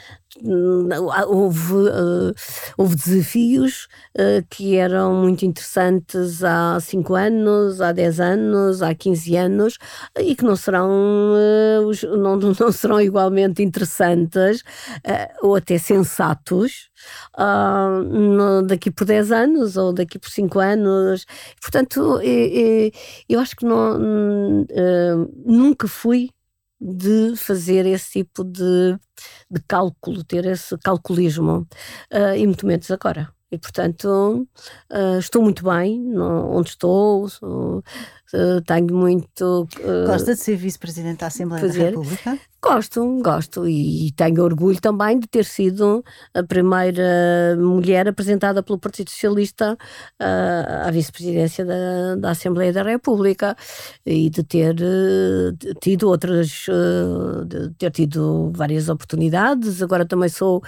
houve, 1.27 1.73
uh, 1.73 2.33
houve 2.77 2.95
desafios 2.95 3.87
uh, 4.17 4.45
que 4.49 4.75
eram 4.75 5.21
muito 5.21 5.45
interessantes 5.45 6.43
há 6.43 6.79
5 6.79 7.15
anos, 7.15 7.81
há 7.81 7.91
10 7.91 8.19
anos, 8.19 8.81
há 8.81 8.93
15 8.93 9.35
anos 9.35 9.77
e 10.19 10.35
que 10.35 10.43
não 10.43 10.55
serão, 10.55 10.89
uh, 10.89 12.17
não, 12.17 12.37
não 12.59 12.71
serão 12.71 13.01
igualmente 13.01 13.63
interessantes 13.63 14.63
ou 15.41 15.55
até 15.55 15.77
sensatos 15.77 16.89
no, 17.37 18.61
daqui 18.63 18.91
por 18.91 19.05
10 19.05 19.31
anos 19.31 19.77
ou 19.77 19.93
daqui 19.93 20.19
por 20.19 20.29
5 20.29 20.59
anos. 20.59 21.25
Portanto, 21.61 22.19
eu 23.29 23.39
acho 23.39 23.55
que 23.55 23.65
não, 23.65 24.65
nunca 25.45 25.87
fui 25.87 26.29
de 26.79 27.35
fazer 27.35 27.85
esse 27.85 28.19
tipo 28.19 28.43
de, 28.43 28.97
de 29.49 29.61
cálculo, 29.67 30.23
ter 30.23 30.45
esse 30.45 30.77
calculismo, 30.79 31.67
uh, 32.13 32.35
e 32.35 32.45
muito 32.45 32.65
menos 32.65 32.89
agora. 32.91 33.29
E, 33.49 33.57
portanto, 33.57 34.47
uh, 34.91 35.19
estou 35.19 35.41
muito 35.41 35.63
bem 35.63 36.01
no, 36.01 36.51
onde 36.51 36.69
estou, 36.69 37.29
uh, 38.33 38.61
tenho 38.61 38.93
muito. 38.93 39.67
Gosta 40.05 40.33
de 40.33 40.39
ser 40.39 40.55
vice-presidente 40.55 41.19
da 41.19 41.27
Assembleia 41.27 41.61
fazer. 41.61 41.79
da 41.79 41.89
República? 41.89 42.39
Gosto, 42.59 43.21
gosto 43.21 43.67
e 43.67 44.11
tenho 44.13 44.43
orgulho 44.43 44.81
também 44.81 45.19
de 45.19 45.27
ter 45.27 45.45
sido 45.45 46.03
a 46.33 46.41
primeira 46.41 47.55
mulher 47.55 48.07
apresentada 48.07 48.63
pelo 48.63 48.79
Partido 48.79 49.11
Socialista 49.11 49.77
uh, 50.19 50.87
à 50.87 50.89
vice-presidência 50.89 51.63
da, 51.63 52.15
da, 52.15 52.31
Assembleia 52.31 52.73
da 52.73 52.81
República 52.81 53.55
e 54.03 54.27
de 54.31 54.43
ter 54.43 54.75
uh, 54.75 55.75
tido 55.79 56.09
outras, 56.09 56.65
uh, 56.67 57.45
de 57.45 57.69
ter 57.75 57.91
tido 57.91 58.51
várias 58.55 58.89
oportunidades. 58.89 59.83
Agora 59.83 60.03
também 60.05 60.29
sou 60.29 60.63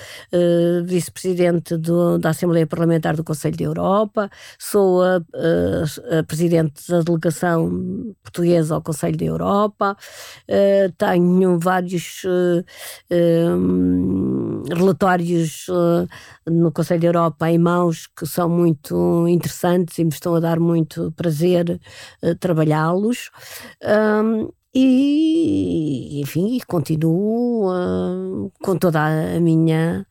vice-presidente 0.86 1.76
da 2.22 2.30
Assembleia 2.30 2.68
Parlamentar 2.68 3.16
do 3.16 3.24
Conselho 3.24 3.58
da 3.58 3.64
Europa, 3.64 4.30
sou 4.60 5.02
a, 5.02 5.16
a, 5.18 6.20
a 6.20 6.24
presidente 6.24 6.88
da 6.88 7.02
delegação 7.02 7.49
portuguesa 8.24 8.76
ao 8.76 8.82
Conselho 8.82 9.18
da 9.18 9.26
Europa, 9.26 9.98
tenho 10.98 11.60
vários 11.60 12.24
uh, 12.24 12.64
relatórios 14.74 15.68
uh, 15.70 16.08
no 16.50 16.72
Conselho 16.72 17.02
da 17.02 17.08
Europa 17.08 17.50
em 17.50 17.58
mãos 17.58 18.08
que 18.08 18.26
são 18.26 18.50
muito 18.50 19.28
interessantes 19.28 19.98
e 19.98 20.04
me 20.04 20.12
estão 20.12 20.36
a 20.36 20.40
dar 20.40 20.60
muito 20.60 21.12
prazer 21.16 21.80
trabalhá-los. 22.40 23.30
Um, 23.84 24.50
e, 24.74 26.22
enfim, 26.22 26.60
continuo 26.68 27.72
uh, 27.72 28.52
com 28.62 28.78
toda 28.78 29.00
a 29.36 29.40
minha 29.40 30.06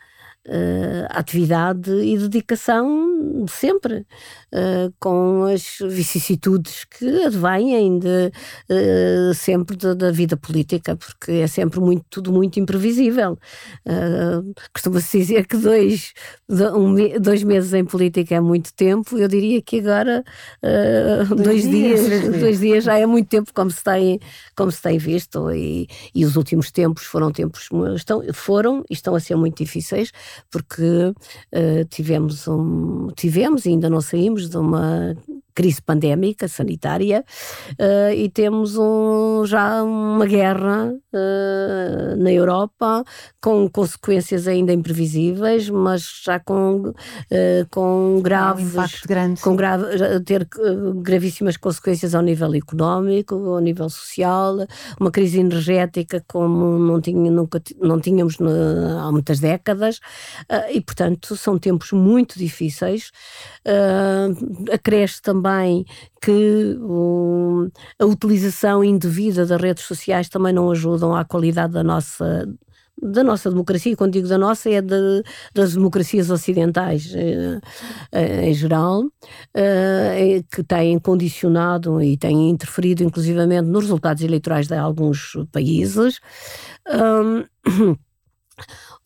uh, 0.49 1.07
atividade 1.11 1.91
e 1.91 2.17
dedicação 2.19 3.45
de 3.45 3.53
sempre, 3.53 4.07
uh, 4.53 4.93
com 4.99 5.45
as 5.45 5.79
vicissitudes 5.87 6.85
que 6.85 7.23
advêm 7.23 7.99
de, 7.99 8.33
uh, 8.71 9.35
sempre 9.35 9.77
de, 9.77 9.95
da 9.95 10.11
vida 10.11 10.37
política, 10.37 10.97
porque 10.97 11.33
é 11.33 11.47
sempre 11.47 11.81
muito, 11.81 12.05
tudo 12.11 12.33
muito 12.33 12.59
imprevisível. 12.59 13.39
Costuma-se 14.73 15.19
dizer 15.19 15.47
que 15.47 15.57
dois, 15.57 16.13
um, 16.49 16.95
dois 17.21 17.43
meses 17.43 17.73
em 17.73 17.85
política 17.85 18.35
é 18.35 18.41
muito 18.41 18.73
tempo, 18.73 19.19
eu 19.19 19.29
diria 19.29 19.61
que 19.63 19.79
agora 19.81 20.25
dois, 21.29 21.43
dois 21.43 21.63
dias, 21.69 22.07
dias, 22.07 22.41
dois 22.41 22.61
dias 22.61 22.85
já 22.85 22.99
é 22.99 23.07
muito 23.07 23.29
tempo, 23.29 23.53
como 23.55 23.71
se 23.71 23.83
tem, 23.83 24.21
como 24.57 24.71
se 24.71 24.81
tem 24.83 24.99
visto, 24.99 25.51
e, 25.53 25.89
e 26.15 26.25
os 26.25 26.37
últimos 26.37 26.71
tempos 26.71 27.05
foram 27.05 27.31
tempos, 27.31 27.69
estão, 27.95 28.23
foram 28.33 28.85
e 28.89 28.95
estão 28.95 29.15
a 29.15 29.21
ser 29.21 29.37
muito 29.37 29.63
difíceis, 29.63 30.13
porque 30.51 30.83
uh, 30.83 31.85
tivemos, 31.89 32.47
um, 32.49 33.09
tivemos 33.17 33.65
e 33.65 33.71
ainda 33.71 33.91
não 33.91 34.01
saímos 34.01 34.49
de 34.49 34.57
uma 34.57 35.17
crise 35.59 35.83
pandémica 35.83 36.47
sanitária 36.47 37.25
uh, 37.73 38.15
e 38.15 38.29
temos 38.29 38.79
um, 38.79 39.45
já 39.45 39.83
uma 39.83 40.25
guerra 40.25 40.93
uh, 40.93 42.17
na 42.17 42.31
Europa 42.31 43.03
com 43.43 43.69
consequências 43.69 44.47
ainda 44.47 44.73
imprevisíveis, 44.73 45.69
mas 45.69 46.23
já 46.25 46.39
com, 46.39 46.91
uh, 46.91 46.95
com 47.73 48.21
graves 48.23 48.73
um 48.73 49.09
grande, 49.09 49.41
com 49.41 49.57
grave, 49.57 49.85
ter 50.25 50.47
gravíssimas 51.03 51.57
consequências 51.57 52.15
ao 52.15 52.23
nível 52.23 52.55
económico, 52.55 53.35
ao 53.35 53.59
nível 53.59 53.91
social, 53.91 54.59
uma 55.01 55.11
crise 55.11 55.41
energética 55.41 56.23
como 56.29 56.79
não, 56.79 57.01
tinha, 57.01 57.33
nunca, 57.33 57.61
não 57.81 57.99
tínhamos 58.01 58.37
há 59.01 59.11
muitas 59.11 59.41
décadas 59.41 59.99
e 60.73 60.81
portanto 60.81 61.35
são 61.35 61.59
tempos 61.59 61.91
muito 61.91 62.39
difíceis. 62.39 63.11
acresce 64.73 65.21
também 65.21 65.48
também 65.49 65.85
que 66.21 66.77
um, 66.81 67.71
a 67.99 68.05
utilização 68.05 68.85
indevida 68.85 69.47
das 69.47 69.61
redes 69.61 69.85
sociais 69.85 70.29
também 70.29 70.53
não 70.53 70.71
ajudam 70.71 71.15
à 71.15 71.25
qualidade 71.25 71.73
da 71.73 71.83
nossa 71.83 72.47
da 73.01 73.23
nossa 73.23 73.49
democracia, 73.49 73.97
quando 73.97 74.15
digo 74.15 74.27
da 74.27 74.37
nossa, 74.37 74.69
é 74.69 74.83
de, 74.83 75.23
das 75.55 75.75
democracias 75.75 76.31
ocidentais 76.31 77.15
eh, 77.15 77.61
eh, 78.11 78.51
em 78.51 78.53
geral, 78.53 79.05
eh, 79.55 80.43
que 80.51 80.65
têm 80.65 80.99
condicionado 80.99 82.03
e 82.03 82.17
têm 82.17 82.51
interferido 82.51 83.05
inclusivamente 83.05 83.69
nos 83.69 83.85
resultados 83.85 84.25
eleitorais 84.25 84.67
de 84.67 84.75
alguns 84.75 85.37
países. 85.53 86.19
Um, 86.89 87.45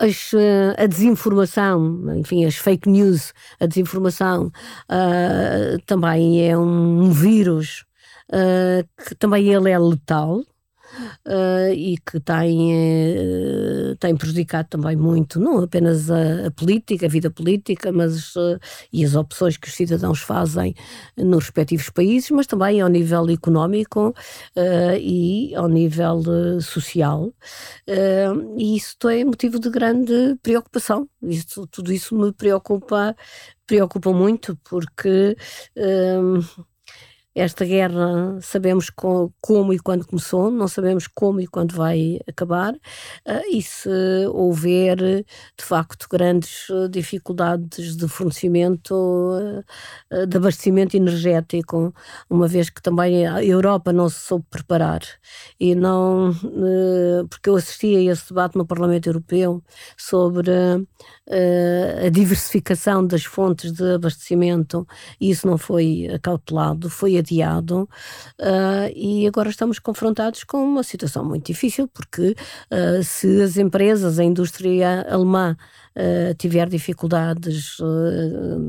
as, 0.03 0.33
eh, 0.35 0.75
a 0.77 0.87
desinformação, 0.87 2.19
enfim, 2.19 2.45
as 2.45 2.57
fake 2.57 2.89
news, 2.89 3.33
a 3.61 3.67
desinformação 3.67 4.47
uh, 4.91 5.81
também 5.87 6.49
é 6.49 6.59
um, 6.59 7.11
vírus 7.11 7.85
uh, 8.31 9.05
que 9.07 9.15
também 9.15 9.49
ele 9.49 9.71
é 9.71 9.79
letal 9.79 10.43
uh, 11.27 11.73
e 11.73 11.97
que 11.99 12.21
tem, 12.21 12.73
uh, 12.73 13.97
tem 13.97 14.17
prejudicado 14.17 14.69
também 14.69 14.97
muito, 14.97 15.41
não 15.41 15.59
apenas 15.63 16.11
a, 16.11 16.47
a 16.47 16.51
política, 16.51 17.07
a 17.07 17.09
vida 17.09 17.31
política, 17.31 17.93
mas 17.93 18.35
uh, 18.37 18.59
e 18.93 19.05
as 19.05 19.15
opções 19.15 19.57
que 19.57 19.69
os 19.69 19.75
cidadãos 19.75 20.21
fazem 20.21 20.75
nos 21.17 21.45
respectivos 21.45 21.91
países, 21.91 22.31
mas 22.31 22.47
também 22.47 22.81
ao 22.81 22.89
nível 22.89 23.29
económico 23.31 24.15
e 25.01 25.55
ao 25.55 25.69
nível 25.69 26.23
social. 26.61 27.33
e 28.57 28.77
isso 28.77 28.97
é 29.09 29.25
motivo 29.25 29.59
de 29.59 29.71
grande 29.71 30.37
preocupação. 30.43 31.09
Isso, 31.23 31.67
tudo 31.67 31.93
isso 31.93 32.17
me 32.17 32.33
preocupa, 32.33 33.15
preocupa 33.67 34.13
muito, 34.13 34.57
porque 34.65 35.37
esta 37.35 37.65
guerra 37.65 38.39
sabemos 38.43 38.91
como 38.91 39.73
e 39.73 39.79
quando 39.79 40.07
começou, 40.07 40.51
não 40.51 40.69
sabemos 40.69 41.07
como 41.07 41.41
e 41.41 41.47
quando 41.47 41.75
vai 41.75 42.21
acabar, 42.29 42.75
uh, 42.75 43.43
e 43.51 43.63
se 43.63 43.89
houver 44.33 44.97
de 44.99 45.65
facto 45.65 46.07
grandes 46.11 46.69
ah, 46.71 46.89
dificuldades 46.89 47.97
de 47.97 48.07
fornecimento, 48.09 48.95
uh, 48.95 50.27
de 50.27 50.37
abastecimento 50.37 50.97
energético, 50.97 51.95
uma 52.29 52.47
vez 52.47 52.69
que 52.69 52.83
também 52.83 53.27
a 53.27 53.43
Europa 53.43 53.93
não 53.93 54.09
se 54.09 54.21
soube 54.21 54.45
preparar. 54.51 55.01
E 55.59 55.75
não, 55.75 56.33
porque 57.31 57.49
eu 57.49 57.57
assisti 57.57 57.97
a 57.97 58.13
esse 58.13 58.29
debate 58.29 58.57
no 58.57 58.67
Parlamento 58.67 59.07
Europeu 59.09 59.63
sobre 59.97 60.51
a 62.05 62.09
diversificação 62.09 63.07
das 63.07 63.25
fontes 63.25 63.73
de 63.73 63.95
abastecimento 63.95 64.87
isso 65.21 65.47
não 65.47 65.57
foi 65.57 66.09
acautelado, 66.13 66.91
foi 66.91 67.17
adiado 67.17 67.89
uh, 68.41 68.93
e 68.95 69.27
agora 69.27 69.49
estamos 69.49 69.79
confrontados 69.79 70.43
com 70.45 70.65
uma 70.65 70.83
situação 70.83 71.25
muito 71.25 71.47
difícil 71.47 71.89
porque 71.89 72.35
uh, 72.71 73.03
se 73.03 73.41
as 73.41 73.57
empresas, 73.57 74.19
a 74.19 74.25
indústria 74.25 75.07
alemã 75.09 75.57
uh, 75.97 76.35
tiver 76.35 76.69
dificuldades 76.69 77.77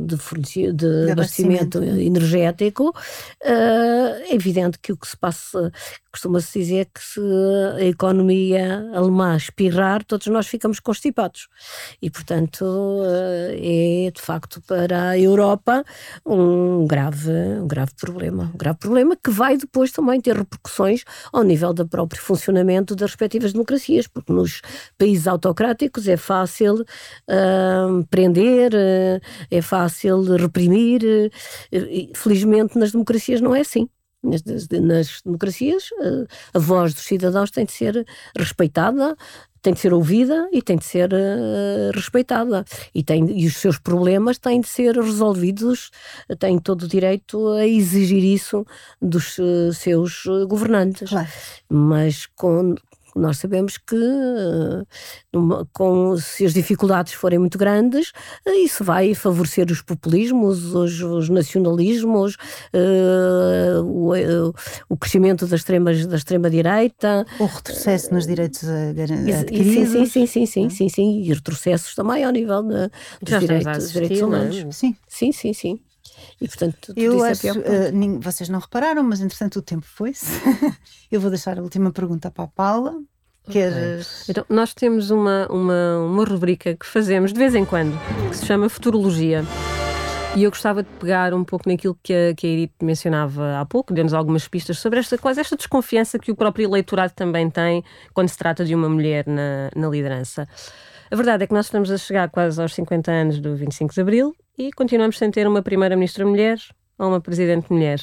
de, 0.05 0.15
de, 0.15 0.73
de 0.73 1.11
abastecimento 1.11 1.81
energético, 1.83 2.93
é 3.41 4.33
evidente 4.33 4.79
que 4.79 4.91
o 4.91 4.97
que 4.97 5.07
se 5.07 5.17
passa, 5.17 5.71
costuma-se 6.11 6.59
dizer 6.59 6.87
que 6.93 7.01
se 7.01 7.19
a 7.79 7.83
economia 7.85 8.89
alemã 8.93 9.35
espirrar, 9.35 10.03
todos 10.03 10.27
nós 10.27 10.47
ficamos 10.47 10.79
constipados. 10.79 11.47
E, 12.01 12.09
portanto, 12.09 12.65
é 13.51 14.11
de 14.11 14.21
facto 14.21 14.61
para 14.61 15.09
a 15.09 15.19
Europa 15.19 15.83
um 16.25 16.85
grave, 16.87 17.31
um 17.31 17.67
grave 17.67 17.91
problema 17.99 18.51
um 18.53 18.57
grave 18.57 18.79
problema 18.79 19.15
que 19.15 19.29
vai 19.29 19.57
depois 19.57 19.91
também 19.91 20.19
ter 20.19 20.35
repercussões 20.35 21.03
ao 21.31 21.43
nível 21.43 21.73
do 21.73 21.87
próprio 21.87 22.21
funcionamento 22.21 22.95
das 22.95 23.11
respectivas 23.11 23.53
democracias, 23.53 24.07
porque 24.07 24.31
nos 24.31 24.61
países 24.97 25.27
autocráticos 25.27 26.07
é 26.07 26.17
fácil 26.17 26.83
uh, 27.29 28.05
prender, 28.09 28.73
uh, 28.73 29.21
é 29.49 29.61
fácil 29.61 30.21
reprimir. 30.35 31.01
Uh, 31.03 32.15
felizmente 32.15 32.77
nas 32.77 32.91
democracias 32.91 33.41
não 33.41 33.55
é 33.55 33.61
assim. 33.61 33.87
nas, 34.23 34.41
nas 34.69 35.21
democracias, 35.23 35.89
a, 36.53 36.57
a 36.57 36.59
voz 36.59 36.93
dos 36.93 37.03
cidadãos 37.03 37.51
tem 37.51 37.65
de 37.65 37.73
ser 37.73 38.05
respeitada, 38.37 39.15
tem 39.61 39.73
de 39.73 39.79
ser 39.79 39.93
ouvida 39.93 40.49
e 40.51 40.61
tem 40.61 40.77
de 40.77 40.85
ser 40.85 41.13
uh, 41.13 41.91
respeitada. 41.93 42.65
E, 42.93 43.03
tem, 43.03 43.39
e 43.39 43.47
os 43.47 43.55
seus 43.57 43.77
problemas 43.79 44.37
têm 44.37 44.59
de 44.61 44.67
ser 44.67 44.95
resolvidos, 44.95 45.91
têm 46.39 46.59
todo 46.59 46.83
o 46.83 46.87
direito 46.87 47.47
a 47.53 47.65
exigir 47.65 48.23
isso 48.23 48.65
dos 49.01 49.37
uh, 49.37 49.73
seus 49.73 50.23
governantes. 50.47 51.09
Claro. 51.09 51.29
Mas 51.69 52.25
com, 52.35 52.75
nós 53.15 53.37
sabemos 53.37 53.77
que 53.77 53.95
com, 55.71 56.17
se 56.17 56.45
as 56.45 56.53
dificuldades 56.53 57.13
forem 57.13 57.39
muito 57.39 57.57
grandes, 57.57 58.11
isso 58.45 58.83
vai 58.83 59.13
favorecer 59.13 59.71
os 59.71 59.81
populismos, 59.81 60.73
os, 60.73 61.01
os 61.01 61.29
nacionalismos, 61.29 62.35
uh, 62.73 63.81
o, 63.83 64.53
o, 64.89 64.97
crescimento 64.97 65.45
da 65.47 65.55
extrema, 65.55 65.93
da 65.93 66.15
extrema 66.15 66.49
direita. 66.49 67.25
O 67.39 67.45
retrocesso 67.45 68.13
nos 68.13 68.27
direitos 68.27 68.63
adquiridos. 68.67 69.91
Sim, 69.91 70.05
sim, 70.05 70.25
sim, 70.25 70.45
sim, 70.45 70.69
sim, 70.69 70.89
sim, 70.89 71.21
e 71.21 71.33
retrocessos 71.33 71.95
também 71.95 72.23
ao 72.23 72.31
nível 72.31 72.63
de, 72.63 72.89
dos 73.21 73.39
direitos, 73.39 73.91
direitos 73.91 74.19
é? 74.19 74.25
humanos. 74.25 74.75
Sim, 74.75 74.95
sim, 75.07 75.31
sim. 75.31 75.53
sim. 75.53 75.79
E 76.41 76.47
portanto, 76.47 76.93
eu 76.95 77.23
acho, 77.23 77.47
uh, 77.47 78.19
vocês 78.21 78.49
não 78.49 78.59
repararam, 78.59 79.03
mas 79.03 79.21
entretanto 79.21 79.57
o 79.57 79.61
tempo 79.61 79.85
foi-se. 79.85 80.41
eu 81.11 81.19
vou 81.19 81.29
deixar 81.29 81.57
a 81.57 81.61
última 81.61 81.91
pergunta 81.91 82.29
para 82.31 82.45
a 82.45 82.47
Paula. 82.47 82.95
Queres... 83.49 84.21
Okay. 84.21 84.31
Então, 84.31 84.45
nós 84.49 84.73
temos 84.73 85.11
uma, 85.11 85.47
uma, 85.49 85.99
uma 85.99 86.23
rubrica 86.23 86.75
que 86.75 86.85
fazemos 86.85 87.33
de 87.33 87.39
vez 87.39 87.55
em 87.55 87.65
quando, 87.65 87.97
que 88.29 88.37
se 88.37 88.45
chama 88.45 88.69
Futurologia. 88.69 89.43
E 90.35 90.43
eu 90.43 90.49
gostava 90.49 90.81
de 90.81 90.89
pegar 90.99 91.31
um 91.33 91.43
pouco 91.43 91.69
naquilo 91.69 91.95
que 92.01 92.11
a, 92.11 92.33
que 92.33 92.47
a 92.47 92.49
Edith 92.49 92.73
mencionava 92.81 93.59
há 93.59 93.65
pouco, 93.65 93.93
deu-nos 93.93 94.15
algumas 94.15 94.47
pistas 94.47 94.79
sobre 94.79 94.99
esta, 94.99 95.15
quase 95.15 95.39
esta 95.39 95.55
desconfiança 95.55 96.17
que 96.17 96.31
o 96.31 96.35
próprio 96.35 96.67
eleitorado 96.67 97.13
também 97.15 97.51
tem 97.51 97.83
quando 98.13 98.29
se 98.29 98.37
trata 98.37 98.65
de 98.65 98.73
uma 98.73 98.89
mulher 98.89 99.27
na, 99.27 99.69
na 99.75 99.87
liderança. 99.87 100.47
A 101.11 101.15
verdade 101.15 101.43
é 101.43 101.47
que 101.47 101.53
nós 101.53 101.67
estamos 101.67 101.91
a 101.91 101.97
chegar 101.97 102.29
quase 102.31 102.59
aos 102.59 102.73
50 102.73 103.11
anos 103.11 103.39
do 103.39 103.55
25 103.55 103.93
de 103.93 104.01
Abril 104.01 104.35
e 104.57 104.71
continuamos 104.71 105.17
sem 105.17 105.31
ter 105.31 105.47
uma 105.47 105.61
primeira-ministra 105.61 106.25
mulher 106.25 106.57
ou 106.97 107.09
uma 107.09 107.21
presidente 107.21 107.71
mulher. 107.71 107.99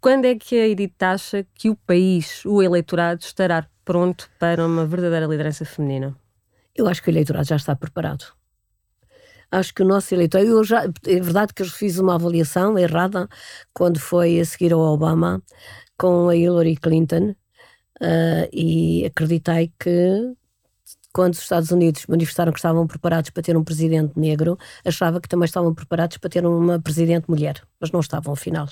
Quando 0.00 0.24
é 0.24 0.34
que 0.34 0.56
a 0.56 0.66
Edith 0.66 1.00
acha 1.00 1.46
que 1.54 1.70
o 1.70 1.76
país, 1.76 2.44
o 2.44 2.60
eleitorado, 2.60 3.20
estará 3.20 3.66
pronto 3.84 4.28
para 4.38 4.66
uma 4.66 4.84
verdadeira 4.84 5.26
liderança 5.26 5.64
feminina? 5.64 6.16
Eu 6.74 6.88
acho 6.88 7.02
que 7.02 7.08
o 7.08 7.12
eleitorado 7.12 7.46
já 7.46 7.56
está 7.56 7.76
preparado. 7.76 8.24
Acho 9.50 9.74
que 9.74 9.82
o 9.82 9.86
nosso 9.86 10.14
eleitorado. 10.14 10.50
Eu 10.50 10.64
já, 10.64 10.84
é 10.84 11.20
verdade 11.20 11.52
que 11.54 11.62
eu 11.62 11.66
fiz 11.66 11.98
uma 11.98 12.14
avaliação 12.14 12.76
errada 12.78 13.28
quando 13.72 14.00
foi 14.00 14.40
a 14.40 14.44
seguir 14.44 14.72
ao 14.72 14.80
Obama 14.80 15.42
com 15.96 16.28
a 16.28 16.34
Hillary 16.34 16.76
Clinton 16.76 17.36
uh, 18.00 18.48
e 18.52 19.04
acreditei 19.06 19.72
que 19.78 20.34
quando 21.12 21.34
os 21.34 21.40
Estados 21.40 21.70
Unidos 21.70 22.04
manifestaram 22.08 22.52
que 22.52 22.58
estavam 22.58 22.86
preparados 22.86 23.30
para 23.30 23.42
ter 23.42 23.56
um 23.56 23.64
presidente 23.64 24.18
negro, 24.18 24.58
achava 24.84 25.20
que 25.20 25.28
também 25.28 25.44
estavam 25.44 25.74
preparados 25.74 26.16
para 26.16 26.30
ter 26.30 26.46
uma 26.46 26.80
presidente 26.80 27.28
mulher, 27.28 27.62
mas 27.80 27.90
não 27.90 28.00
estavam, 28.00 28.32
afinal. 28.32 28.68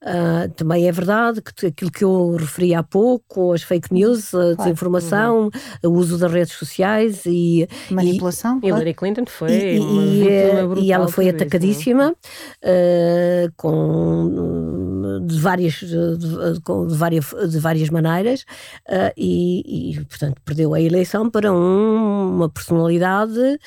Uh, 0.00 0.48
também 0.54 0.86
é 0.86 0.92
verdade 0.92 1.40
que 1.40 1.66
aquilo 1.66 1.90
que 1.90 2.04
eu 2.04 2.36
referi 2.36 2.74
há 2.74 2.82
pouco, 2.82 3.52
as 3.52 3.62
fake 3.62 3.92
news, 3.92 4.34
a 4.34 4.54
desinformação, 4.54 5.50
uhum. 5.82 5.90
o 5.90 5.94
uso 5.94 6.18
das 6.18 6.30
redes 6.30 6.52
sociais 6.52 7.22
e 7.24 7.66
manipulação. 7.90 8.60
E, 8.62 8.68
Hillary 8.68 8.94
Clinton 8.94 9.24
foi 9.26 9.50
e, 9.50 9.80
uma 9.80 10.78
e, 10.78 10.84
e 10.84 10.92
ela 10.92 11.08
foi 11.08 11.30
atacadíssima 11.30 12.12
uh, 12.12 13.52
com 13.56 14.93
de 15.20 15.40
várias 15.40 15.74
de, 15.74 16.18
de 16.18 16.96
várias 16.96 17.34
de 17.50 17.58
várias 17.58 17.90
maneiras 17.90 18.42
uh, 18.88 19.12
e, 19.16 19.92
e, 19.96 20.04
portanto 20.04 20.40
perdeu 20.44 20.74
a 20.74 20.80
eleição 20.80 21.30
para 21.30 21.52
um, 21.52 22.36
uma 22.36 22.48
personalidade 22.48 23.58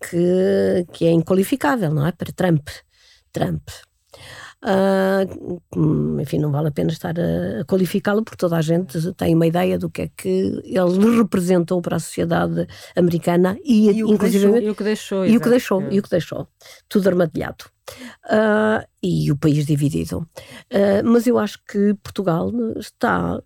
que 0.00 0.86
que 0.92 1.06
é 1.06 1.10
inqualificável, 1.10 1.92
não 1.92 2.06
é? 2.06 2.12
Para 2.12 2.32
Trump. 2.32 2.68
Trump. 3.32 3.68
Uh, 4.64 5.60
enfim, 6.20 6.38
não 6.38 6.50
vale 6.50 6.68
a 6.68 6.72
pena 6.72 6.90
estar 6.90 7.14
a, 7.18 7.60
a 7.60 7.64
qualificá-lo, 7.64 8.24
porque 8.24 8.38
toda 8.38 8.56
a 8.56 8.62
gente 8.62 9.12
tem 9.12 9.34
uma 9.34 9.46
ideia 9.46 9.78
do 9.78 9.90
que 9.90 10.02
é 10.02 10.10
que 10.16 10.60
ele 10.64 11.16
representou 11.18 11.80
para 11.82 11.96
a 11.96 12.00
sociedade 12.00 12.66
americana 12.96 13.56
e, 13.62 13.90
e 13.90 14.00
inclusive 14.00 14.60
e 14.60 14.70
o 14.70 14.74
que 14.74 14.82
deixou 14.82 15.26
e 15.26 15.36
o 15.36 15.40
que 15.40 15.50
deixou, 15.50 15.82
é. 15.82 15.88
e 15.92 15.98
o 15.98 16.02
que 16.02 16.10
deixou 16.10 16.48
tudo 16.88 17.08
armadilhado 17.08 17.66
uh, 18.24 18.84
e 19.02 19.30
o 19.30 19.36
país 19.36 19.66
dividido. 19.66 20.26
Uh, 20.72 21.04
mas 21.04 21.26
eu 21.26 21.38
acho 21.38 21.58
que 21.64 21.94
Portugal 22.02 22.50
está, 22.78 23.40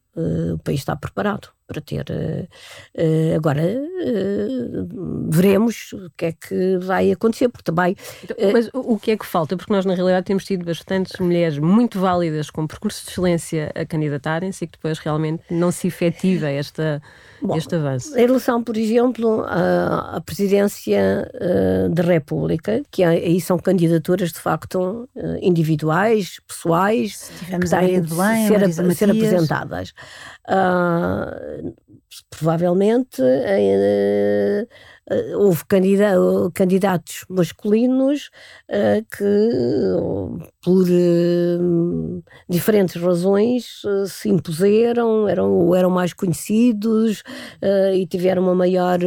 o 0.55 0.59
país 0.59 0.81
está 0.81 0.97
preparado 0.97 1.49
para 1.71 1.81
ter. 1.81 2.05
Uh, 2.11 3.37
agora 3.37 3.63
uh, 3.63 5.31
veremos 5.31 5.93
o 5.93 6.11
que 6.17 6.27
é 6.27 6.33
que 6.33 6.79
vai 6.79 7.13
acontecer, 7.13 7.49
porque 7.49 7.71
também. 7.71 7.97
Então, 8.25 8.37
mas 8.53 8.69
o 8.75 8.99
que 8.99 9.13
é 9.13 9.17
que 9.17 9.25
falta? 9.25 9.57
Porque 9.57 9.73
nós, 9.73 9.87
na 9.87 9.95
realidade, 9.95 10.27
temos 10.27 10.45
tido 10.45 10.65
bastantes 10.65 11.19
mulheres 11.21 11.59
muito 11.59 12.01
válidas 12.01 12.51
com 12.51 12.67
percurso 12.67 13.05
de 13.05 13.13
excelência 13.13 13.71
a 13.77 13.87
candidatarem-se 13.87 14.65
e 14.65 14.67
que 14.67 14.73
depois 14.73 14.99
realmente 14.99 15.45
não 15.49 15.71
se 15.71 15.87
efetiva 15.87 16.49
esta, 16.49 17.01
Bom, 17.43 17.57
este 17.57 17.75
avanço. 17.75 18.17
Em 18.17 18.27
relação, 18.27 18.63
por 18.63 18.77
exemplo, 18.77 19.43
à, 19.47 20.17
à 20.17 20.21
presidência 20.21 21.31
uh, 21.35 21.89
da 21.89 22.03
República, 22.03 22.83
que 22.91 23.03
aí 23.03 23.41
são 23.41 23.59
candidaturas 23.59 24.33
de 24.33 24.39
facto 24.39 25.09
individuais, 25.41 26.41
pessoais, 26.47 27.31
que 27.39 27.47
têm 27.47 28.01
de 28.01 28.15
ser, 28.15 28.95
ser 28.95 29.11
apresentadas. 29.11 29.93
Uh, 30.49 31.75
provavelmente 32.29 33.23
uh, 35.11 35.37
uh, 35.37 35.39
houve 35.39 35.65
candidatos 36.55 37.25
masculinos 37.29 38.31
uh, 38.71 39.05
que, 39.17 40.51
por 40.63 40.87
diferentes 42.49 43.01
razões, 43.01 43.83
se 44.07 44.29
impuseram, 44.29 45.29
eram, 45.29 45.75
eram 45.75 45.91
mais 45.91 46.13
conhecidos 46.13 47.23
e 47.95 48.07
tiveram 48.07 48.43
uma 48.43 48.55
maior 48.55 48.99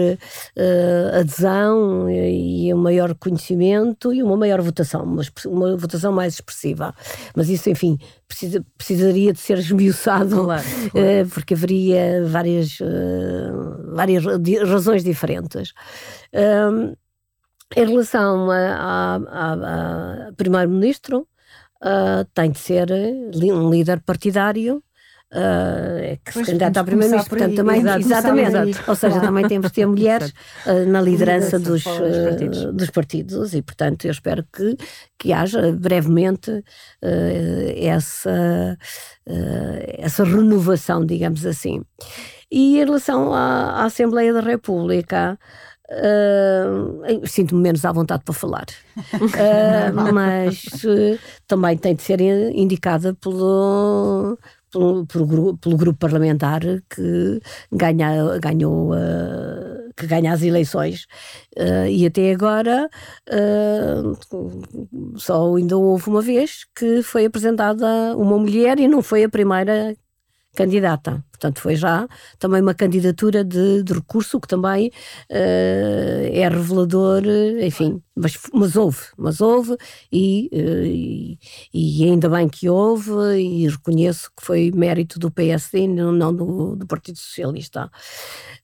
adesão 1.13 2.09
e 2.09 2.73
um 2.73 2.77
maior 2.77 3.13
conhecimento 3.15 4.11
e 4.13 4.23
uma 4.23 4.35
maior 4.35 4.61
votação, 4.61 5.03
uma, 5.03 5.21
uma 5.45 5.77
votação 5.77 6.11
mais 6.11 6.35
expressiva. 6.35 6.93
Mas 7.35 7.49
isso, 7.49 7.69
enfim, 7.69 7.97
precisa, 8.33 8.65
precisaria 8.77 9.31
de 9.31 9.39
ser 9.39 9.59
esmiuçado, 9.59 10.43
claro, 10.43 10.63
claro. 10.91 11.29
porque 11.33 11.53
haveria 11.53 12.25
várias, 12.25 12.79
várias 13.93 14.23
razões 14.67 15.03
diferentes. 15.03 15.73
Um, 16.33 16.95
em 17.75 17.87
relação 17.87 18.49
a, 18.51 20.31
primeiro-ministro, 20.37 21.27
uh, 21.81 22.25
tem 22.33 22.51
de 22.51 22.59
ser 22.59 22.87
um 22.91 23.69
líder 23.69 24.01
partidário 24.01 24.83
Uh, 25.33 26.15
que 26.23 26.31
pois 26.31 26.45
se 26.45 26.51
candidata 26.51 26.79
a 26.79 26.83
primeiro-ministro, 26.83 27.29
portanto 27.31 27.55
também, 27.55 27.81
exatamente, 27.99 28.79
ou 28.87 28.93
seja, 28.93 29.19
também 29.19 29.47
temos 29.47 29.67
de 29.69 29.73
ter 29.73 29.85
mulheres 29.87 30.31
uh, 30.67 30.85
na 30.87 31.01
liderança 31.01 31.57
dos, 31.57 31.83
uh, 31.87 32.29
partidos. 32.29 32.65
dos 32.71 32.89
partidos 32.91 33.53
e, 33.55 33.63
portanto, 33.63 34.05
eu 34.05 34.11
espero 34.11 34.45
que, 34.53 34.77
que 35.17 35.33
haja 35.33 35.71
brevemente 35.71 36.63
essa, 37.77 38.77
essa 39.97 40.23
renovação, 40.23 41.03
digamos 41.03 41.47
assim. 41.47 41.81
E 42.51 42.79
em 42.79 42.85
relação 42.85 43.33
à, 43.33 43.81
à 43.81 43.85
Assembleia 43.85 44.33
da 44.33 44.41
República, 44.41 45.39
Uh, 45.91 47.27
Sinto-me 47.27 47.61
menos 47.61 47.83
à 47.85 47.91
vontade 47.91 48.23
para 48.23 48.33
falar, 48.33 48.65
uh, 48.97 49.93
mas 50.13 50.63
uh, 50.85 51.19
também 51.45 51.77
tem 51.77 51.93
de 51.93 52.01
ser 52.01 52.21
indicada 52.21 53.13
pelo, 53.13 54.37
pelo, 54.73 55.05
pelo, 55.05 55.57
pelo, 55.57 55.77
grupo 55.77 55.99
parlamentar 55.99 56.61
que 56.89 57.39
ganha, 57.71 58.39
ganhou 58.39 58.91
que 59.95 60.07
ganha 60.07 60.33
as 60.33 60.41
eleições. 60.41 61.05
E 61.89 62.05
até 62.05 62.31
agora 62.33 62.89
só 65.17 65.55
ainda 65.55 65.77
houve 65.77 66.09
uma 66.09 66.21
vez 66.21 66.65
que 66.75 67.03
foi 67.03 67.25
apresentada 67.25 67.85
uma 68.17 68.37
mulher 68.37 68.79
e 68.79 68.87
não 68.87 69.01
foi 69.01 69.23
a 69.23 69.29
primeira 69.29 69.95
candidata. 70.55 71.23
Portanto, 71.31 71.59
foi 71.59 71.75
já 71.75 72.07
também 72.39 72.61
uma 72.61 72.73
candidatura 72.73 73.43
de, 73.43 73.83
de 73.83 73.93
recurso, 73.93 74.39
que 74.39 74.47
também 74.47 74.87
uh, 74.87 76.31
é 76.31 76.47
revelador, 76.47 77.21
enfim, 77.61 78.01
mas, 78.15 78.37
mas 78.53 78.75
houve, 78.75 79.01
mas 79.17 79.41
houve, 79.41 79.75
e, 80.11 80.49
uh, 80.53 80.85
e, 80.85 81.39
e, 81.73 82.05
ainda 82.05 82.29
bem 82.29 82.47
que 82.47 82.69
houve, 82.69 83.11
e 83.37 83.67
reconheço 83.67 84.29
que 84.37 84.45
foi 84.45 84.71
mérito 84.73 85.19
do 85.19 85.29
PSD, 85.29 85.87
não 85.87 86.33
do, 86.33 86.75
do 86.77 86.87
Partido 86.87 87.17
Socialista. 87.17 87.91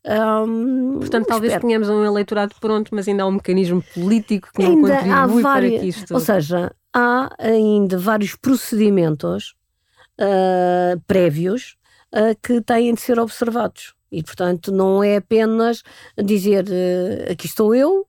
Um, 0.06 1.00
Portanto, 1.00 1.28
talvez 1.28 1.52
espero. 1.52 1.68
tenhamos 1.68 1.90
um 1.90 2.06
eleitorado 2.06 2.56
pronto, 2.62 2.96
mas 2.96 3.08
ainda 3.08 3.24
há 3.24 3.28
um 3.28 3.34
mecanismo 3.34 3.84
político 3.94 4.50
que 4.54 4.64
não 4.64 4.70
ainda 4.72 4.98
contribui 5.00 5.42
várias, 5.42 5.72
para 5.72 5.82
que 5.82 5.88
isto... 5.88 6.14
Ou 6.14 6.20
seja, 6.22 6.72
há 6.94 7.36
ainda 7.40 7.98
vários 7.98 8.36
procedimentos 8.36 9.56
uh, 10.20 11.00
prévios 11.06 11.79
uh, 12.14 12.36
que 12.42 12.62
têm 12.62 12.94
de 12.94 13.02
ser 13.02 13.20
observados. 13.20 13.94
E, 14.12 14.24
portanto, 14.24 14.72
não 14.72 15.04
é 15.04 15.18
apenas 15.18 15.84
dizer 16.18 16.66
aqui 17.32 17.46
estou 17.46 17.76
eu, 17.76 18.08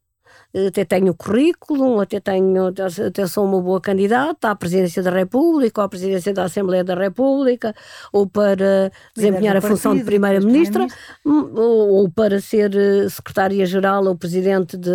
até 0.54 0.84
tenho 0.84 1.14
currículo, 1.14 2.00
até 2.00 2.18
tenho, 2.18 2.68
até 2.68 3.26
sou 3.26 3.44
uma 3.44 3.60
boa 3.60 3.80
candidata 3.80 4.50
à 4.50 4.54
presidência 4.54 5.02
da 5.02 5.10
República, 5.10 5.80
ou 5.80 5.84
à 5.84 5.88
presidência 5.88 6.32
da 6.32 6.44
Assembleia 6.44 6.82
da 6.82 6.94
República, 6.94 7.74
ou 8.12 8.26
para 8.26 8.90
desempenhar 9.14 9.56
a 9.56 9.60
função 9.60 9.96
de 9.96 10.02
primeira-ministra, 10.02 10.86
hum, 11.24 11.52
ou, 11.54 12.10
para 12.10 12.40
ser 12.40 12.74
eh, 12.74 13.08
secretária-geral 13.08 14.04
ou 14.06 14.16
presidente 14.16 14.76
de, 14.76 14.90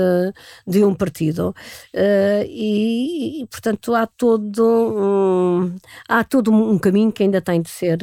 de 0.68 0.84
um 0.84 0.94
partido. 0.94 1.56
Uh, 1.94 2.44
e, 2.48 3.42
e, 3.44 3.48
portanto, 3.48 3.96
há 3.96 4.06
todo, 4.06 4.66
um, 4.66 5.76
há 6.10 6.24
todo 6.24 6.52
um 6.52 6.78
caminho 6.78 7.12
que 7.12 7.24
ainda 7.24 7.42
tem 7.42 7.62
de 7.62 7.70
ser 7.70 8.00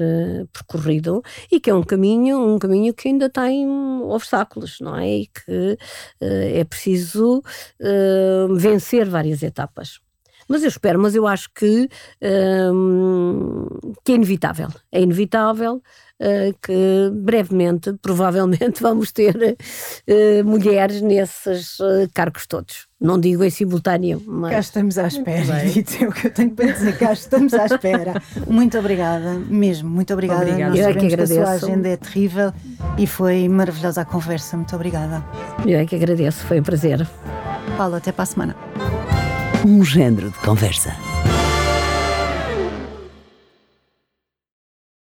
percorrido 0.52 1.22
e 1.50 1.60
que 1.60 1.68
é 1.68 1.74
um 1.74 1.82
caminho, 1.82 2.54
um 2.54 2.58
caminho 2.58 2.94
que 2.94 3.08
ainda 3.08 3.28
tem 3.28 3.68
obstáculos, 4.04 4.78
não 4.80 4.96
é? 4.96 5.08
E 5.08 5.26
que 5.26 5.76
é 6.20 6.64
preciso 6.64 7.41
uh, 7.80 8.54
vencer 8.54 9.08
várias 9.08 9.42
etapas. 9.42 10.00
Mas 10.48 10.62
eu 10.62 10.68
espero, 10.68 11.00
mas 11.00 11.14
eu 11.14 11.26
acho 11.26 11.48
que, 11.54 11.88
uh, 12.22 13.92
que 14.04 14.12
é 14.12 14.14
inevitável. 14.16 14.68
É 14.90 15.00
inevitável 15.00 15.76
uh, 15.76 16.58
que 16.60 17.10
brevemente, 17.12 17.92
provavelmente, 18.02 18.82
vamos 18.82 19.12
ter 19.12 19.56
mulheres 20.44 21.00
nesses 21.00 21.78
cargos 22.12 22.46
todos. 22.46 22.86
Não 23.02 23.18
digo 23.18 23.42
em 23.42 23.50
simultâneo, 23.50 24.22
mas. 24.24 24.52
Cá 24.52 24.60
estamos 24.60 24.96
à 24.96 25.08
espera, 25.08 25.66
Edith, 25.66 26.00
é 26.00 26.06
o 26.06 26.12
que 26.12 26.28
eu 26.28 26.30
tenho 26.32 26.50
para 26.52 26.72
dizer, 26.72 26.96
cá 26.96 27.12
estamos 27.12 27.52
à 27.52 27.66
espera. 27.66 28.22
Muito 28.46 28.78
obrigada, 28.78 29.34
mesmo, 29.48 29.90
muito 29.90 30.12
obrigada. 30.12 30.42
obrigada. 30.42 30.76
Eu 30.76 30.88
é 30.88 30.94
que 30.94 31.06
agradeço. 31.06 31.40
a 31.40 31.58
sua 31.58 31.68
agenda 31.68 31.88
é 31.88 31.96
terrível 31.96 32.52
e 32.96 33.06
foi 33.06 33.48
maravilhosa 33.48 34.02
a 34.02 34.04
conversa. 34.04 34.56
Muito 34.56 34.74
obrigada. 34.76 35.24
Eu 35.66 35.80
é 35.80 35.84
que 35.84 35.96
agradeço, 35.96 36.46
foi 36.46 36.60
um 36.60 36.62
prazer. 36.62 37.06
Paulo, 37.76 37.96
até 37.96 38.12
para 38.12 38.22
a 38.22 38.26
semana. 38.26 38.56
Um 39.66 39.84
género 39.84 40.30
de 40.30 40.38
conversa. 40.38 40.94